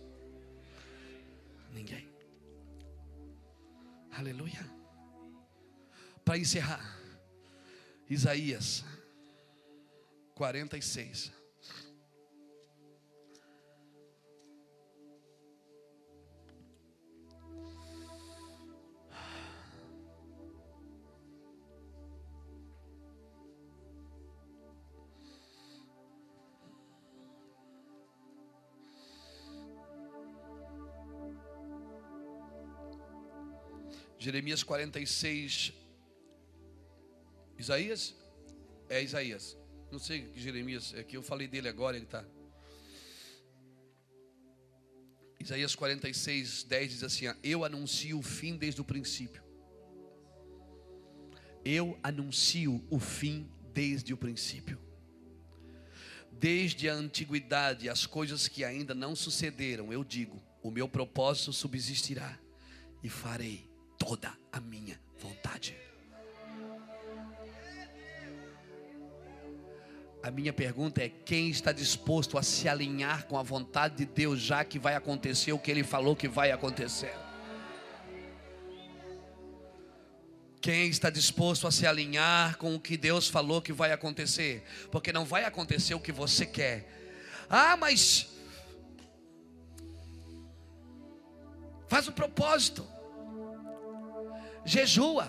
[1.73, 2.09] Ninguém.
[4.11, 4.69] Aleluia.
[6.25, 6.99] Para encerrar,
[8.09, 8.85] Isaías
[10.41, 11.31] 46.
[34.19, 35.75] Jeremias 46.
[37.59, 38.15] Isaías?
[38.89, 39.60] É Isaías.
[39.91, 42.25] Não sei que Jeremias é que eu falei dele agora, ele está.
[45.41, 49.43] Isaías 46, 10 diz assim: Eu anuncio o fim desde o princípio.
[51.65, 54.79] Eu anuncio o fim desde o princípio.
[56.31, 62.39] Desde a antiguidade, as coisas que ainda não sucederam, eu digo: o meu propósito subsistirá
[63.03, 63.69] e farei
[63.99, 65.90] toda a minha vontade.
[70.23, 74.41] A minha pergunta é: quem está disposto a se alinhar com a vontade de Deus,
[74.41, 77.15] já que vai acontecer o que Ele falou que vai acontecer?
[80.61, 84.63] Quem está disposto a se alinhar com o que Deus falou que vai acontecer?
[84.93, 86.87] Porque não vai acontecer o que você quer.
[87.49, 88.29] Ah, mas.
[91.89, 92.87] Faz o propósito
[94.65, 95.29] jejua.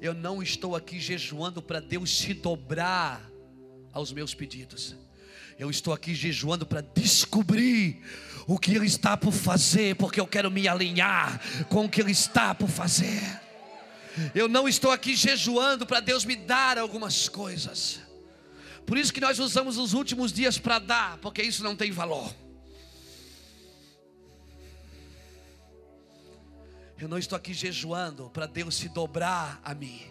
[0.00, 3.31] Eu não estou aqui jejuando para Deus se dobrar
[3.92, 4.96] aos meus pedidos.
[5.58, 8.02] Eu estou aqui jejuando para descobrir
[8.46, 12.12] o que Ele está por fazer, porque eu quero me alinhar com o que Ele
[12.12, 13.40] está por fazer.
[14.34, 18.00] Eu não estou aqui jejuando para Deus me dar algumas coisas.
[18.86, 22.34] Por isso que nós usamos os últimos dias para dar, porque isso não tem valor.
[26.98, 30.02] Eu não estou aqui jejuando para Deus se dobrar a mim.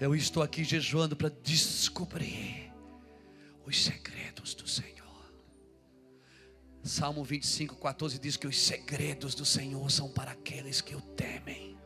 [0.00, 2.65] Eu estou aqui jejuando para descobrir
[3.66, 4.96] os segredos do Senhor.
[6.84, 11.76] Salmo 25, 14 diz que os segredos do Senhor são para aqueles que o temem.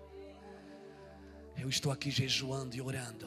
[1.57, 3.27] Eu estou aqui jejuando e orando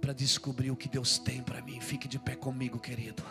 [0.00, 1.80] para descobrir o que Deus tem para mim.
[1.80, 3.24] Fique de pé comigo, querido.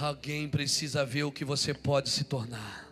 [0.00, 2.87] Alguém precisa ver o que você pode se tornar.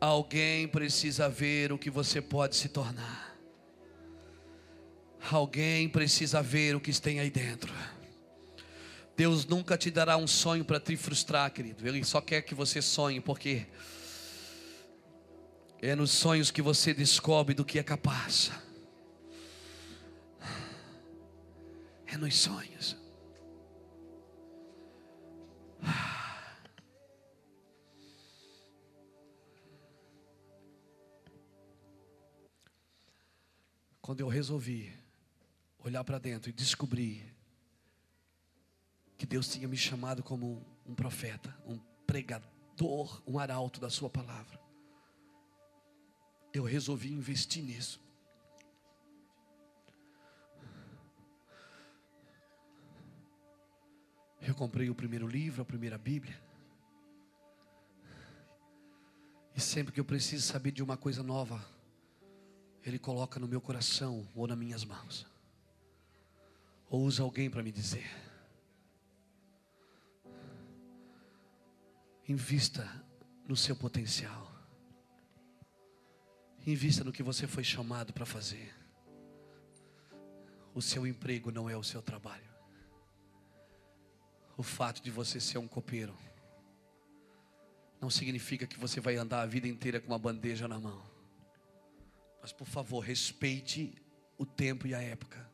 [0.00, 3.36] Alguém precisa ver o que você pode se tornar.
[5.30, 7.72] Alguém precisa ver o que tem aí dentro.
[9.16, 11.86] Deus nunca te dará um sonho para te frustrar, querido.
[11.86, 13.66] Ele só quer que você sonhe, porque
[15.82, 18.52] é nos sonhos que você descobre do que é capaz.
[22.06, 22.96] É nos sonhos.
[34.08, 34.90] Quando eu resolvi
[35.80, 37.30] olhar para dentro e descobrir
[39.18, 44.58] que Deus tinha me chamado como um profeta, um pregador, um arauto da Sua palavra,
[46.54, 48.00] eu resolvi investir nisso.
[54.40, 56.42] Eu comprei o primeiro livro, a primeira Bíblia.
[59.54, 61.62] E sempre que eu preciso saber de uma coisa nova,
[62.88, 65.26] Ele coloca no meu coração ou nas minhas mãos.
[66.88, 68.08] Ou usa alguém para me dizer.
[72.26, 72.90] Invista
[73.46, 74.50] no seu potencial.
[76.66, 78.74] Invista no que você foi chamado para fazer.
[80.74, 82.48] O seu emprego não é o seu trabalho
[84.58, 86.12] o fato de você ser um copeiro
[88.00, 91.07] não significa que você vai andar a vida inteira com uma bandeja na mão.
[92.48, 93.94] Mas por favor, respeite
[94.38, 95.46] o tempo e a época.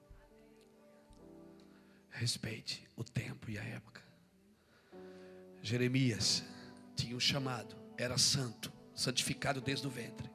[2.08, 4.00] Respeite o tempo e a época.
[5.60, 6.44] Jeremias
[6.94, 10.30] tinha um chamado, era santo, santificado desde o ventre.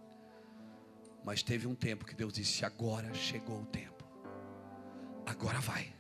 [1.24, 4.04] Mas teve um tempo que Deus disse: agora chegou o tempo.
[5.26, 5.96] Agora vai.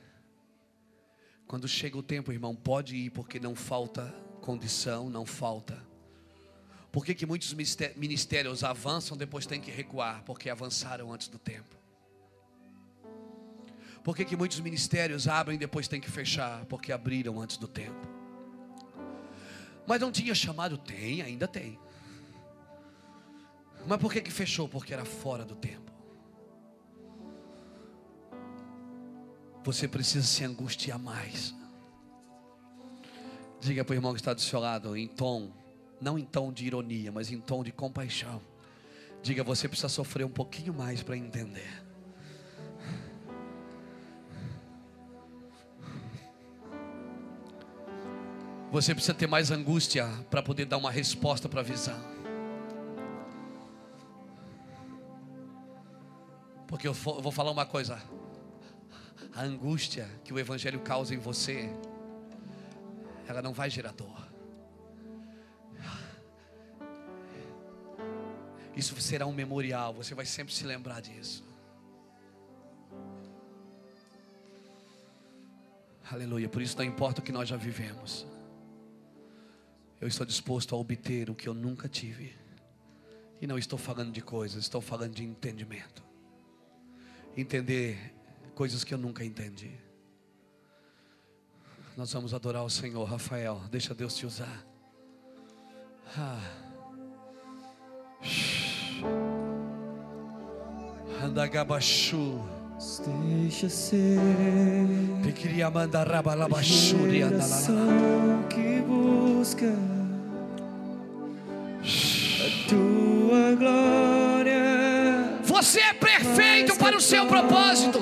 [1.47, 4.11] Quando chega o tempo, irmão, pode ir, porque não falta
[4.41, 5.88] condição, não falta.
[6.91, 10.23] Por que, que muitos ministérios avançam, depois tem que recuar?
[10.23, 11.77] Porque avançaram antes do tempo.
[14.03, 16.65] Por que, que muitos ministérios abrem e depois tem que fechar?
[16.65, 18.07] Porque abriram antes do tempo.
[19.85, 20.77] Mas não tinha chamado?
[20.77, 21.79] Tem, ainda tem.
[23.85, 24.67] Mas por que, que fechou?
[24.67, 25.91] Porque era fora do tempo.
[29.63, 31.53] Você precisa se angustiar mais.
[33.59, 35.51] Diga para o irmão que está do seu lado, em tom,
[36.01, 38.41] não em tom de ironia, mas em tom de compaixão.
[39.21, 41.83] Diga, você precisa sofrer um pouquinho mais para entender.
[48.71, 51.99] Você precisa ter mais angústia para poder dar uma resposta para a visão.
[56.67, 57.99] Porque eu vou falar uma coisa.
[59.35, 61.67] A angústia que o Evangelho causa em você,
[63.27, 64.18] ela não vai gerar dor.
[68.79, 71.43] Isso será um memorial, você vai sempre se lembrar disso.
[76.09, 78.25] Aleluia, por isso não importa o que nós já vivemos.
[79.99, 82.33] Eu estou disposto a obter o que eu nunca tive.
[83.41, 86.01] E não estou falando de coisas, estou falando de entendimento.
[87.35, 88.15] Entender
[88.55, 89.77] coisas que eu nunca entendi.
[91.97, 93.61] Nós vamos adorar o Senhor, Rafael.
[93.69, 94.65] Deixa Deus te usar.
[96.15, 96.69] Ah.
[101.23, 102.39] Andagabachu.
[103.41, 104.17] Deixa ser.
[105.21, 106.97] Te queria mandar rabalabachu
[108.49, 109.73] que busca
[112.39, 115.39] a tua glória.
[115.43, 117.99] Você é perfeito para o seu propósito.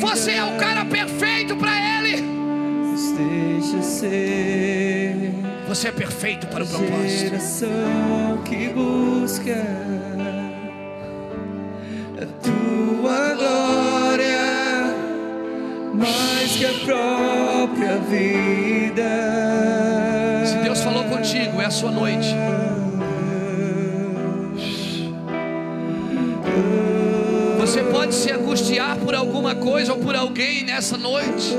[0.00, 2.22] Você é o cara perfeito para ele.
[3.16, 4.95] Deixa ser.
[5.68, 7.08] Você é perfeito para o propósito.
[7.08, 9.66] Geração que busca
[12.22, 14.46] a tua glória
[15.92, 19.02] mais que a própria vida.
[20.46, 22.34] Se Deus falou contigo, é a sua noite.
[27.58, 31.56] Você pode se angustiar por alguma coisa ou por alguém nessa noite.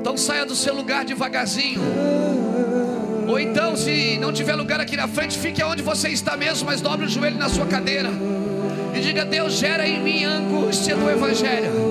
[0.00, 1.82] Então saia do seu lugar devagarzinho.
[3.28, 6.80] Ou então, se não tiver lugar aqui na frente, fique onde você está mesmo, mas
[6.80, 8.10] dobre o joelho na sua cadeira.
[8.94, 11.89] E diga: Deus, gera em mim a angústia do Evangelho.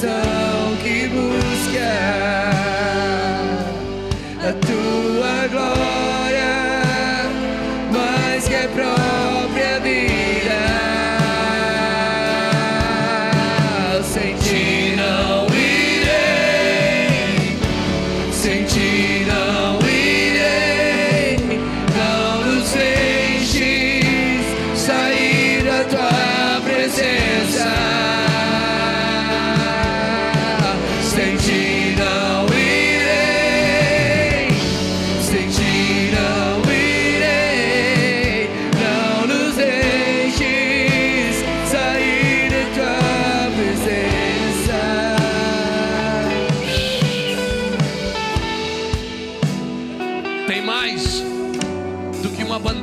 [0.00, 0.39] Geração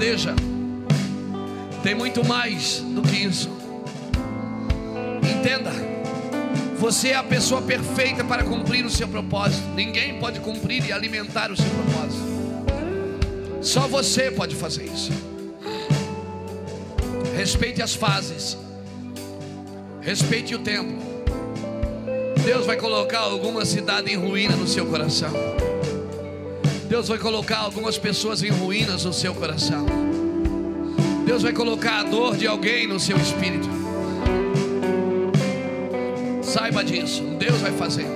[0.07, 0.33] bandeja.
[1.83, 3.49] Tem muito mais do que isso.
[5.21, 5.71] Entenda.
[6.77, 9.67] Você é a pessoa perfeita para cumprir o seu propósito.
[9.75, 12.27] Ninguém pode cumprir e alimentar o seu propósito.
[13.61, 15.11] Só você pode fazer isso.
[17.35, 18.57] Respeite as fases.
[20.01, 21.05] Respeite o tempo.
[22.45, 25.56] Deus vai colocar alguma cidade em ruína no seu coração.
[26.87, 29.85] Deus vai colocar algumas pessoas em ruínas no seu coração.
[31.25, 33.67] Deus vai colocar a dor de alguém no seu espírito.
[36.41, 37.23] Saiba disso.
[37.37, 38.07] Deus vai fazer.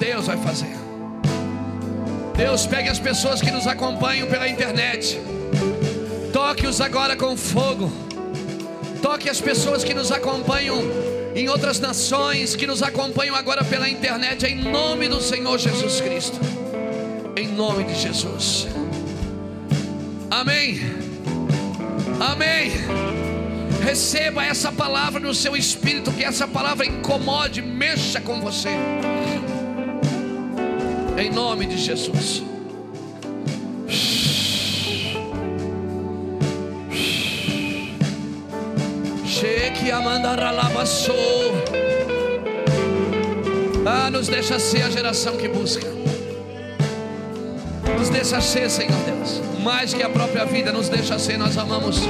[0.00, 0.76] Deus vai fazer.
[2.36, 5.20] Deus pegue as pessoas que nos acompanham pela internet.
[6.32, 7.92] Toque-os agora com fogo.
[9.00, 10.82] Toque as pessoas que nos acompanham
[11.34, 16.38] em outras nações, que nos acompanham agora pela internet, em nome do Senhor Jesus Cristo.
[17.36, 18.68] Em nome de Jesus.
[20.30, 20.80] Amém.
[22.20, 22.72] Amém.
[23.82, 28.70] Receba essa palavra no seu espírito, que essa palavra incomode, mexa com você.
[31.18, 32.53] Em nome de Jesus.
[43.86, 45.86] Ah, nos deixa ser a geração que busca.
[47.98, 49.40] Nos deixa ser, Senhor Deus.
[49.62, 51.38] Mais que a própria vida, nos deixa ser.
[51.38, 52.00] Nós amamos.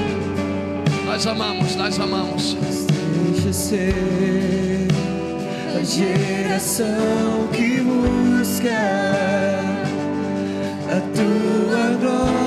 [1.07, 2.57] Nós amamos, nós amamos.
[3.33, 4.89] Deixa ser
[5.79, 8.71] a geração que busca
[10.91, 12.44] a tua glória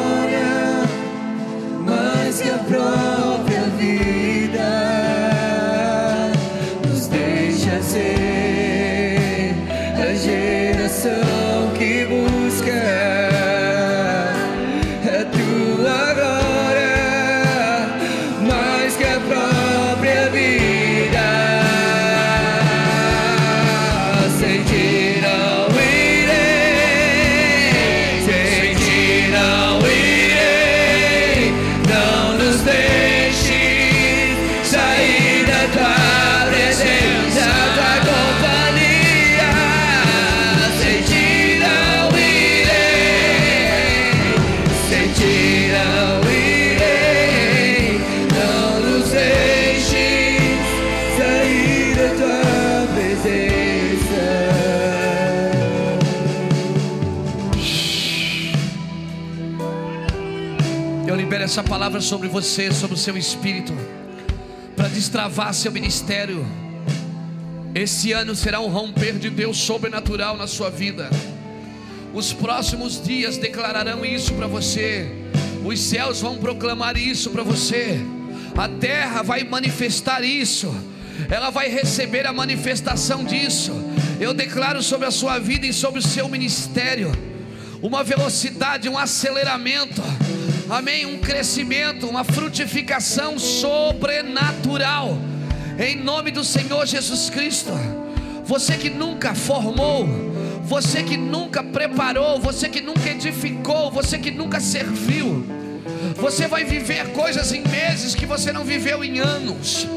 [61.47, 63.71] essa palavra sobre você, sobre o seu espírito,
[64.75, 66.45] para destravar seu ministério.
[67.73, 71.09] Esse ano será um romper de Deus sobrenatural na sua vida.
[72.13, 75.09] Os próximos dias declararão isso para você.
[75.63, 77.97] Os céus vão proclamar isso para você.
[78.57, 80.75] A terra vai manifestar isso.
[81.29, 83.71] Ela vai receber a manifestação disso.
[84.19, 87.09] Eu declaro sobre a sua vida e sobre o seu ministério
[87.81, 90.01] uma velocidade, um aceleramento,
[90.69, 91.05] amém?
[91.05, 95.17] Um crescimento, uma frutificação sobrenatural,
[95.79, 97.71] em nome do Senhor Jesus Cristo.
[98.43, 100.07] Você que nunca formou,
[100.63, 105.45] você que nunca preparou, você que nunca edificou, você que nunca serviu,
[106.15, 109.87] você vai viver coisas em meses que você não viveu em anos.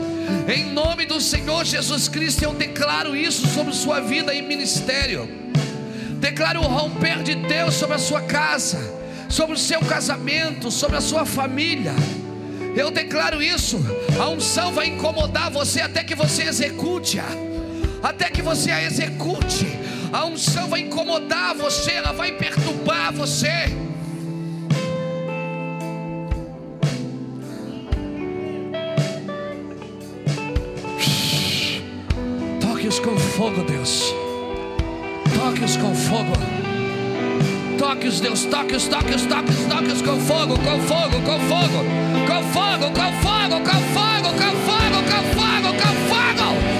[0.48, 5.28] Em nome do Senhor Jesus Cristo, eu declaro isso sobre sua vida e ministério.
[6.20, 8.99] Declaro o romper de Deus sobre a sua casa,
[9.30, 11.94] sobre o seu casamento, sobre a sua família.
[12.76, 13.78] Eu declaro isso.
[14.20, 17.24] A unção vai incomodar você até que você execute-a.
[18.02, 19.66] Até que você a execute.
[20.12, 23.48] A unção vai incomodar você, ela vai perturbar você.
[32.60, 34.12] Toque-os com fogo, Deus.
[35.38, 36.59] Toque-os com fogo.
[37.80, 38.44] Toque-os, Deus.
[38.44, 41.82] Toque-os, toque-os, toque-os, toque-os com fogo, com fogo, com fogo.
[42.26, 46.20] Com fogo, com fogo, com fogo, com fogo, com fogo, com fogo.
[46.52, 46.79] Ah,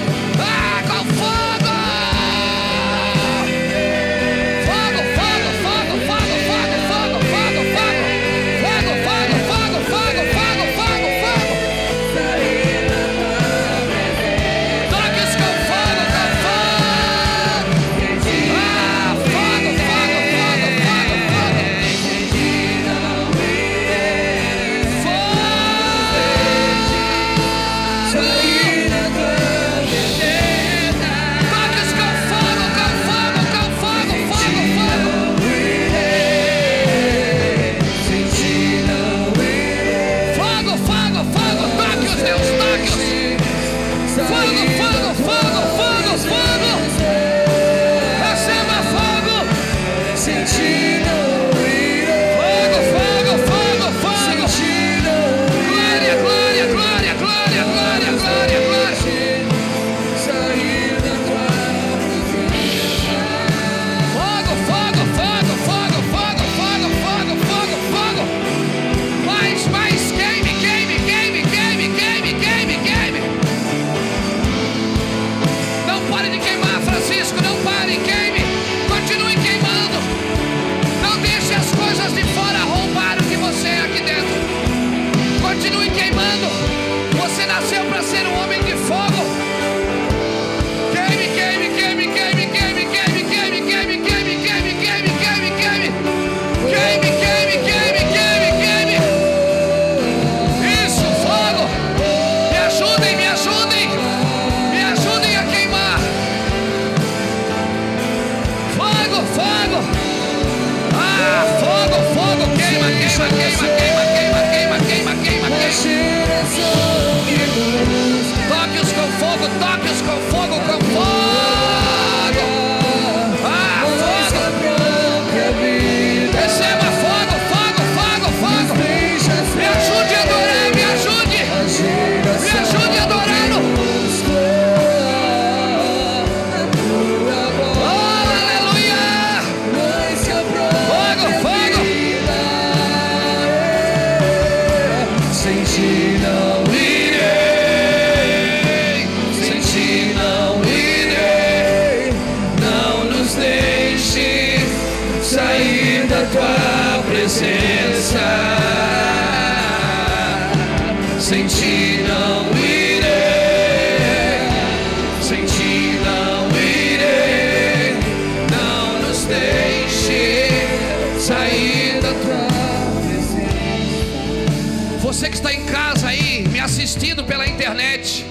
[175.21, 178.25] Você que está em casa aí, me assistindo pela internet.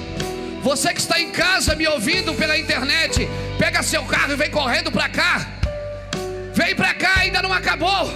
[0.60, 4.90] Você que está em casa me ouvindo pela internet, pega seu carro e vem correndo
[4.90, 5.46] para cá.
[6.52, 8.12] Vem para cá, ainda não acabou.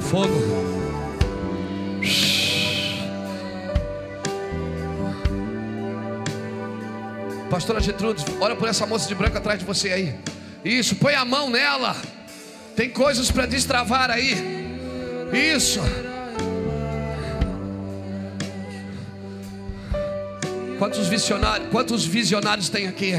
[0.00, 0.67] Fogo.
[7.58, 10.14] Pastora Getrudes, ora por essa moça de branco atrás de você aí.
[10.64, 11.96] Isso, põe a mão nela.
[12.76, 14.36] Tem coisas para destravar aí.
[15.56, 15.80] Isso.
[20.78, 23.14] Quantos visionários, quantos visionários tem aqui?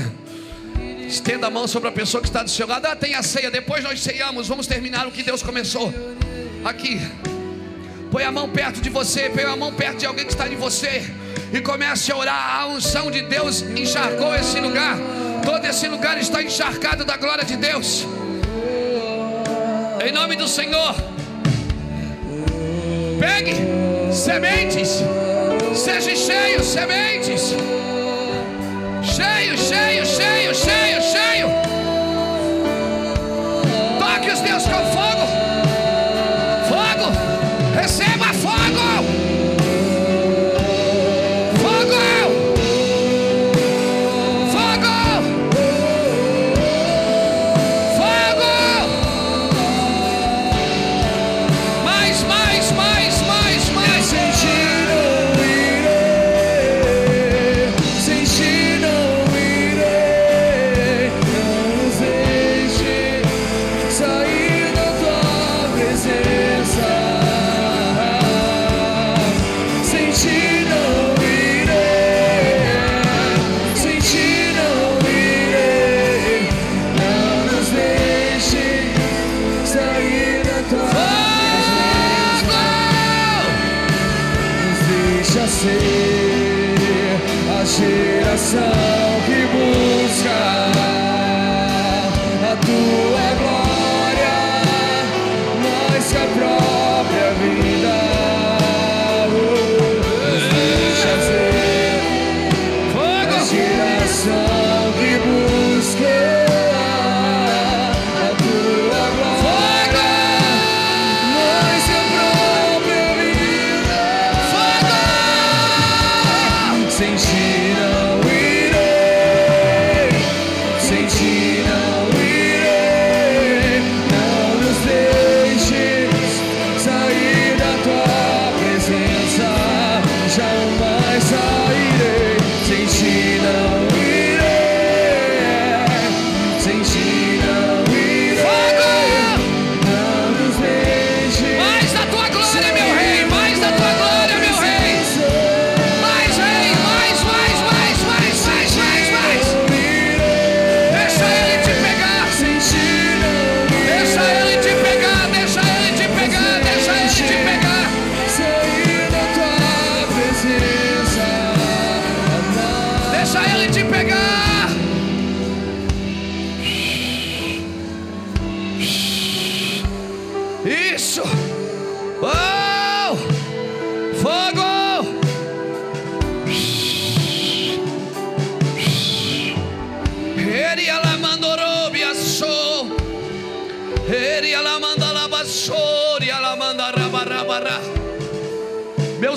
[1.05, 2.85] Estenda a mão sobre a pessoa que está do seu lado.
[2.85, 3.51] Ah, tem a ceia.
[3.51, 4.47] Depois nós ceiamos.
[4.47, 5.93] Vamos terminar o que Deus começou.
[6.63, 6.97] Aqui.
[8.09, 9.29] Põe a mão perto de você.
[9.29, 11.13] Põe a mão perto de alguém que está de você.
[11.51, 12.61] E comece a orar.
[12.61, 14.97] A unção de Deus encharcou esse lugar.
[15.43, 18.05] Todo esse lugar está encharcado da glória de Deus.
[20.05, 20.95] Em nome do Senhor.
[23.19, 23.55] Pegue
[24.13, 25.03] sementes.
[25.75, 27.55] Seja cheio, sementes.
[29.03, 31.47] Cheio, cheio, cheio, cheio, cheio.
[33.99, 35.38] Toque os Deus com fogo.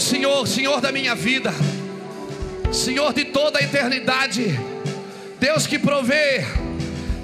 [0.03, 1.53] Senhor, Senhor da minha vida.
[2.73, 4.59] Senhor de toda a eternidade,
[5.39, 6.45] Deus que provê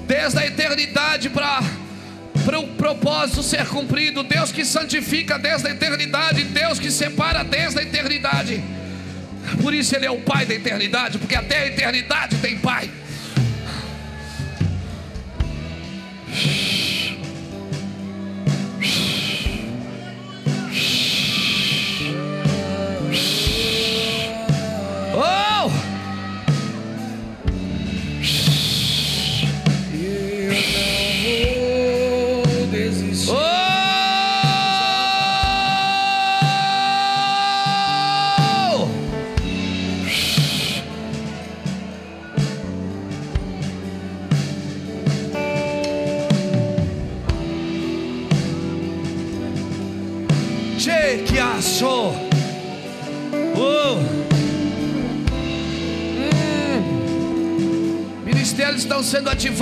[0.06, 1.62] desde a eternidade para
[2.44, 7.80] para o propósito ser cumprido, Deus que santifica desde a eternidade, Deus que separa desde
[7.80, 8.64] a eternidade.
[9.60, 12.90] Por isso Ele é o Pai da eternidade, porque até a eternidade tem Pai.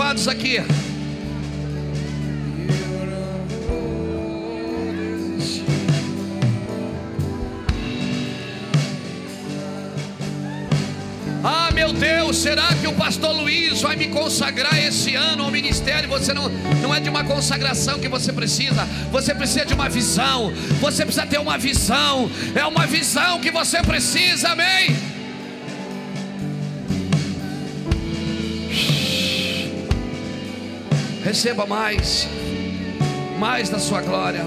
[0.07, 0.63] Aqui.
[11.43, 16.09] Ah, meu Deus, será que o pastor Luiz vai me consagrar esse ano ao ministério?
[16.09, 16.49] Você não,
[16.81, 20.53] não é de uma consagração que você precisa, você precisa de uma visão.
[20.81, 25.06] Você precisa ter uma visão, é uma visão que você precisa, amém?
[31.27, 32.29] Receba mais,
[33.37, 34.45] mais da sua glória.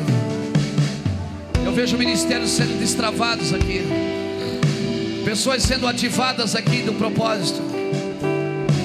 [1.66, 3.86] Eu vejo ministérios sendo destravados aqui.
[5.26, 7.62] Pessoas sendo ativadas aqui do propósito.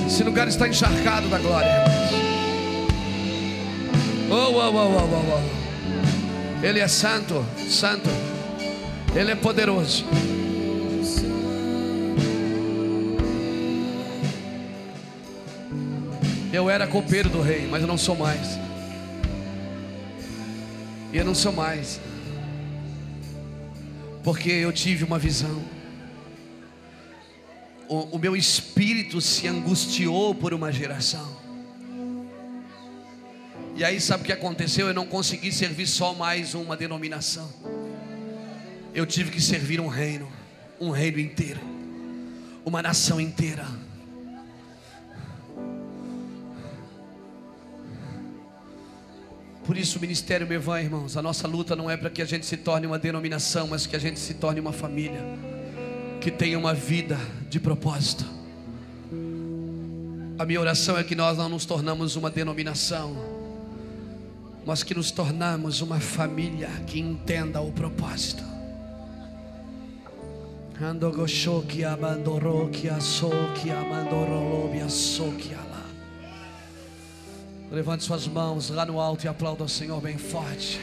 [0.09, 1.85] Esse lugar está encharcado da glória.
[4.29, 6.67] Oh, oh, oh, oh, oh, oh.
[6.67, 8.11] Ele é santo, santo.
[9.15, 10.05] Ele é poderoso.
[16.55, 18.59] Eu era copeiro do rei, mas eu não sou mais.
[21.13, 22.01] E eu não sou mais.
[24.23, 25.75] Porque eu tive uma visão
[27.89, 31.43] o, o meu espírito se angustiou por uma geração.
[33.77, 34.87] E aí, sabe o que aconteceu?
[34.87, 37.53] Eu não consegui servir só mais uma denominação.
[38.95, 40.31] Eu tive que servir um reino,
[40.81, 41.61] um reino inteiro,
[42.65, 43.67] uma nação inteira.
[49.65, 52.45] Por isso o ministério Mevan, irmãos, a nossa luta não é para que a gente
[52.45, 55.23] se torne uma denominação, mas que a gente se torne uma família
[56.21, 57.19] que tenha uma vida
[57.49, 58.25] de propósito.
[60.39, 63.17] A minha oração é que nós não nos tornamos uma denominação,
[64.67, 68.45] mas que nos tornamos uma família que entenda o propósito.
[77.71, 80.81] Levante suas mãos lá no alto e aplauda o Senhor bem forte.